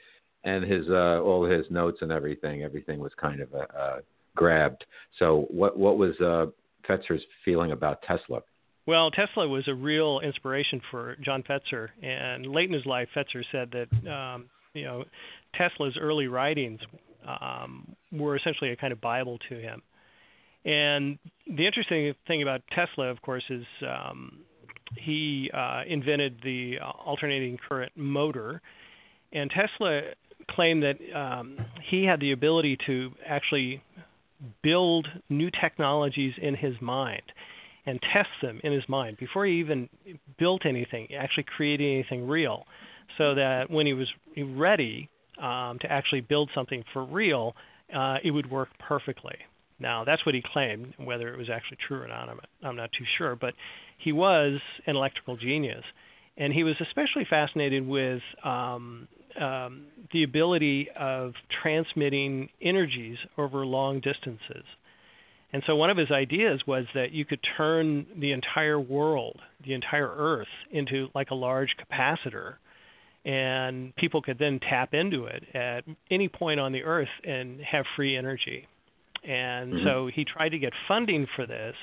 And 0.44 0.64
his 0.64 0.88
uh, 0.88 1.20
all 1.22 1.44
his 1.44 1.66
notes 1.70 1.98
and 2.02 2.12
everything, 2.12 2.62
everything 2.62 3.00
was 3.00 3.10
kind 3.20 3.40
of 3.40 3.52
a, 3.52 3.62
uh, 3.76 3.98
grabbed. 4.36 4.84
So, 5.18 5.46
what 5.50 5.76
what 5.76 5.98
was 5.98 6.14
uh, 6.20 6.46
Fetzer's 6.88 7.22
feeling 7.44 7.72
about 7.72 8.02
Tesla? 8.02 8.42
Well, 8.86 9.10
Tesla 9.10 9.48
was 9.48 9.66
a 9.66 9.74
real 9.74 10.20
inspiration 10.20 10.80
for 10.92 11.16
John 11.24 11.42
Fetzer, 11.42 11.88
and 12.02 12.46
late 12.46 12.68
in 12.68 12.72
his 12.74 12.86
life, 12.86 13.08
Fetzer 13.16 13.42
said 13.50 13.72
that 13.72 14.10
um, 14.10 14.44
you 14.74 14.84
know 14.84 15.04
Tesla's 15.56 15.96
early 16.00 16.28
writings 16.28 16.78
um, 17.26 17.96
were 18.12 18.36
essentially 18.36 18.70
a 18.70 18.76
kind 18.76 18.92
of 18.92 19.00
Bible 19.00 19.38
to 19.48 19.56
him. 19.56 19.82
And 20.64 21.18
the 21.46 21.66
interesting 21.66 22.12
thing 22.26 22.42
about 22.42 22.62
Tesla, 22.72 23.06
of 23.06 23.22
course, 23.22 23.44
is 23.50 23.64
um, 23.82 24.40
he 24.96 25.50
uh, 25.52 25.82
invented 25.88 26.38
the 26.44 26.78
alternating 26.80 27.58
current 27.68 27.92
motor, 27.96 28.60
and 29.32 29.50
Tesla 29.50 30.02
claimed 30.50 30.82
that 30.82 30.96
um, 31.14 31.58
he 31.90 32.04
had 32.04 32.20
the 32.20 32.32
ability 32.32 32.78
to 32.86 33.10
actually 33.26 33.82
build 34.62 35.06
new 35.28 35.50
technologies 35.60 36.34
in 36.40 36.54
his 36.54 36.74
mind 36.80 37.22
and 37.86 38.00
test 38.12 38.28
them 38.42 38.60
in 38.64 38.72
his 38.72 38.88
mind 38.88 39.16
before 39.18 39.46
he 39.46 39.54
even 39.54 39.88
built 40.38 40.66
anything, 40.66 41.08
actually 41.14 41.44
creating 41.56 41.94
anything 41.94 42.26
real, 42.26 42.64
so 43.16 43.34
that 43.34 43.70
when 43.70 43.86
he 43.86 43.94
was 43.94 44.08
ready, 44.36 45.08
um, 45.40 45.78
to 45.80 45.90
actually 45.90 46.20
build 46.20 46.50
something 46.54 46.82
for 46.92 47.04
real, 47.04 47.54
uh, 47.94 48.16
it 48.24 48.30
would 48.30 48.50
work 48.50 48.68
perfectly. 48.78 49.36
Now, 49.78 50.04
that's 50.04 50.24
what 50.24 50.34
he 50.34 50.42
claimed. 50.52 50.94
Whether 50.98 51.32
it 51.32 51.38
was 51.38 51.50
actually 51.50 51.78
true 51.86 52.02
or 52.02 52.08
not, 52.08 52.28
I'm, 52.28 52.40
I'm 52.62 52.76
not 52.76 52.90
too 52.98 53.04
sure. 53.18 53.36
But 53.36 53.54
he 53.98 54.12
was 54.12 54.58
an 54.86 54.96
electrical 54.96 55.36
genius. 55.36 55.84
And 56.38 56.52
he 56.52 56.64
was 56.64 56.74
especially 56.80 57.26
fascinated 57.28 57.86
with 57.86 58.22
um, 58.44 59.08
um, 59.40 59.86
the 60.12 60.22
ability 60.22 60.88
of 60.98 61.32
transmitting 61.62 62.48
energies 62.62 63.18
over 63.36 63.66
long 63.66 64.00
distances. 64.00 64.64
And 65.52 65.62
so 65.66 65.76
one 65.76 65.90
of 65.90 65.96
his 65.96 66.10
ideas 66.10 66.62
was 66.66 66.84
that 66.94 67.12
you 67.12 67.24
could 67.24 67.40
turn 67.56 68.06
the 68.18 68.32
entire 68.32 68.80
world, 68.80 69.40
the 69.64 69.74
entire 69.74 70.10
Earth, 70.14 70.48
into 70.70 71.08
like 71.14 71.30
a 71.30 71.34
large 71.34 71.70
capacitor 71.80 72.56
and 73.26 73.94
people 73.96 74.22
could 74.22 74.38
then 74.38 74.60
tap 74.70 74.94
into 74.94 75.24
it 75.24 75.42
at 75.52 75.82
any 76.10 76.28
point 76.28 76.60
on 76.60 76.70
the 76.70 76.84
earth 76.84 77.08
and 77.24 77.60
have 77.60 77.84
free 77.96 78.16
energy. 78.16 78.68
And 79.24 79.72
mm-hmm. 79.72 79.84
so 79.84 80.10
he 80.14 80.24
tried 80.24 80.50
to 80.50 80.58
get 80.58 80.72
funding 80.86 81.26
for 81.34 81.44
this 81.44 81.74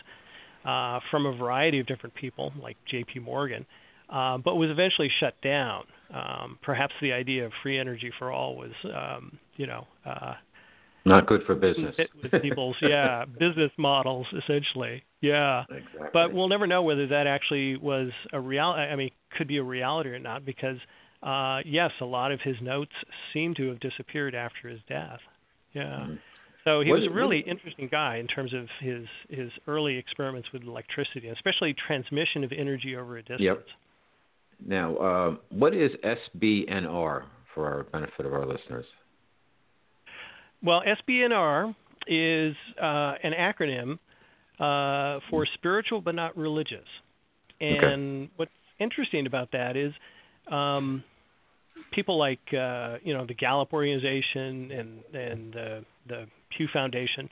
uh, 0.65 1.01
from 1.11 1.25
a 1.25 1.35
variety 1.35 1.81
of 1.81 1.85
different 1.85 2.15
people, 2.15 2.53
like 2.61 2.77
J.P. 2.89 3.19
Morgan, 3.19 3.65
uh, 4.09 4.37
but 4.37 4.55
was 4.55 4.69
eventually 4.69 5.09
shut 5.19 5.33
down. 5.43 5.83
Um, 6.13 6.59
perhaps 6.61 6.93
the 7.01 7.11
idea 7.11 7.45
of 7.45 7.51
free 7.63 7.79
energy 7.79 8.11
for 8.19 8.31
all 8.31 8.55
was, 8.55 8.71
um, 8.85 9.37
you 9.55 9.65
know, 9.65 9.87
uh, 10.05 10.33
not 11.05 11.27
good 11.27 11.41
for 11.45 11.55
business. 11.55 11.95
with 12.21 12.41
people's 12.41 12.77
yeah 12.81 13.25
business 13.25 13.71
models 13.77 14.27
essentially. 14.37 15.03
Yeah, 15.21 15.63
exactly. 15.69 16.09
but 16.13 16.33
we'll 16.33 16.47
never 16.47 16.67
know 16.67 16.81
whether 16.83 17.07
that 17.07 17.27
actually 17.27 17.77
was 17.77 18.11
a 18.31 18.39
reality. 18.39 18.81
I 18.81 18.95
mean, 18.95 19.11
could 19.37 19.47
be 19.47 19.57
a 19.57 19.63
reality 19.63 20.09
or 20.09 20.19
not 20.19 20.45
because 20.45 20.77
uh, 21.21 21.59
yes, 21.65 21.91
a 22.01 22.05
lot 22.05 22.31
of 22.31 22.39
his 22.41 22.55
notes 22.61 22.91
seem 23.33 23.53
to 23.55 23.69
have 23.69 23.79
disappeared 23.79 24.35
after 24.35 24.69
his 24.69 24.79
death. 24.87 25.19
Yeah. 25.73 25.83
Mm-hmm. 25.83 26.13
So 26.63 26.79
he 26.79 26.89
what, 26.89 27.01
was 27.01 27.09
a 27.09 27.13
really 27.13 27.43
what, 27.45 27.51
interesting 27.51 27.89
guy 27.91 28.17
in 28.17 28.27
terms 28.27 28.53
of 28.53 28.67
his 28.79 29.05
his 29.29 29.49
early 29.67 29.97
experiments 29.97 30.49
with 30.53 30.63
electricity, 30.63 31.27
especially 31.29 31.75
transmission 31.87 32.43
of 32.43 32.51
energy 32.57 32.95
over 32.95 33.17
a 33.17 33.21
distance. 33.21 33.41
Yep. 33.41 33.65
Now, 34.65 34.95
uh, 34.97 35.35
what 35.49 35.73
is 35.73 35.91
SBNR 36.03 37.23
for 37.53 37.67
our 37.67 37.83
benefit 37.91 38.25
of 38.25 38.33
our 38.33 38.45
listeners? 38.45 38.85
Well, 40.63 40.81
SBNR 40.81 41.75
is 42.07 42.55
uh, 42.81 43.13
an 43.23 43.33
acronym 43.37 43.99
uh, 44.59 45.19
for 45.29 45.45
spiritual 45.55 46.01
but 46.01 46.15
not 46.15 46.37
religious. 46.37 46.87
And 47.59 48.23
okay. 48.23 48.31
what's 48.37 48.51
interesting 48.79 49.27
about 49.27 49.51
that 49.51 49.75
is 49.77 49.93
um, 50.51 51.03
people 51.91 52.17
like 52.17 52.39
uh, 52.53 52.97
you 53.03 53.13
know 53.13 53.25
the 53.25 53.33
Gallup 53.33 53.73
organization 53.73 54.71
and 54.71 55.15
and 55.15 55.53
the 55.53 55.85
the 56.07 56.25
Pew 56.55 56.67
Foundation 56.71 57.29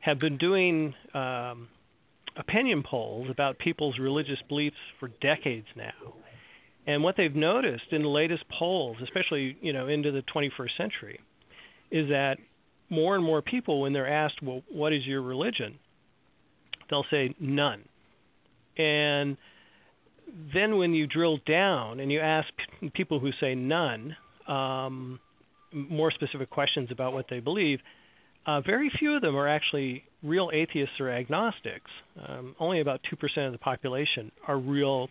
have 0.00 0.18
been 0.18 0.38
doing 0.38 0.94
um, 1.14 1.68
opinion 2.36 2.82
polls 2.88 3.28
about 3.30 3.58
people's 3.58 3.98
religious 3.98 4.38
beliefs 4.48 4.76
for 5.00 5.08
decades 5.20 5.66
now. 5.76 6.14
And 6.86 7.02
what 7.02 7.16
they've 7.16 7.34
noticed 7.34 7.86
in 7.90 8.02
the 8.02 8.08
latest 8.08 8.44
polls, 8.58 8.96
especially 9.02 9.56
you 9.60 9.72
know 9.72 9.88
into 9.88 10.12
the 10.12 10.22
21st 10.34 10.76
century, 10.76 11.20
is 11.90 12.08
that 12.08 12.36
more 12.88 13.16
and 13.16 13.24
more 13.24 13.42
people, 13.42 13.80
when 13.80 13.92
they're 13.92 14.08
asked, 14.08 14.42
"Well, 14.42 14.62
what 14.68 14.92
is 14.92 15.04
your 15.04 15.22
religion?" 15.22 15.78
they'll 16.90 17.06
say 17.10 17.34
none. 17.40 17.82
And 18.76 19.36
then 20.54 20.76
when 20.76 20.94
you 20.94 21.06
drill 21.06 21.38
down 21.46 22.00
and 22.00 22.10
you 22.10 22.20
ask 22.20 22.48
people 22.94 23.20
who 23.20 23.30
say 23.40 23.54
none 23.54 24.16
um, 24.48 25.20
more 25.72 26.10
specific 26.10 26.50
questions 26.50 26.88
about 26.90 27.12
what 27.12 27.26
they 27.30 27.40
believe, 27.40 27.80
uh, 28.46 28.60
very 28.60 28.90
few 28.98 29.16
of 29.16 29.22
them 29.22 29.36
are 29.36 29.48
actually 29.48 30.04
real 30.22 30.50
atheists 30.52 31.00
or 31.00 31.10
agnostics. 31.10 31.90
Um, 32.26 32.54
only 32.60 32.80
about 32.80 33.00
2% 33.12 33.46
of 33.46 33.52
the 33.52 33.58
population 33.58 34.30
are 34.46 34.58
real 34.58 35.08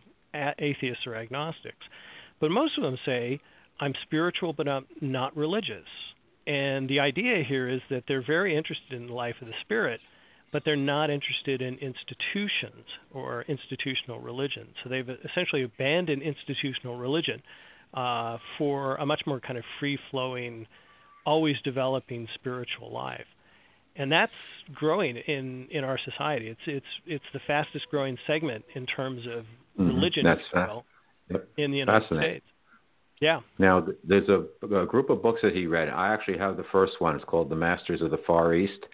atheists 0.59 1.07
or 1.07 1.15
agnostics. 1.15 1.85
But 2.39 2.51
most 2.51 2.77
of 2.77 2.83
them 2.83 2.97
say, 3.05 3.39
I'm 3.79 3.93
spiritual 4.03 4.53
but 4.53 4.67
I'm 4.67 4.85
not 5.01 5.35
religious. 5.35 5.87
And 6.47 6.87
the 6.87 6.99
idea 6.99 7.43
here 7.47 7.67
is 7.69 7.81
that 7.89 8.03
they're 8.07 8.25
very 8.25 8.55
interested 8.55 8.93
in 8.93 9.07
the 9.07 9.13
life 9.13 9.35
of 9.41 9.47
the 9.47 9.53
spirit, 9.61 9.99
but 10.51 10.61
they're 10.63 10.75
not 10.75 11.09
interested 11.09 11.61
in 11.61 11.75
institutions 11.75 12.85
or 13.13 13.43
institutional 13.47 14.19
religion. 14.19 14.67
So 14.83 14.89
they've 14.89 15.09
essentially 15.09 15.63
abandoned 15.63 16.21
institutional 16.21 16.97
religion 16.97 17.41
uh, 17.93 18.37
for 18.57 18.95
a 18.97 19.05
much 19.05 19.21
more 19.25 19.39
kind 19.39 19.57
of 19.57 19.63
free 19.79 19.97
flowing, 20.11 20.67
always 21.25 21.55
developing 21.63 22.27
spiritual 22.35 22.91
life. 22.93 23.25
And 23.95 24.11
that's 24.11 24.31
growing 24.73 25.15
in, 25.15 25.67
in 25.71 25.83
our 25.83 25.99
society. 26.03 26.49
It's 26.49 26.59
it's 26.67 26.85
it's 27.05 27.25
the 27.33 27.39
fastest 27.47 27.85
growing 27.89 28.17
segment 28.27 28.65
in 28.75 28.85
terms 28.85 29.21
of 29.25 29.43
mm-hmm. 29.79 29.87
religion, 29.87 30.25
that's 30.25 30.41
well, 30.53 30.85
in 31.57 31.71
the 31.71 31.77
United 31.77 32.07
States. 32.07 32.45
Yeah. 33.21 33.39
Now, 33.57 33.87
there's 34.03 34.27
a, 34.27 34.43
a, 34.65 34.85
group 34.85 35.09
of 35.09 35.21
books 35.21 35.39
that 35.41 35.53
he 35.53 35.67
read. 35.67 35.87
I 35.87 36.13
actually 36.13 36.37
have 36.37 36.57
the 36.57 36.65
first 36.71 36.93
one. 36.99 37.15
It's 37.15 37.23
called 37.23 37.49
The 37.49 37.55
Masters 37.55 38.01
of 38.01 38.11
the 38.11 38.19
Far 38.27 38.53
East. 38.53 38.85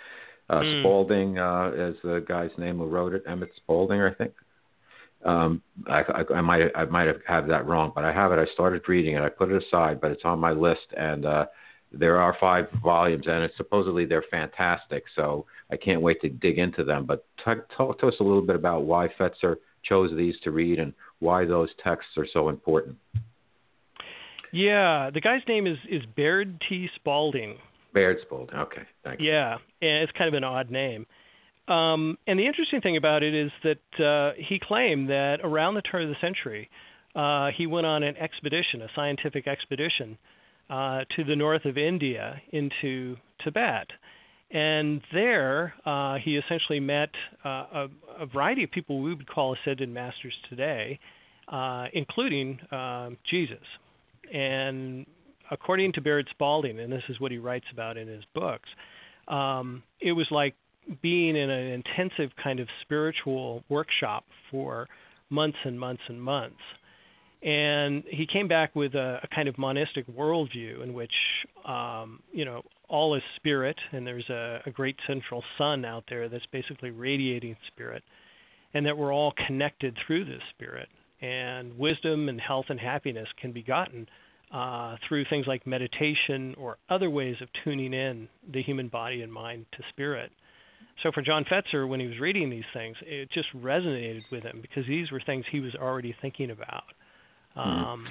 Uh, 0.49 0.59
mm. 0.59 0.81
Spalding 0.81 1.39
uh, 1.39 1.71
is 1.73 1.95
the 2.03 2.23
guy's 2.27 2.51
name 2.57 2.77
who 2.77 2.85
wrote 2.85 3.13
it. 3.13 3.23
Emmett 3.27 3.49
Spalding, 3.55 4.01
I 4.01 4.13
think. 4.13 4.33
Um, 5.25 5.61
I, 5.87 6.01
I, 6.01 6.33
I 6.35 6.41
might 6.41 6.61
I 6.75 6.85
might 6.85 7.07
have 7.07 7.21
have 7.27 7.47
that 7.47 7.67
wrong, 7.67 7.91
but 7.93 8.03
I 8.03 8.11
have 8.11 8.31
it. 8.31 8.39
I 8.39 8.51
started 8.53 8.81
reading 8.87 9.15
it. 9.15 9.21
I 9.21 9.29
put 9.29 9.51
it 9.51 9.63
aside, 9.63 10.01
but 10.01 10.11
it's 10.11 10.25
on 10.25 10.39
my 10.39 10.51
list, 10.51 10.87
and 10.97 11.25
uh, 11.25 11.45
there 11.91 12.17
are 12.17 12.35
five 12.39 12.67
volumes, 12.83 13.25
and 13.27 13.43
it's 13.43 13.57
supposedly 13.57 14.05
they're 14.05 14.23
fantastic. 14.31 15.03
So 15.15 15.45
I 15.71 15.77
can't 15.77 16.01
wait 16.01 16.21
to 16.21 16.29
dig 16.29 16.57
into 16.57 16.83
them. 16.83 17.05
But 17.05 17.25
t- 17.43 17.51
talk 17.75 17.99
to 17.99 18.07
us 18.07 18.15
a 18.19 18.23
little 18.23 18.41
bit 18.41 18.55
about 18.55 18.83
why 18.83 19.09
Fetzer 19.19 19.57
chose 19.83 20.11
these 20.15 20.35
to 20.43 20.51
read 20.51 20.79
and 20.79 20.93
why 21.19 21.45
those 21.45 21.69
texts 21.83 22.11
are 22.17 22.27
so 22.31 22.49
important. 22.49 22.97
Yeah, 24.51 25.09
the 25.13 25.21
guy's 25.21 25.41
name 25.47 25.65
is 25.67 25.77
is 25.89 26.01
Baird 26.15 26.61
T. 26.67 26.89
Spalding. 26.95 27.57
Baird 27.93 28.17
Spalding. 28.21 28.55
Okay, 28.55 28.83
thank 29.03 29.19
you. 29.19 29.31
Yeah, 29.31 29.53
and 29.81 30.03
it's 30.03 30.11
kind 30.17 30.27
of 30.27 30.33
an 30.33 30.43
odd 30.43 30.69
name. 30.69 31.05
Um, 31.67 32.17
and 32.27 32.37
the 32.37 32.45
interesting 32.45 32.81
thing 32.81 32.97
about 32.97 33.23
it 33.23 33.33
is 33.33 33.51
that 33.63 34.03
uh, 34.03 34.33
he 34.37 34.59
claimed 34.59 35.09
that 35.09 35.39
around 35.43 35.75
the 35.75 35.81
turn 35.81 36.03
of 36.03 36.09
the 36.09 36.15
century, 36.19 36.69
uh, 37.15 37.49
he 37.55 37.65
went 37.65 37.85
on 37.85 38.03
an 38.03 38.17
expedition, 38.17 38.81
a 38.81 38.87
scientific 38.93 39.47
expedition, 39.47 40.17
uh, 40.71 41.01
to 41.17 41.23
the 41.25 41.35
north 41.35 41.65
of 41.65 41.77
India 41.77 42.41
into 42.53 43.17
Tibet. 43.43 43.87
And 44.51 45.01
there, 45.13 45.73
uh, 45.85 46.15
he 46.23 46.37
essentially 46.37 46.79
met 46.79 47.09
uh, 47.43 47.49
a, 47.49 47.87
a, 48.19 48.25
variety 48.25 48.63
of 48.63 48.71
people 48.71 49.01
we 49.01 49.13
would 49.13 49.29
call 49.29 49.53
ascended 49.55 49.89
masters 49.89 50.33
today, 50.49 50.99
uh, 51.49 51.85
including 51.93 52.59
um, 52.71 53.17
Jesus. 53.29 53.65
And 54.33 55.05
according 55.51 55.93
to 55.93 56.01
Baird 56.01 56.27
Spalding, 56.31 56.79
and 56.79 56.91
this 56.91 57.03
is 57.09 57.19
what 57.19 57.31
he 57.31 57.37
writes 57.37 57.65
about 57.71 57.97
in 57.97 58.07
his 58.07 58.23
books, 58.33 58.69
um, 59.27 59.83
it 59.99 60.13
was 60.13 60.27
like 60.31 60.55
being 61.01 61.35
in 61.35 61.49
an 61.49 61.67
intensive 61.67 62.31
kind 62.41 62.59
of 62.61 62.67
spiritual 62.81 63.63
workshop 63.69 64.23
for 64.49 64.87
months 65.29 65.57
and 65.65 65.77
months 65.77 66.03
and 66.07 66.21
months. 66.21 66.61
And 67.43 68.03
he 68.07 68.27
came 68.31 68.47
back 68.47 68.75
with 68.75 68.93
a, 68.93 69.19
a 69.23 69.27
kind 69.33 69.47
of 69.47 69.57
monistic 69.57 70.07
worldview 70.07 70.83
in 70.83 70.93
which, 70.93 71.13
um, 71.65 72.21
you 72.31 72.45
know, 72.45 72.61
all 72.87 73.15
is 73.15 73.23
spirit, 73.37 73.77
and 73.91 74.05
there's 74.05 74.29
a, 74.29 74.59
a 74.65 74.71
great 74.71 74.95
central 75.07 75.43
sun 75.57 75.83
out 75.83 76.03
there 76.07 76.29
that's 76.29 76.45
basically 76.51 76.91
radiating 76.91 77.55
spirit, 77.67 78.03
and 78.73 78.85
that 78.85 78.95
we're 78.95 79.13
all 79.13 79.33
connected 79.47 79.97
through 80.05 80.25
this 80.25 80.41
spirit. 80.51 80.87
And 81.21 81.77
wisdom 81.77 82.29
and 82.29 82.39
health 82.39 82.65
and 82.69 82.79
happiness 82.79 83.27
can 83.39 83.51
be 83.51 83.63
gotten 83.63 84.07
uh, 84.53 84.97
through 85.07 85.25
things 85.29 85.47
like 85.47 85.65
meditation 85.65 86.53
or 86.57 86.77
other 86.89 87.09
ways 87.09 87.37
of 87.41 87.47
tuning 87.63 87.93
in 87.93 88.27
the 88.51 88.61
human 88.61 88.87
body 88.87 89.21
and 89.21 89.31
mind 89.31 89.65
to 89.71 89.83
spirit. 89.89 90.31
So 91.03 91.11
for 91.11 91.21
John 91.21 91.45
Fetzer, 91.45 91.87
when 91.87 91.99
he 91.99 92.07
was 92.07 92.19
reading 92.19 92.49
these 92.49 92.63
things, 92.73 92.97
it 93.01 93.29
just 93.31 93.47
resonated 93.55 94.23
with 94.31 94.43
him 94.43 94.59
because 94.61 94.85
these 94.87 95.11
were 95.11 95.21
things 95.25 95.45
he 95.51 95.59
was 95.59 95.73
already 95.75 96.15
thinking 96.21 96.51
about. 96.51 96.83
Hmm. 97.55 97.59
Um, 97.59 98.07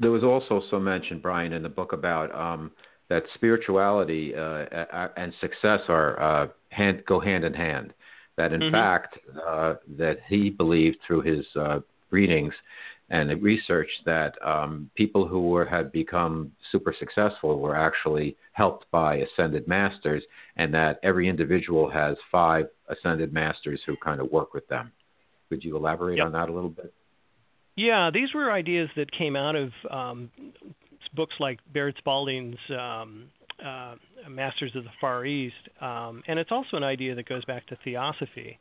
there 0.00 0.10
was 0.10 0.24
also 0.24 0.62
some 0.70 0.84
mention, 0.84 1.20
Brian, 1.20 1.52
in 1.52 1.62
the 1.62 1.68
book 1.68 1.92
about 1.92 2.34
um, 2.34 2.70
that 3.08 3.22
spirituality 3.34 4.34
uh, 4.34 5.08
and 5.16 5.32
success 5.40 5.80
are 5.88 6.20
uh, 6.20 6.48
hand, 6.70 7.02
go 7.06 7.20
hand 7.20 7.44
in 7.44 7.54
hand. 7.54 7.92
That 8.36 8.52
in 8.52 8.60
mm-hmm. 8.60 8.74
fact, 8.74 9.18
uh, 9.46 9.74
that 9.98 10.18
he 10.28 10.50
believed 10.50 10.98
through 11.06 11.22
his 11.22 11.44
uh, 11.56 11.80
readings 12.10 12.54
and 13.10 13.42
research 13.42 13.90
that 14.06 14.34
um, 14.44 14.88
people 14.94 15.26
who 15.26 15.48
were, 15.48 15.64
had 15.64 15.90
become 15.90 16.52
super 16.70 16.94
successful 16.96 17.58
were 17.58 17.76
actually 17.76 18.36
helped 18.52 18.88
by 18.92 19.16
ascended 19.16 19.66
masters, 19.66 20.22
and 20.56 20.72
that 20.72 21.00
every 21.02 21.28
individual 21.28 21.90
has 21.90 22.16
five 22.30 22.66
ascended 22.88 23.32
masters 23.32 23.80
who 23.84 23.96
kind 23.96 24.20
of 24.20 24.30
work 24.30 24.54
with 24.54 24.66
them. 24.68 24.92
Could 25.48 25.64
you 25.64 25.76
elaborate 25.76 26.18
yep. 26.18 26.26
on 26.26 26.32
that 26.32 26.48
a 26.48 26.52
little 26.52 26.70
bit? 26.70 26.94
Yeah, 27.76 28.10
these 28.12 28.34
were 28.34 28.52
ideas 28.52 28.88
that 28.96 29.10
came 29.12 29.36
out 29.36 29.56
of 29.56 29.70
um, 29.90 30.30
books 31.14 31.34
like 31.40 31.58
Baird 31.72 31.94
Spalding's 31.98 32.58
um, 32.70 33.28
uh, 33.64 33.94
Masters 34.28 34.72
of 34.74 34.84
the 34.84 34.90
Far 35.00 35.24
East, 35.24 35.54
um, 35.80 36.22
and 36.26 36.38
it's 36.38 36.50
also 36.50 36.76
an 36.76 36.84
idea 36.84 37.14
that 37.14 37.28
goes 37.28 37.44
back 37.44 37.66
to 37.68 37.76
theosophy. 37.84 38.58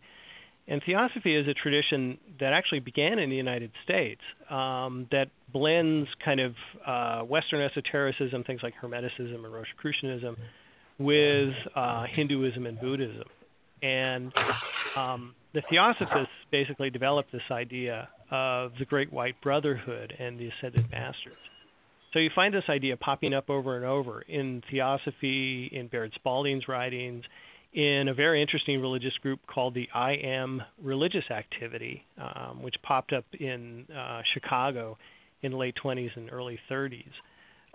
And 0.68 0.84
theosophy 0.86 1.36
is 1.36 1.48
a 1.48 1.54
tradition 1.56 2.20
that 2.40 2.54
actually 2.54 2.80
began 2.80 3.18
in 3.18 3.32
the 3.32 3.36
United 3.36 3.72
States 3.84 4.22
um, 4.52 5.08
that 5.12 5.30
blends 5.52 6.08
kind 6.24 6.40
of 6.40 6.54
uh, 6.86 7.22
Western 7.22 7.62
esotericism, 7.62 8.44
things 8.44 8.62
like 8.62 8.76
Hermeticism 8.80 9.44
and 9.44 9.52
Rosicrucianism, 9.52 10.38
with 11.00 11.56
uh, 11.76 12.06
Hinduism 12.16 12.68
and 12.68 12.80
Buddhism. 12.80 13.28
And 13.82 14.32
um, 14.96 15.34
the 15.54 15.64
Theosophists 15.70 16.34
basically 16.52 16.92
developed 16.92 17.32
this 17.32 17.42
idea 17.50 18.08
of 18.32 18.72
the 18.80 18.86
Great 18.86 19.12
White 19.12 19.40
Brotherhood 19.42 20.14
and 20.18 20.40
the 20.40 20.50
Ascended 20.50 20.90
Masters. 20.92 21.38
So 22.14 22.20
you 22.20 22.30
find 22.34 22.54
this 22.54 22.64
idea 22.70 22.98
popping 22.98 23.34
up 23.34 23.50
over 23.50 23.76
and 23.76 23.86
over 23.86 24.22
in 24.22 24.64
Theosophy, 24.72 25.70
in 25.72 25.88
Baird 25.88 26.12
Spalding's 26.16 26.68
writings, 26.68 27.24
in 27.74 28.08
a 28.08 28.14
very 28.14 28.42
interesting 28.42 28.82
religious 28.82 29.14
group 29.22 29.40
called 29.46 29.76
the 29.76 29.88
I 29.94 30.14
Am 30.14 30.62
Religious 30.82 31.26
Activity, 31.30 32.04
um, 32.18 32.64
which 32.64 32.76
popped 32.82 33.14
up 33.14 33.26
in 33.40 33.86
uh, 33.96 34.22
Chicago 34.34 34.98
in 35.44 35.52
the 35.52 35.58
late 35.58 35.76
20s 35.84 36.10
and 36.16 36.32
early 36.32 36.60
30s. 36.70 37.12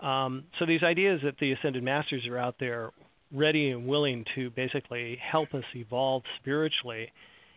Um, 0.05 0.43
so 0.59 0.65
these 0.65 0.83
ideas 0.83 1.21
that 1.23 1.35
the 1.39 1.53
ascended 1.53 1.83
masters 1.83 2.27
are 2.27 2.37
out 2.37 2.55
there 2.59 2.91
ready 3.31 3.69
and 3.69 3.87
willing 3.87 4.25
to 4.35 4.49
basically 4.49 5.17
help 5.31 5.53
us 5.53 5.63
evolve 5.73 6.23
spiritually 6.41 7.11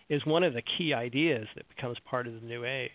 is 0.09 0.24
one 0.24 0.42
of 0.42 0.54
the 0.54 0.62
key 0.62 0.94
ideas 0.94 1.46
that 1.54 1.68
becomes 1.68 1.98
part 2.04 2.26
of 2.26 2.34
the 2.34 2.46
new 2.46 2.64
age. 2.64 2.90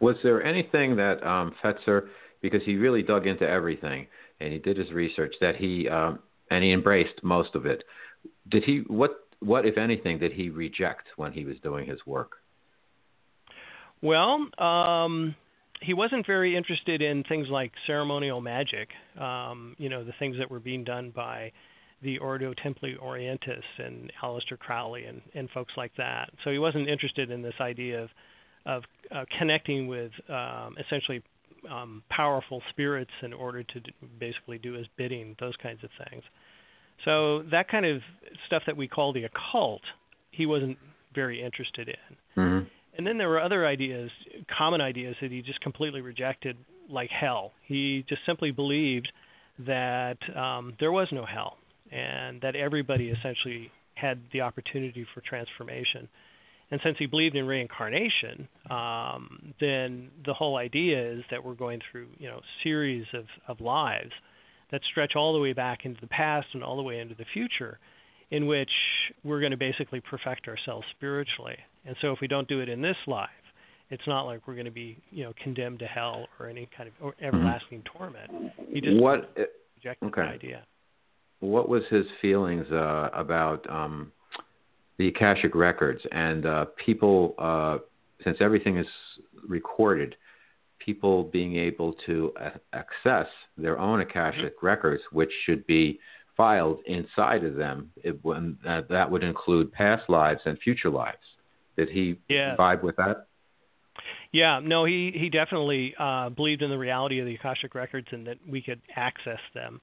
Was 0.00 0.16
there 0.22 0.42
anything 0.42 0.96
that 0.96 1.24
um, 1.26 1.54
Fetzer, 1.62 2.08
because 2.40 2.62
he 2.64 2.76
really 2.76 3.02
dug 3.02 3.26
into 3.26 3.48
everything 3.48 4.06
and 4.40 4.52
he 4.52 4.58
did 4.58 4.76
his 4.76 4.90
research, 4.92 5.34
that 5.40 5.56
he 5.56 5.88
um, 5.88 6.20
and 6.50 6.64
he 6.64 6.72
embraced 6.72 7.22
most 7.22 7.54
of 7.54 7.66
it. 7.66 7.84
Did 8.48 8.64
he 8.64 8.78
what 8.86 9.26
what 9.40 9.66
if 9.66 9.78
anything 9.78 10.18
did 10.18 10.32
he 10.32 10.50
reject 10.50 11.08
when 11.16 11.32
he 11.32 11.44
was 11.44 11.56
doing 11.62 11.86
his 11.86 11.98
work? 12.06 12.32
Well, 14.02 14.46
um, 14.58 15.34
he 15.80 15.94
wasn't 15.94 16.26
very 16.26 16.56
interested 16.56 17.02
in 17.02 17.24
things 17.24 17.48
like 17.48 17.72
ceremonial 17.86 18.40
magic. 18.40 18.88
Um, 19.18 19.74
you 19.78 19.88
know, 19.88 20.04
the 20.04 20.12
things 20.18 20.36
that 20.38 20.50
were 20.50 20.60
being 20.60 20.84
done 20.84 21.12
by 21.14 21.52
the 22.02 22.18
Ordo 22.18 22.54
Templi 22.54 22.96
Orientis 22.98 23.62
and 23.78 24.12
Aleister 24.22 24.58
Crowley 24.58 25.04
and, 25.04 25.20
and 25.34 25.50
folks 25.50 25.72
like 25.76 25.92
that. 25.96 26.30
So 26.44 26.50
he 26.50 26.58
wasn't 26.58 26.88
interested 26.88 27.30
in 27.30 27.42
this 27.42 27.54
idea 27.60 28.02
of 28.02 28.10
of 28.66 28.82
uh, 29.14 29.24
connecting 29.38 29.86
with 29.86 30.12
um, 30.28 30.76
essentially 30.78 31.22
um, 31.70 32.02
powerful 32.10 32.60
spirits 32.70 33.10
in 33.22 33.32
order 33.32 33.62
to 33.62 33.80
do, 33.80 33.90
basically 34.20 34.58
do 34.58 34.74
his 34.74 34.86
bidding, 34.96 35.34
those 35.40 35.54
kinds 35.62 35.82
of 35.82 35.90
things. 36.06 36.22
So 37.04 37.42
that 37.50 37.68
kind 37.68 37.86
of 37.86 38.02
stuff 38.46 38.62
that 38.66 38.76
we 38.76 38.86
call 38.86 39.12
the 39.12 39.24
occult, 39.24 39.82
he 40.30 40.44
wasn't 40.44 40.76
very 41.14 41.42
interested 41.42 41.88
in. 41.88 42.42
Mm-hmm. 42.42 42.66
And 42.98 43.06
then 43.06 43.16
there 43.16 43.28
were 43.28 43.40
other 43.40 43.66
ideas, 43.66 44.10
common 44.56 44.80
ideas 44.80 45.14
that 45.22 45.30
he 45.30 45.40
just 45.40 45.60
completely 45.60 46.00
rejected, 46.00 46.56
like 46.90 47.10
hell. 47.10 47.52
He 47.66 48.04
just 48.08 48.22
simply 48.26 48.50
believed 48.50 49.08
that 49.60 50.18
um, 50.36 50.74
there 50.80 50.92
was 50.92 51.08
no 51.12 51.24
hell, 51.24 51.56
and 51.92 52.40
that 52.40 52.56
everybody 52.56 53.08
essentially 53.08 53.70
had 53.94 54.20
the 54.32 54.40
opportunity 54.40 55.06
for 55.14 55.20
transformation. 55.20 56.08
And 56.70 56.80
since 56.84 56.96
he 56.98 57.06
believed 57.06 57.34
in 57.34 57.46
reincarnation, 57.46 58.46
um, 58.70 59.54
then 59.60 60.10
the 60.26 60.34
whole 60.34 60.56
idea 60.56 61.12
is 61.12 61.24
that 61.30 61.42
we're 61.42 61.54
going 61.54 61.80
through, 61.90 62.08
you 62.18 62.28
know, 62.28 62.40
series 62.62 63.06
of, 63.14 63.24
of 63.48 63.60
lives 63.60 64.12
that 64.70 64.82
stretch 64.90 65.12
all 65.16 65.32
the 65.32 65.38
way 65.38 65.54
back 65.54 65.80
into 65.84 66.00
the 66.00 66.08
past 66.08 66.46
and 66.52 66.62
all 66.62 66.76
the 66.76 66.82
way 66.82 67.00
into 67.00 67.14
the 67.14 67.24
future, 67.32 67.78
in 68.30 68.46
which 68.46 68.70
we're 69.24 69.40
going 69.40 69.52
to 69.52 69.56
basically 69.56 70.00
perfect 70.00 70.46
ourselves 70.46 70.86
spiritually. 70.94 71.56
And 71.86 71.96
so 72.02 72.12
if 72.12 72.18
we 72.20 72.28
don't 72.28 72.46
do 72.48 72.60
it 72.60 72.68
in 72.68 72.82
this 72.82 72.96
life, 73.06 73.30
it's 73.90 74.06
not 74.06 74.24
like 74.24 74.46
we're 74.46 74.54
going 74.54 74.66
to 74.66 74.70
be, 74.70 74.98
you 75.10 75.24
know, 75.24 75.32
condemned 75.42 75.78
to 75.78 75.86
hell 75.86 76.26
or 76.38 76.48
any 76.48 76.68
kind 76.76 76.90
of 76.90 76.94
or 77.00 77.12
mm-hmm. 77.12 77.24
everlasting 77.24 77.82
torment. 77.96 78.30
He 78.70 78.82
just 78.82 79.00
what, 79.00 79.34
rejected 79.76 80.06
okay. 80.08 80.20
the 80.20 80.28
idea. 80.28 80.62
What 81.40 81.68
was 81.68 81.82
his 81.90 82.04
feelings 82.20 82.66
uh, 82.72 83.10
about 83.12 83.68
um, 83.70 84.12
the 84.98 85.08
Akashic 85.08 85.54
records 85.54 86.00
and 86.10 86.46
uh, 86.46 86.64
people, 86.84 87.34
uh, 87.38 87.78
since 88.24 88.38
everything 88.40 88.76
is 88.78 88.86
recorded, 89.46 90.16
people 90.78 91.24
being 91.24 91.56
able 91.56 91.94
to 92.06 92.32
access 92.72 93.26
their 93.56 93.78
own 93.78 94.00
Akashic 94.00 94.56
mm-hmm. 94.56 94.66
records, 94.66 95.02
which 95.12 95.30
should 95.44 95.66
be 95.66 96.00
filed 96.36 96.78
inside 96.86 97.44
of 97.44 97.54
them. 97.56 97.90
It, 98.02 98.18
when, 98.24 98.56
uh, 98.66 98.82
that 98.90 99.10
would 99.10 99.22
include 99.22 99.72
past 99.72 100.08
lives 100.08 100.40
and 100.44 100.58
future 100.58 100.90
lives. 100.90 101.18
Did 101.76 101.90
he 101.90 102.18
yeah. 102.28 102.56
vibe 102.56 102.82
with 102.82 102.96
that? 102.96 103.26
Yeah, 104.32 104.60
no, 104.62 104.84
he 104.84 105.12
he 105.14 105.30
definitely 105.30 105.94
uh, 105.98 106.28
believed 106.28 106.62
in 106.62 106.70
the 106.70 106.78
reality 106.78 107.18
of 107.18 107.26
the 107.26 107.34
Akashic 107.34 107.74
records 107.74 108.08
and 108.10 108.26
that 108.26 108.36
we 108.46 108.60
could 108.60 108.80
access 108.94 109.40
them. 109.54 109.80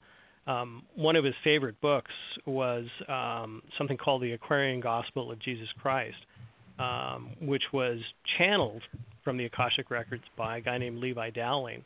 Um, 0.48 0.84
one 0.96 1.16
of 1.16 1.24
his 1.24 1.34
favorite 1.44 1.80
books 1.82 2.12
was 2.46 2.86
um, 3.08 3.64
something 3.78 3.98
called 3.98 4.22
the 4.22 4.34
Aquarian 4.34 4.80
Gospel 4.80 5.32
of 5.32 5.40
Jesus 5.40 5.68
Christ, 5.82 6.18
um, 6.78 7.32
which 7.42 7.64
was 7.74 8.00
channeled 8.38 8.84
from 9.24 9.38
the 9.38 9.46
Akashic 9.46 9.90
Records 9.90 10.24
by 10.38 10.58
a 10.58 10.62
guy 10.62 10.78
named 10.78 11.00
Levi 11.00 11.32
Dowling. 11.32 11.84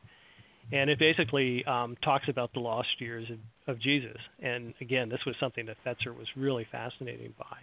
And 0.72 0.89
it 0.89 0.99
basically 0.99 1.64
um, 1.66 1.95
talks 2.03 2.28
about 2.28 2.53
the 2.53 2.60
lost 2.60 2.89
years 2.99 3.28
of, 3.32 3.76
of 3.76 3.82
Jesus. 3.82 4.18
And 4.41 4.74
again, 4.82 5.10
this 5.10 5.22
was 5.26 5.36
something 5.39 5.66
that 5.66 5.78
Fetzer 5.86 6.16
was 6.16 6.28
really 6.36 6.68
fascinated 6.72 7.34
by. 7.38 7.57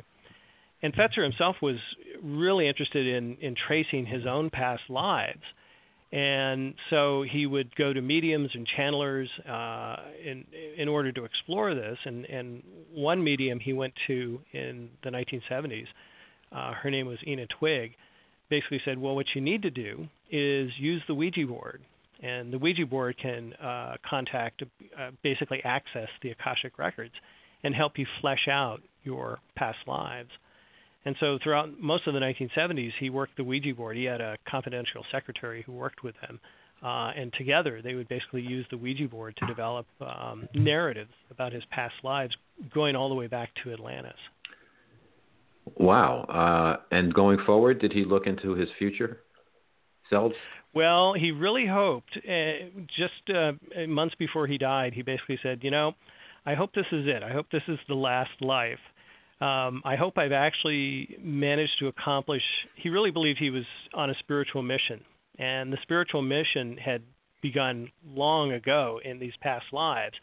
And 0.83 0.95
Fetzer 0.95 1.23
himself 1.23 1.57
was 1.63 1.77
really 2.23 2.69
interested 2.69 3.07
in, 3.07 3.37
in 3.41 3.55
tracing 3.55 4.07
his 4.07 4.27
own 4.27 4.51
past 4.51 4.83
lives 4.89 5.43
And 6.13 6.75
so 6.89 7.23
he 7.23 7.47
would 7.47 7.75
go 7.75 7.93
to 7.93 8.01
mediums 8.01 8.51
and 8.55 8.67
channelers 8.79 9.29
uh, 9.49 9.97
in 10.25 10.45
in 10.77 10.89
order 10.89 11.11
to 11.13 11.25
explore 11.25 11.75
this. 11.75 11.99
And, 12.05 12.25
and 12.27 12.63
one 12.93 13.23
medium 13.23 13.59
he 13.59 13.73
went 13.73 13.93
to 14.07 14.41
in 14.53 14.89
the 15.03 15.11
1970s, 15.11 15.87
uh, 16.53 16.73
her 16.75 16.91
name 16.91 17.07
was 17.07 17.19
Ena 17.27 17.47
Twigg, 17.59 17.97
basically 18.49 18.81
said, 18.85 18.99
well, 18.99 19.15
what 19.15 19.27
you 19.35 19.41
need 19.41 19.63
to 19.63 19.71
do 19.71 20.07
is 20.31 20.71
use 20.79 21.03
the 21.09 21.15
Ouija 21.15 21.47
board. 21.47 21.83
And 22.23 22.53
the 22.53 22.59
Ouija 22.59 22.87
board 22.87 23.17
can 23.21 23.53
uh, 23.55 23.97
contact, 24.09 24.63
uh, 24.63 25.11
basically 25.23 25.63
access 25.65 26.09
the 26.23 26.31
Akashic 26.31 26.79
records 26.79 27.13
and 27.63 27.75
help 27.75 27.99
you 27.99 28.07
flesh 28.21 28.49
out 28.51 28.81
your 29.03 29.39
past 29.57 29.79
lives. 29.87 30.31
And 31.07 31.15
so 31.21 31.39
throughout 31.43 31.81
most 31.81 32.09
of 32.09 32.15
the 32.15 32.21
1970s, 32.21 32.91
he 32.99 33.11
worked 33.11 33.37
the 33.37 33.45
Ouija 33.45 33.73
board. 33.75 33.97
He 33.97 34.05
had 34.05 34.21
a 34.21 34.37
confidential 34.47 35.05
secretary 35.13 35.63
who 35.65 35.73
worked 35.73 36.03
with 36.03 36.17
him. 36.29 36.41
Uh, 36.83 37.13
and 37.17 37.33
together, 37.39 37.81
they 37.81 37.95
would 37.95 38.09
basically 38.09 38.43
use 38.43 38.67
the 38.71 38.77
Ouija 38.77 39.09
board 39.09 39.35
to 39.39 39.47
develop 39.47 39.87
um, 40.01 40.49
narratives 40.53 41.13
about 41.31 41.53
his 41.53 41.63
past 41.71 41.95
lives, 42.03 42.35
going 42.75 42.97
all 42.97 43.09
the 43.09 43.15
way 43.15 43.29
back 43.29 43.51
to 43.63 43.73
Atlantis. 43.73 44.19
Wow. 45.77 46.23
Uh, 46.25 46.95
and 46.95 47.15
going 47.15 47.39
forward, 47.47 47.81
did 47.81 47.93
he 47.93 48.05
look 48.05 48.27
into 48.27 48.55
his 48.55 48.69
future 48.77 49.21
selves? 50.11 50.35
Well, 50.75 51.15
he 51.15 51.31
really 51.31 51.67
hoped. 51.67 52.19
Uh, 52.19 52.83
just 52.99 53.35
uh, 53.35 53.53
months 53.87 54.17
before 54.19 54.49
he 54.49 54.59
died, 54.59 54.93
he 54.93 55.03
basically 55.03 55.39
said, 55.43 55.61
"You 55.63 55.71
know, 55.71 55.95
I 56.45 56.55
hope 56.55 56.75
this 56.75 56.87
is 56.93 57.07
it. 57.07 57.23
I 57.23 57.33
hope 57.33 57.47
this 57.51 57.63
is 57.69 57.79
the 57.89 57.95
last 57.95 58.31
life. 58.41 58.79
Um, 59.41 59.83
I 59.85 59.97
hope 59.97 60.17
I've 60.17 60.33
actually 60.33 61.17
managed 61.21 61.79
to 61.81 61.89
accomplish." 61.89 62.43
He 62.77 62.89
really 62.89 63.11
believed 63.11 63.39
he 63.39 63.51
was 63.51 63.67
on 63.95 64.11
a 64.11 64.15
spiritual 64.21 64.63
mission, 64.63 65.05
and 65.39 65.73
the 65.73 65.79
spiritual 65.83 66.23
mission 66.23 66.77
had 66.79 67.03
begun 67.43 67.91
long 68.07 68.53
ago 68.53 69.01
in 69.05 69.19
these 69.19 69.37
past 69.41 69.67
lives, 69.73 70.15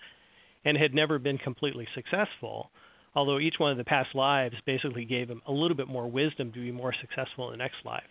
and 0.65 0.77
had 0.77 0.93
never 0.93 1.19
been 1.19 1.37
completely 1.37 1.87
successful 1.93 2.71
although 3.15 3.39
each 3.39 3.55
one 3.57 3.71
of 3.71 3.77
the 3.77 3.83
past 3.83 4.15
lives 4.15 4.55
basically 4.65 5.05
gave 5.05 5.29
him 5.29 5.41
a 5.47 5.51
little 5.51 5.77
bit 5.77 5.87
more 5.87 6.09
wisdom 6.09 6.51
to 6.51 6.59
be 6.59 6.71
more 6.71 6.93
successful 6.99 7.47
in 7.47 7.51
the 7.51 7.63
next 7.63 7.85
life. 7.85 8.03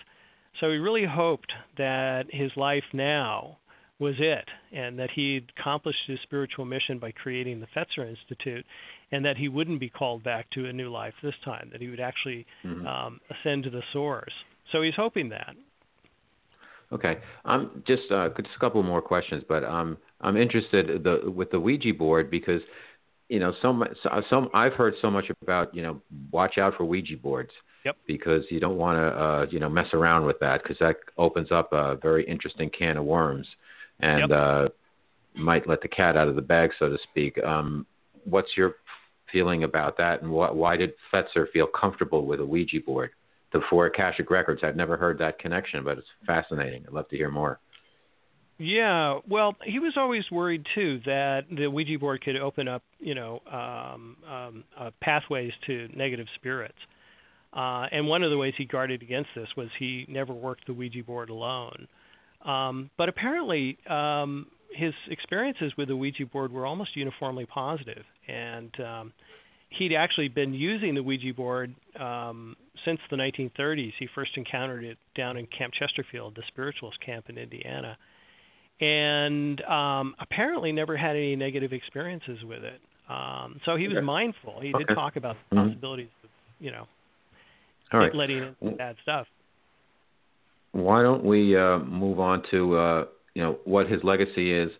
So 0.60 0.70
he 0.70 0.76
really 0.76 1.06
hoped 1.06 1.52
that 1.78 2.24
his 2.30 2.50
life 2.56 2.84
now 2.92 3.58
was 3.98 4.14
it, 4.18 4.44
and 4.72 4.98
that 4.98 5.10
he'd 5.14 5.46
accomplished 5.56 6.00
his 6.06 6.18
spiritual 6.22 6.64
mission 6.64 6.98
by 6.98 7.12
creating 7.12 7.60
the 7.60 7.68
Fetzer 7.74 8.08
Institute, 8.08 8.66
and 9.12 9.24
that 9.24 9.36
he 9.36 9.48
wouldn't 9.48 9.78
be 9.78 9.88
called 9.88 10.24
back 10.24 10.50
to 10.50 10.66
a 10.66 10.72
new 10.72 10.90
life 10.90 11.14
this 11.22 11.34
time, 11.44 11.68
that 11.70 11.80
he 11.80 11.88
would 11.88 12.00
actually 12.00 12.46
mm-hmm. 12.64 12.86
um, 12.86 13.20
ascend 13.30 13.64
to 13.64 13.70
the 13.70 13.82
source. 13.92 14.32
So 14.72 14.82
he's 14.82 14.94
hoping 14.96 15.28
that. 15.28 15.54
Okay, 16.90 17.18
um, 17.44 17.82
just 17.86 18.02
uh, 18.10 18.28
just 18.36 18.50
a 18.56 18.60
couple 18.60 18.82
more 18.82 19.00
questions, 19.00 19.42
but 19.48 19.64
um, 19.64 19.96
I'm 20.20 20.36
interested 20.36 21.02
the, 21.02 21.30
with 21.30 21.50
the 21.50 21.58
Ouija 21.58 21.94
board 21.94 22.30
because 22.30 22.60
you 23.32 23.38
know, 23.38 23.54
some 23.62 23.82
some 24.28 24.50
I've 24.52 24.74
heard 24.74 24.92
so 25.00 25.10
much 25.10 25.30
about 25.40 25.74
you 25.74 25.82
know, 25.82 26.02
watch 26.30 26.58
out 26.58 26.74
for 26.76 26.84
Ouija 26.84 27.16
boards. 27.16 27.50
Yep. 27.86 27.96
Because 28.06 28.44
you 28.50 28.60
don't 28.60 28.76
want 28.76 28.98
to 28.98 29.06
uh, 29.06 29.46
you 29.50 29.58
know 29.58 29.70
mess 29.70 29.86
around 29.94 30.26
with 30.26 30.38
that 30.40 30.62
because 30.62 30.76
that 30.80 30.96
opens 31.16 31.50
up 31.50 31.72
a 31.72 31.96
very 31.96 32.24
interesting 32.26 32.70
can 32.78 32.98
of 32.98 33.06
worms, 33.06 33.46
and 34.00 34.28
yep. 34.28 34.38
uh, 34.38 34.68
might 35.34 35.66
let 35.66 35.80
the 35.80 35.88
cat 35.88 36.14
out 36.14 36.28
of 36.28 36.36
the 36.36 36.42
bag, 36.42 36.70
so 36.78 36.90
to 36.90 36.98
speak. 37.10 37.42
Um, 37.42 37.86
what's 38.24 38.50
your 38.54 38.76
feeling 39.32 39.64
about 39.64 39.96
that, 39.98 40.22
and 40.22 40.30
wh- 40.30 40.54
why 40.54 40.76
did 40.76 40.92
Fetzer 41.12 41.50
feel 41.52 41.66
comfortable 41.66 42.26
with 42.26 42.40
a 42.40 42.46
Ouija 42.46 42.80
board? 42.84 43.10
The 43.52 43.60
for 43.68 43.86
Akashic 43.86 44.30
records. 44.30 44.62
I've 44.62 44.76
never 44.76 44.96
heard 44.96 45.18
that 45.18 45.38
connection, 45.38 45.84
but 45.84 45.98
it's 45.98 46.06
fascinating. 46.26 46.84
I'd 46.86 46.92
love 46.92 47.08
to 47.10 47.16
hear 47.16 47.30
more. 47.30 47.58
Yeah, 48.58 49.18
well, 49.28 49.56
he 49.64 49.78
was 49.78 49.94
always 49.96 50.30
worried 50.30 50.64
too 50.74 51.00
that 51.04 51.46
the 51.50 51.66
Ouija 51.66 51.98
board 51.98 52.22
could 52.22 52.36
open 52.36 52.68
up, 52.68 52.82
you 53.00 53.14
know, 53.14 53.42
um, 53.50 54.16
um, 54.30 54.64
uh, 54.78 54.90
pathways 55.00 55.52
to 55.66 55.88
negative 55.96 56.26
spirits. 56.36 56.78
Uh, 57.52 57.86
and 57.90 58.06
one 58.06 58.22
of 58.22 58.30
the 58.30 58.38
ways 58.38 58.54
he 58.56 58.64
guarded 58.64 59.02
against 59.02 59.30
this 59.34 59.48
was 59.56 59.68
he 59.78 60.06
never 60.08 60.32
worked 60.32 60.66
the 60.66 60.72
Ouija 60.72 61.02
board 61.02 61.28
alone. 61.28 61.88
Um, 62.44 62.90
but 62.96 63.08
apparently, 63.08 63.78
um, 63.88 64.46
his 64.74 64.94
experiences 65.10 65.72
with 65.76 65.88
the 65.88 65.96
Ouija 65.96 66.26
board 66.26 66.52
were 66.52 66.66
almost 66.66 66.96
uniformly 66.96 67.46
positive, 67.46 68.04
and 68.28 68.70
um, 68.80 69.12
he'd 69.70 69.94
actually 69.94 70.28
been 70.28 70.54
using 70.54 70.94
the 70.94 71.02
Ouija 71.02 71.34
board 71.34 71.74
um, 71.98 72.56
since 72.84 73.00
the 73.10 73.16
1930s. 73.16 73.92
He 73.98 74.08
first 74.14 74.32
encountered 74.36 74.84
it 74.84 74.98
down 75.16 75.36
in 75.36 75.46
Camp 75.46 75.72
Chesterfield, 75.78 76.34
the 76.34 76.42
spiritualist 76.48 76.98
camp 77.04 77.26
in 77.28 77.38
Indiana 77.38 77.96
and 78.82 79.60
um, 79.62 80.14
apparently 80.20 80.72
never 80.72 80.96
had 80.96 81.10
any 81.10 81.36
negative 81.36 81.72
experiences 81.72 82.38
with 82.44 82.64
it. 82.64 82.80
Um, 83.08 83.60
so 83.64 83.76
he 83.76 83.86
was 83.86 83.98
okay. 83.98 84.04
mindful. 84.04 84.60
He 84.60 84.74
okay. 84.74 84.84
did 84.84 84.94
talk 84.94 85.14
about 85.16 85.36
the 85.50 85.56
mm-hmm. 85.56 85.68
possibilities 85.68 86.08
of, 86.24 86.30
you 86.58 86.72
know, 86.72 86.86
All 87.92 88.00
right. 88.00 88.14
letting 88.14 88.54
in 88.60 88.76
bad 88.76 88.96
stuff. 89.02 89.26
Why 90.72 91.02
don't 91.02 91.24
we 91.24 91.56
uh, 91.56 91.78
move 91.78 92.18
on 92.18 92.42
to 92.50 92.76
uh, 92.76 93.04
you 93.34 93.42
know 93.42 93.58
what 93.64 93.88
his 93.88 94.02
legacy 94.04 94.52
is, 94.52 94.70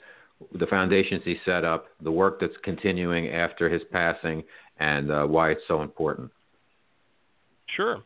the 0.58 0.66
foundations 0.66 1.22
he 1.24 1.36
set 1.44 1.64
up, 1.64 1.86
the 2.02 2.10
work 2.10 2.40
that's 2.40 2.56
continuing 2.64 3.28
after 3.28 3.68
his 3.68 3.82
passing, 3.90 4.42
and 4.78 5.10
uh, 5.10 5.24
why 5.24 5.50
it's 5.50 5.62
so 5.68 5.82
important. 5.82 6.30
Sure. 7.76 8.02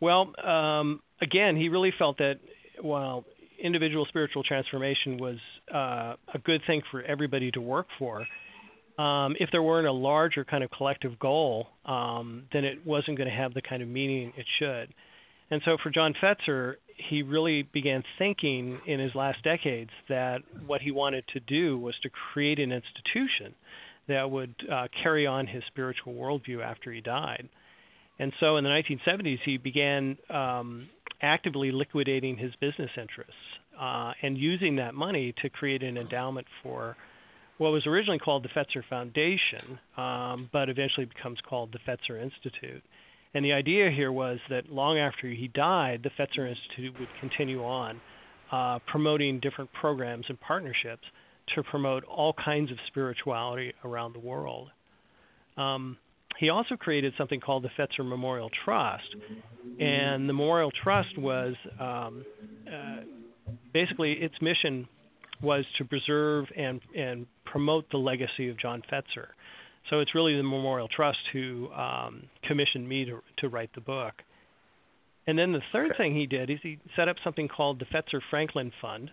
Well, 0.00 0.32
um, 0.44 1.00
again, 1.20 1.56
he 1.56 1.68
really 1.68 1.92
felt 1.98 2.18
that 2.18 2.36
while 2.80 3.24
individual 3.62 4.04
spiritual 4.06 4.42
transformation 4.42 5.18
was 5.18 5.38
uh, 5.72 6.14
a 6.34 6.38
good 6.44 6.60
thing 6.66 6.82
for 6.90 7.02
everybody 7.02 7.50
to 7.52 7.60
work 7.60 7.86
for. 7.98 8.26
Um, 8.98 9.36
if 9.38 9.50
there 9.52 9.62
weren't 9.62 9.86
a 9.86 9.92
larger 9.92 10.44
kind 10.44 10.64
of 10.64 10.70
collective 10.70 11.18
goal, 11.18 11.68
um, 11.84 12.44
then 12.52 12.64
it 12.64 12.86
wasn't 12.86 13.18
going 13.18 13.28
to 13.28 13.34
have 13.34 13.52
the 13.54 13.62
kind 13.62 13.82
of 13.82 13.88
meaning 13.88 14.32
it 14.36 14.46
should. 14.58 14.92
And 15.50 15.60
so 15.64 15.76
for 15.82 15.90
John 15.90 16.14
Fetzer, 16.22 16.74
he 16.96 17.22
really 17.22 17.62
began 17.62 18.02
thinking 18.18 18.80
in 18.86 19.00
his 19.00 19.14
last 19.14 19.42
decades 19.44 19.90
that 20.08 20.38
what 20.66 20.80
he 20.80 20.90
wanted 20.90 21.24
to 21.32 21.40
do 21.40 21.78
was 21.78 21.94
to 22.02 22.10
create 22.32 22.58
an 22.58 22.72
institution 22.72 23.54
that 24.08 24.30
would 24.30 24.54
uh, 24.70 24.86
carry 25.02 25.26
on 25.26 25.46
his 25.46 25.62
spiritual 25.66 26.14
worldview 26.14 26.62
after 26.62 26.92
he 26.92 27.00
died. 27.00 27.48
And 28.18 28.32
so 28.40 28.56
in 28.56 28.64
the 28.64 28.70
1970s, 28.70 29.38
he 29.44 29.58
began 29.58 30.16
um, 30.30 30.88
actively 31.20 31.70
liquidating 31.70 32.36
his 32.36 32.52
business 32.60 32.90
interests 32.96 33.34
uh, 33.80 34.12
and 34.22 34.38
using 34.38 34.76
that 34.76 34.94
money 34.94 35.34
to 35.42 35.50
create 35.50 35.82
an 35.82 35.96
endowment 35.98 36.46
for 36.62 36.96
what 37.58 37.72
was 37.72 37.86
originally 37.86 38.18
called 38.18 38.44
the 38.44 38.48
Fetzer 38.48 38.82
Foundation, 38.88 39.78
um, 39.96 40.48
but 40.52 40.68
eventually 40.68 41.06
becomes 41.06 41.38
called 41.48 41.72
the 41.72 41.78
Fetzer 41.90 42.22
Institute. 42.22 42.82
And 43.36 43.44
the 43.44 43.52
idea 43.52 43.90
here 43.90 44.10
was 44.10 44.38
that 44.48 44.72
long 44.72 44.98
after 44.98 45.28
he 45.28 45.48
died, 45.48 46.02
the 46.02 46.08
Fetzer 46.08 46.48
Institute 46.48 46.98
would 46.98 47.10
continue 47.20 47.62
on 47.62 48.00
uh, 48.50 48.78
promoting 48.86 49.40
different 49.40 49.70
programs 49.78 50.24
and 50.30 50.40
partnerships 50.40 51.02
to 51.54 51.62
promote 51.62 52.02
all 52.04 52.32
kinds 52.32 52.70
of 52.70 52.78
spirituality 52.86 53.74
around 53.84 54.14
the 54.14 54.20
world. 54.20 54.70
Um, 55.58 55.98
he 56.38 56.48
also 56.48 56.76
created 56.76 57.12
something 57.18 57.38
called 57.38 57.62
the 57.64 57.68
Fetzer 57.78 58.08
Memorial 58.08 58.48
Trust, 58.64 59.14
and 59.80 60.26
the 60.26 60.32
Memorial 60.32 60.70
Trust 60.82 61.18
was 61.18 61.54
um, 61.78 62.24
uh, 62.66 63.00
basically 63.74 64.12
its 64.12 64.36
mission 64.40 64.88
was 65.42 65.66
to 65.76 65.84
preserve 65.84 66.46
and 66.56 66.80
and 66.96 67.26
promote 67.44 67.84
the 67.90 67.98
legacy 67.98 68.48
of 68.48 68.58
John 68.58 68.82
Fetzer. 68.90 69.26
So 69.90 70.00
it's 70.00 70.14
really 70.14 70.36
the 70.36 70.42
Memorial 70.42 70.88
Trust 70.88 71.18
who 71.32 71.70
um, 71.72 72.24
commissioned 72.44 72.88
me 72.88 73.04
to 73.04 73.20
to 73.38 73.48
write 73.48 73.70
the 73.74 73.80
book. 73.80 74.14
And 75.26 75.38
then 75.38 75.52
the 75.52 75.62
third 75.72 75.92
thing 75.96 76.14
he 76.14 76.26
did 76.26 76.50
is 76.50 76.58
he 76.62 76.78
set 76.94 77.08
up 77.08 77.16
something 77.24 77.48
called 77.48 77.80
the 77.80 77.84
Fetzer 77.86 78.20
Franklin 78.30 78.72
Fund, 78.80 79.10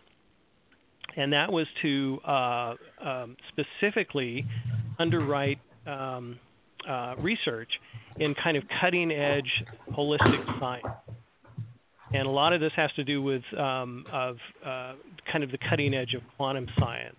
and 1.16 1.34
that 1.34 1.52
was 1.52 1.68
to 1.82 2.20
uh, 2.26 2.74
um, 3.04 3.38
specifically 3.50 4.46
underwrite 5.00 5.60
um, 5.88 6.40
uh, 6.88 7.16
research 7.18 7.70
in 8.18 8.36
kind 8.44 8.58
of 8.58 8.64
cutting 8.80 9.12
edge 9.12 9.50
holistic 9.92 10.60
science. 10.60 10.86
And 12.14 12.28
a 12.28 12.32
lot 12.32 12.54
of 12.54 12.62
this 12.62 12.72
has 12.76 12.92
to 12.96 13.04
do 13.04 13.24
with 13.24 13.42
um, 13.58 14.06
of 14.12 14.38
uh, 14.64 14.94
kind 15.32 15.44
of 15.44 15.52
the 15.52 15.58
cutting 15.70 15.96
edge 15.96 16.14
of 16.14 16.22
quantum 16.38 16.68
science 16.80 17.18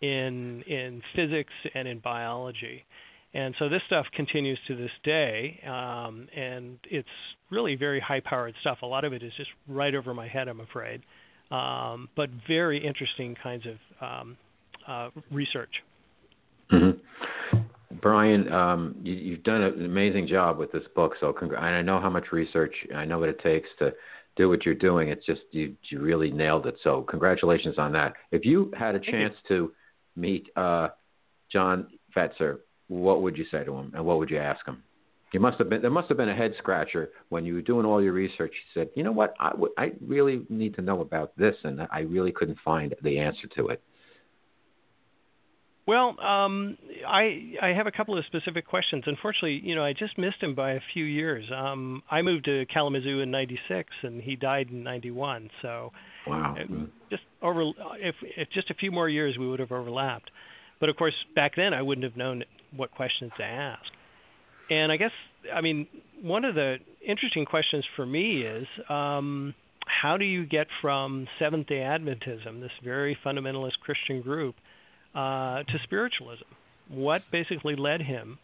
in 0.00 0.62
in 0.62 1.02
physics 1.14 1.52
and 1.74 1.86
in 1.86 1.98
biology. 1.98 2.84
And 3.32 3.54
so 3.58 3.68
this 3.68 3.82
stuff 3.86 4.06
continues 4.14 4.58
to 4.66 4.74
this 4.74 4.90
day, 5.04 5.60
um, 5.64 6.26
and 6.34 6.78
it's 6.90 7.08
really 7.48 7.76
very 7.76 8.00
high-powered 8.00 8.54
stuff. 8.60 8.78
A 8.82 8.86
lot 8.86 9.04
of 9.04 9.12
it 9.12 9.22
is 9.22 9.32
just 9.36 9.50
right 9.68 9.94
over 9.94 10.12
my 10.12 10.26
head, 10.26 10.48
I'm 10.48 10.58
afraid, 10.58 11.02
um, 11.52 12.08
but 12.16 12.28
very 12.48 12.84
interesting 12.84 13.36
kinds 13.40 13.62
of 13.66 14.04
um, 14.04 14.36
uh, 14.88 15.10
research. 15.30 15.70
Mm-hmm. 16.72 17.58
Brian, 18.02 18.52
um, 18.52 18.96
you, 19.04 19.34
have 19.34 19.44
done 19.44 19.62
an 19.62 19.84
amazing 19.84 20.26
job 20.26 20.58
with 20.58 20.72
this 20.72 20.84
book. 20.96 21.12
So, 21.20 21.32
congr- 21.32 21.58
I 21.58 21.82
know 21.82 22.00
how 22.00 22.10
much 22.10 22.32
research, 22.32 22.74
I 22.96 23.04
know 23.04 23.20
what 23.20 23.28
it 23.28 23.40
takes 23.40 23.68
to 23.78 23.92
do 24.36 24.48
what 24.48 24.64
you're 24.64 24.74
doing. 24.74 25.08
It's 25.08 25.24
just 25.26 25.42
you 25.50 25.74
you 25.88 26.00
really 26.00 26.30
nailed 26.30 26.66
it. 26.66 26.76
So 26.82 27.02
congratulations 27.02 27.76
on 27.78 27.92
that. 27.92 28.14
If 28.30 28.44
you 28.44 28.72
had 28.78 28.94
a 28.94 29.00
chance 29.00 29.34
to 29.48 29.72
meet 30.16 30.48
uh, 30.56 30.88
John 31.50 31.86
Fetzer, 32.16 32.58
what 32.88 33.22
would 33.22 33.36
you 33.36 33.44
say 33.50 33.64
to 33.64 33.72
him, 33.74 33.92
and 33.94 34.04
what 34.04 34.18
would 34.18 34.30
you 34.30 34.38
ask 34.38 34.66
him? 34.66 34.82
You 35.32 35.38
must 35.38 35.58
have 35.58 35.68
been 35.68 35.80
there 35.80 35.90
must 35.90 36.08
have 36.08 36.16
been 36.16 36.28
a 36.28 36.34
head 36.34 36.54
scratcher 36.58 37.10
when 37.28 37.44
you 37.44 37.54
were 37.54 37.62
doing 37.62 37.86
all 37.86 38.02
your 38.02 38.12
research. 38.12 38.52
You 38.52 38.80
said, 38.80 38.90
you 38.96 39.04
know 39.04 39.12
what, 39.12 39.34
I, 39.38 39.50
w- 39.50 39.72
I 39.78 39.92
really 40.04 40.44
need 40.48 40.74
to 40.74 40.82
know 40.82 41.02
about 41.02 41.36
this, 41.36 41.54
and 41.62 41.86
I 41.92 42.00
really 42.00 42.32
couldn't 42.32 42.58
find 42.64 42.94
the 43.02 43.18
answer 43.18 43.46
to 43.56 43.68
it. 43.68 43.80
Well, 45.90 46.10
um, 46.20 46.78
I 47.04 47.54
I 47.60 47.68
have 47.70 47.88
a 47.88 47.90
couple 47.90 48.16
of 48.16 48.24
specific 48.26 48.64
questions. 48.64 49.02
Unfortunately, 49.06 49.60
you 49.60 49.74
know, 49.74 49.82
I 49.82 49.92
just 49.92 50.16
missed 50.18 50.40
him 50.40 50.54
by 50.54 50.74
a 50.74 50.80
few 50.92 51.04
years. 51.04 51.44
Um, 51.52 52.04
I 52.08 52.22
moved 52.22 52.44
to 52.44 52.64
Kalamazoo 52.72 53.18
in 53.18 53.32
'96, 53.32 53.88
and 54.04 54.22
he 54.22 54.36
died 54.36 54.68
in 54.70 54.84
'91. 54.84 55.50
So, 55.62 55.90
wow, 56.28 56.54
just 57.10 57.24
over 57.42 57.72
if, 57.98 58.14
if 58.22 58.46
just 58.54 58.70
a 58.70 58.74
few 58.74 58.92
more 58.92 59.08
years, 59.08 59.36
we 59.36 59.48
would 59.48 59.58
have 59.58 59.72
overlapped. 59.72 60.30
But 60.78 60.90
of 60.90 60.96
course, 60.96 61.14
back 61.34 61.56
then, 61.56 61.74
I 61.74 61.82
wouldn't 61.82 62.04
have 62.04 62.16
known 62.16 62.44
what 62.76 62.92
questions 62.92 63.32
to 63.38 63.42
ask. 63.42 63.82
And 64.70 64.92
I 64.92 64.96
guess, 64.96 65.10
I 65.52 65.60
mean, 65.60 65.88
one 66.22 66.44
of 66.44 66.54
the 66.54 66.76
interesting 67.04 67.46
questions 67.46 67.84
for 67.96 68.06
me 68.06 68.42
is 68.42 68.68
um, 68.88 69.56
how 69.86 70.16
do 70.18 70.24
you 70.24 70.46
get 70.46 70.68
from 70.80 71.26
Seventh 71.40 71.66
day 71.66 71.80
Adventism, 71.80 72.60
this 72.60 72.70
very 72.84 73.18
fundamentalist 73.26 73.80
Christian 73.82 74.22
group, 74.22 74.54
uh, 75.14 75.62
to 75.62 75.78
spiritualism? 75.84 76.44
What 76.88 77.22
basically 77.30 77.76
led 77.76 78.02
him 78.02 78.38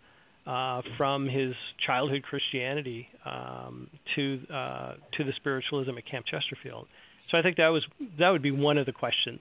uh, 0.46 0.82
from 0.96 1.28
his 1.28 1.54
childhood 1.84 2.22
Christianity 2.22 3.08
um, 3.24 3.88
to 4.14 4.40
uh, 4.52 4.92
to 5.16 5.24
the 5.24 5.32
spiritualism 5.36 5.96
at 5.98 6.06
Camp 6.08 6.26
Chesterfield? 6.26 6.86
So 7.30 7.38
I 7.38 7.42
think 7.42 7.56
that 7.56 7.68
was 7.68 7.84
that 8.18 8.30
would 8.30 8.42
be 8.42 8.52
one 8.52 8.78
of 8.78 8.86
the 8.86 8.92
questions. 8.92 9.40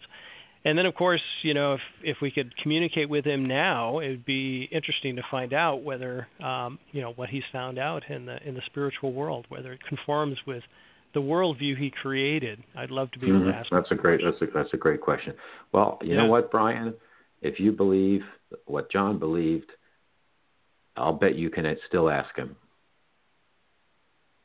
And 0.66 0.76
then, 0.76 0.88
of 0.88 0.96
course, 0.96 1.22
you 1.44 1.54
know, 1.54 1.76
if 1.76 1.82
if 2.04 2.18
we 2.22 2.32
could 2.32 2.58
communicate 2.58 3.08
with 3.08 3.24
him 3.24 3.46
now, 3.46 4.00
it 4.00 4.10
would 4.10 4.26
be 4.26 4.68
interesting 4.72 5.16
to 5.18 5.22
find 5.30 5.54
out 5.54 5.84
whether, 5.84 6.28
um, 6.44 6.80
you 6.92 7.02
know, 7.02 7.14
what 7.16 7.30
he's 7.30 7.44
found 7.52 7.78
out 7.78 8.10
in 8.10 8.26
the 8.26 8.38
in 8.48 8.56
the 8.56 8.64
spiritual 8.66 9.14
world, 9.14 9.46
whether 9.50 9.72
it 9.72 9.82
conforms 9.88 10.38
with 10.48 10.64
the 11.14 11.22
worldview 11.22 11.78
he 11.78 11.92
created. 12.02 12.64
I'd 12.76 12.90
love 12.90 13.12
to 13.12 13.20
be 13.20 13.28
able 13.28 13.42
mm-hmm. 13.42 13.52
to 13.52 13.56
ask. 13.56 13.70
That's 13.72 13.92
a 13.92 13.96
great. 13.96 14.22
That's 14.24 14.42
a 14.42 14.54
that's 14.54 14.74
a 14.74 14.78
great 14.78 15.02
question. 15.02 15.36
Well, 15.72 16.00
you 16.02 16.16
yeah. 16.16 16.24
know 16.24 16.26
what, 16.26 16.50
Brian, 16.50 16.96
if 17.46 17.60
you 17.60 17.72
believe 17.72 18.22
what 18.66 18.92
John 18.92 19.20
believed, 19.20 19.72
I'll 20.98 21.14
bet 21.14 21.36
you 21.36 21.50
can 21.50 21.66
still 21.88 22.10
ask 22.10 22.36
him. 22.36 22.56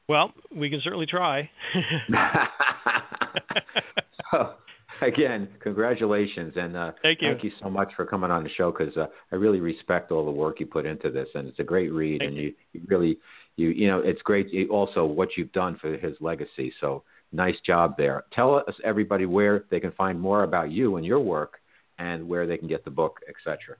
Well, 0.08 0.32
we 0.54 0.68
can 0.68 0.80
certainly 0.82 1.06
try. 1.06 1.48
so, 4.32 4.54
again, 5.00 5.48
congratulations 5.60 6.54
and 6.56 6.76
uh, 6.76 6.92
thank 7.02 7.22
you. 7.22 7.28
Thank 7.28 7.44
you 7.44 7.52
so 7.62 7.70
much 7.70 7.92
for 7.96 8.04
coming 8.04 8.30
on 8.30 8.42
the 8.42 8.50
show 8.50 8.72
because 8.72 8.96
uh, 8.96 9.06
I 9.32 9.36
really 9.36 9.60
respect 9.60 10.10
all 10.10 10.24
the 10.24 10.30
work 10.30 10.60
you 10.60 10.66
put 10.66 10.84
into 10.84 11.10
this, 11.10 11.28
and 11.34 11.48
it's 11.48 11.60
a 11.60 11.64
great 11.64 11.92
read. 11.92 12.20
Thank 12.20 12.30
and 12.30 12.36
you, 12.36 12.52
you 12.72 12.80
really, 12.88 13.18
you 13.56 13.68
you 13.68 13.86
know, 13.86 14.02
it's 14.04 14.20
great. 14.22 14.48
Also, 14.68 15.04
what 15.04 15.30
you've 15.36 15.52
done 15.52 15.78
for 15.80 15.96
his 15.96 16.16
legacy. 16.20 16.72
So 16.80 17.04
nice 17.32 17.56
job 17.64 17.94
there. 17.96 18.24
Tell 18.32 18.56
us 18.56 18.74
everybody 18.84 19.26
where 19.26 19.64
they 19.70 19.80
can 19.80 19.92
find 19.92 20.20
more 20.20 20.42
about 20.42 20.72
you 20.72 20.96
and 20.96 21.06
your 21.06 21.20
work, 21.20 21.60
and 22.00 22.26
where 22.26 22.46
they 22.46 22.56
can 22.56 22.66
get 22.66 22.84
the 22.84 22.90
book, 22.90 23.20
etc. 23.28 23.76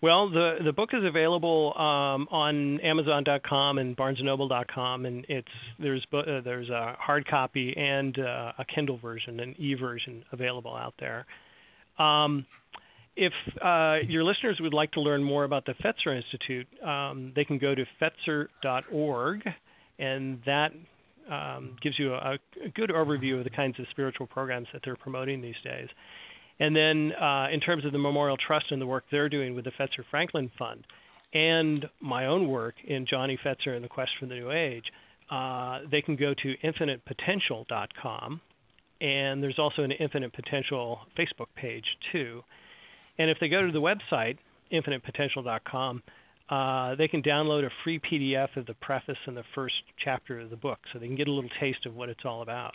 Well, 0.00 0.30
the 0.30 0.58
the 0.64 0.72
book 0.72 0.90
is 0.92 1.04
available 1.04 1.72
um, 1.76 2.28
on 2.30 2.80
Amazon.com 2.80 3.78
and 3.78 3.96
BarnesandNoble.com, 3.96 5.06
and 5.06 5.26
it's 5.28 5.48
there's 5.78 6.06
uh, 6.12 6.40
there's 6.44 6.68
a 6.68 6.96
hard 6.98 7.26
copy 7.26 7.74
and 7.76 8.18
uh, 8.18 8.52
a 8.58 8.64
Kindle 8.64 8.98
version, 8.98 9.40
an 9.40 9.54
e 9.58 9.74
version 9.74 10.24
available 10.32 10.74
out 10.74 10.94
there. 10.98 11.26
Um, 11.98 12.46
if 13.16 13.32
uh, 13.62 13.96
your 14.08 14.22
listeners 14.22 14.58
would 14.60 14.74
like 14.74 14.92
to 14.92 15.00
learn 15.00 15.24
more 15.24 15.42
about 15.44 15.66
the 15.66 15.74
Fetzer 15.84 16.16
Institute, 16.16 16.68
um, 16.86 17.32
they 17.34 17.44
can 17.44 17.58
go 17.58 17.74
to 17.74 17.84
fetzer.org, 18.00 19.42
and 19.98 20.38
that 20.46 20.70
um, 21.28 21.76
gives 21.82 21.98
you 21.98 22.14
a, 22.14 22.38
a 22.64 22.68
good 22.74 22.90
overview 22.90 23.38
of 23.38 23.44
the 23.44 23.50
kinds 23.50 23.78
of 23.80 23.86
spiritual 23.90 24.28
programs 24.28 24.68
that 24.72 24.82
they're 24.84 24.96
promoting 24.96 25.42
these 25.42 25.56
days. 25.64 25.88
And 26.60 26.74
then, 26.74 27.12
uh, 27.12 27.48
in 27.52 27.60
terms 27.60 27.84
of 27.84 27.92
the 27.92 27.98
Memorial 27.98 28.36
Trust 28.36 28.66
and 28.70 28.80
the 28.80 28.86
work 28.86 29.04
they're 29.10 29.28
doing 29.28 29.54
with 29.54 29.64
the 29.64 29.70
Fetzer 29.72 30.04
Franklin 30.10 30.50
Fund, 30.58 30.84
and 31.32 31.86
my 32.00 32.26
own 32.26 32.48
work 32.48 32.74
in 32.84 33.06
Johnny 33.06 33.38
Fetzer 33.44 33.74
and 33.74 33.84
the 33.84 33.88
Quest 33.88 34.10
for 34.18 34.26
the 34.26 34.34
New 34.34 34.50
Age, 34.50 34.84
uh, 35.30 35.80
they 35.90 36.02
can 36.02 36.16
go 36.16 36.34
to 36.34 36.54
infinitepotential.com. 36.64 38.40
And 39.00 39.42
there's 39.42 39.58
also 39.58 39.82
an 39.82 39.92
Infinite 39.92 40.32
Potential 40.32 41.00
Facebook 41.16 41.46
page, 41.54 41.84
too. 42.10 42.42
And 43.18 43.30
if 43.30 43.38
they 43.40 43.48
go 43.48 43.64
to 43.64 43.70
the 43.70 43.80
website, 43.80 44.38
infinitepotential.com, 44.72 46.02
uh, 46.48 46.94
they 46.94 47.08
can 47.08 47.22
download 47.22 47.64
a 47.64 47.70
free 47.84 48.00
PDF 48.00 48.56
of 48.56 48.66
the 48.66 48.74
preface 48.74 49.18
and 49.26 49.36
the 49.36 49.44
first 49.54 49.74
chapter 50.02 50.40
of 50.40 50.50
the 50.50 50.56
book 50.56 50.78
so 50.92 50.98
they 50.98 51.06
can 51.06 51.16
get 51.16 51.28
a 51.28 51.32
little 51.32 51.50
taste 51.60 51.84
of 51.86 51.94
what 51.94 52.08
it's 52.08 52.24
all 52.24 52.42
about. 52.42 52.74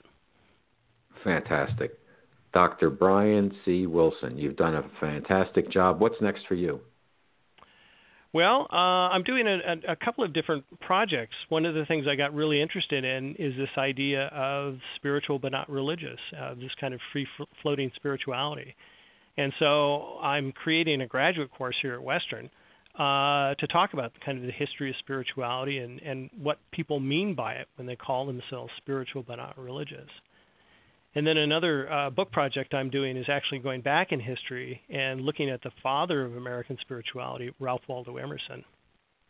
Fantastic. 1.23 1.97
Dr. 2.53 2.89
Brian 2.89 3.51
C. 3.65 3.87
Wilson, 3.87 4.37
you've 4.37 4.55
done 4.55 4.75
a 4.75 4.83
fantastic 4.99 5.71
job. 5.71 5.99
What's 5.99 6.21
next 6.21 6.45
for 6.47 6.55
you? 6.55 6.79
Well, 8.33 8.67
uh, 8.71 8.75
I'm 9.13 9.21
doing 9.21 9.45
a, 9.47 9.91
a, 9.91 9.95
couple 9.95 10.23
of 10.23 10.33
different 10.33 10.63
projects. 10.79 11.35
One 11.49 11.65
of 11.65 11.75
the 11.75 11.85
things 11.85 12.05
I 12.09 12.15
got 12.15 12.33
really 12.33 12.59
interested 12.59 13.05
in 13.05 13.35
is 13.37 13.53
this 13.55 13.69
idea 13.77 14.25
of 14.27 14.77
spiritual 14.95 15.37
but 15.37 15.51
not 15.51 15.69
religious, 15.69 16.19
uh, 16.39 16.55
this 16.55 16.71
kind 16.81 16.95
of 16.95 16.99
free 17.11 17.27
floating 17.61 17.91
spirituality. 17.95 18.75
And 19.37 19.53
so 19.59 20.17
I'm 20.19 20.51
creating 20.51 21.01
a 21.01 21.07
graduate 21.07 21.51
course 21.51 21.75
here 21.79 21.93
at 21.93 22.01
Western 22.01 22.49
uh, 22.97 23.53
to 23.55 23.67
talk 23.71 23.93
about 23.93 24.11
kind 24.25 24.39
of 24.39 24.45
the 24.45 24.51
history 24.51 24.89
of 24.89 24.95
spirituality 24.97 25.77
and, 25.77 26.01
and 26.01 26.31
what 26.41 26.57
people 26.71 26.99
mean 26.99 27.35
by 27.35 27.53
it 27.53 27.67
when 27.75 27.87
they 27.87 27.95
call 27.95 28.25
themselves 28.25 28.71
spiritual 28.77 29.23
but 29.27 29.35
not 29.35 29.57
religious. 29.59 30.09
And 31.15 31.27
then 31.27 31.37
another 31.37 31.91
uh, 31.91 32.09
book 32.09 32.31
project 32.31 32.73
I'm 32.73 32.89
doing 32.89 33.17
is 33.17 33.25
actually 33.29 33.59
going 33.59 33.81
back 33.81 34.11
in 34.11 34.19
history 34.19 34.81
and 34.89 35.21
looking 35.21 35.49
at 35.49 35.61
the 35.61 35.69
father 35.83 36.25
of 36.25 36.35
American 36.35 36.77
spirituality, 36.81 37.53
Ralph 37.59 37.81
Waldo 37.87 38.17
Emerson. 38.17 38.63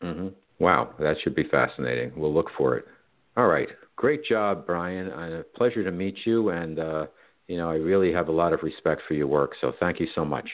Mm-hmm. 0.01 0.27
Wow, 0.59 0.93
that 0.99 1.15
should 1.23 1.36
be 1.36 1.43
fascinating. 1.49 2.13
We'll 2.15 2.34
look 2.34 2.47
for 2.57 2.77
it. 2.77 2.86
All 3.36 3.47
right, 3.47 3.67
great 3.95 4.23
job, 4.25 4.65
Brian. 4.65 5.11
Uh, 5.11 5.39
a 5.39 5.43
pleasure 5.57 5.84
to 5.84 5.91
meet 5.91 6.15
you, 6.25 6.49
and 6.49 6.79
uh, 6.79 7.05
you 7.47 7.57
know 7.57 7.69
I 7.69 7.75
really 7.75 8.13
have 8.13 8.27
a 8.27 8.31
lot 8.31 8.53
of 8.53 8.61
respect 8.63 9.01
for 9.07 9.15
your 9.15 9.27
work. 9.27 9.51
So 9.59 9.73
thank 9.79 9.99
you 9.99 10.07
so 10.13 10.23
much. 10.23 10.47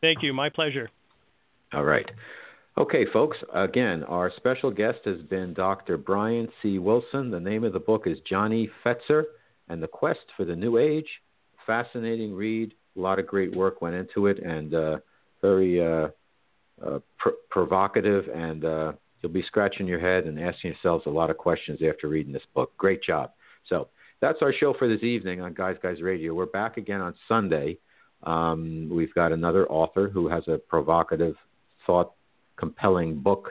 Thank 0.00 0.18
you. 0.22 0.34
My 0.34 0.50
pleasure. 0.50 0.90
All 1.72 1.84
right. 1.84 2.10
Okay, 2.76 3.06
folks. 3.12 3.36
Again, 3.54 4.02
our 4.04 4.32
special 4.36 4.70
guest 4.70 4.98
has 5.04 5.22
been 5.30 5.54
Dr. 5.54 5.96
Brian 5.96 6.48
C. 6.60 6.78
Wilson. 6.80 7.30
The 7.30 7.38
name 7.38 7.62
of 7.62 7.72
the 7.72 7.78
book 7.78 8.02
is 8.06 8.18
Johnny 8.28 8.68
Fetzer 8.84 9.24
and 9.68 9.82
the 9.82 9.88
quest 9.88 10.24
for 10.36 10.44
the 10.44 10.56
new 10.56 10.78
age. 10.78 11.08
Fascinating 11.66 12.34
read. 12.34 12.74
A 12.96 13.00
lot 13.00 13.18
of 13.18 13.26
great 13.26 13.54
work 13.54 13.82
went 13.82 13.94
into 13.94 14.26
it, 14.26 14.38
and 14.38 14.74
uh, 14.74 14.98
very 15.42 15.84
uh, 15.84 16.08
uh, 16.84 16.98
pr- 17.18 17.30
provocative. 17.50 18.28
And 18.28 18.64
uh, 18.64 18.92
you'll 19.20 19.32
be 19.32 19.42
scratching 19.46 19.86
your 19.86 20.00
head 20.00 20.24
and 20.24 20.38
asking 20.38 20.72
yourselves 20.72 21.06
a 21.06 21.10
lot 21.10 21.30
of 21.30 21.38
questions 21.38 21.80
after 21.88 22.08
reading 22.08 22.32
this 22.32 22.42
book. 22.54 22.76
Great 22.76 23.02
job. 23.02 23.32
So 23.68 23.88
that's 24.20 24.38
our 24.42 24.52
show 24.52 24.74
for 24.78 24.88
this 24.88 25.02
evening 25.02 25.40
on 25.40 25.54
Guys 25.54 25.76
Guys 25.82 26.02
Radio. 26.02 26.34
We're 26.34 26.46
back 26.46 26.76
again 26.76 27.00
on 27.00 27.14
Sunday. 27.26 27.78
Um, 28.22 28.88
we've 28.90 29.14
got 29.14 29.32
another 29.32 29.66
author 29.66 30.08
who 30.08 30.28
has 30.28 30.44
a 30.48 30.58
provocative, 30.58 31.34
thought 31.86 32.12
compelling 32.56 33.18
book, 33.18 33.50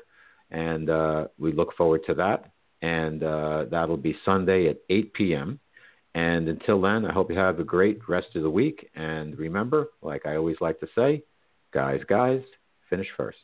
and 0.51 0.89
uh, 0.89 1.27
we 1.37 1.51
look 1.51 1.75
forward 1.75 2.01
to 2.07 2.13
that. 2.15 2.51
And 2.81 3.23
uh, 3.23 3.65
that'll 3.71 3.97
be 3.97 4.15
Sunday 4.25 4.67
at 4.67 4.77
8 4.89 5.13
p.m. 5.13 5.59
And 6.15 6.47
until 6.47 6.79
then, 6.81 7.05
I 7.05 7.13
hope 7.13 7.31
you 7.31 7.37
have 7.37 7.59
a 7.59 7.63
great 7.63 8.07
rest 8.07 8.35
of 8.35 8.43
the 8.43 8.49
week. 8.49 8.89
And 8.95 9.37
remember, 9.37 9.89
like 10.01 10.25
I 10.25 10.35
always 10.35 10.57
like 10.61 10.79
to 10.81 10.87
say, 10.95 11.23
guys, 11.73 12.01
guys, 12.07 12.41
finish 12.89 13.07
first. 13.17 13.37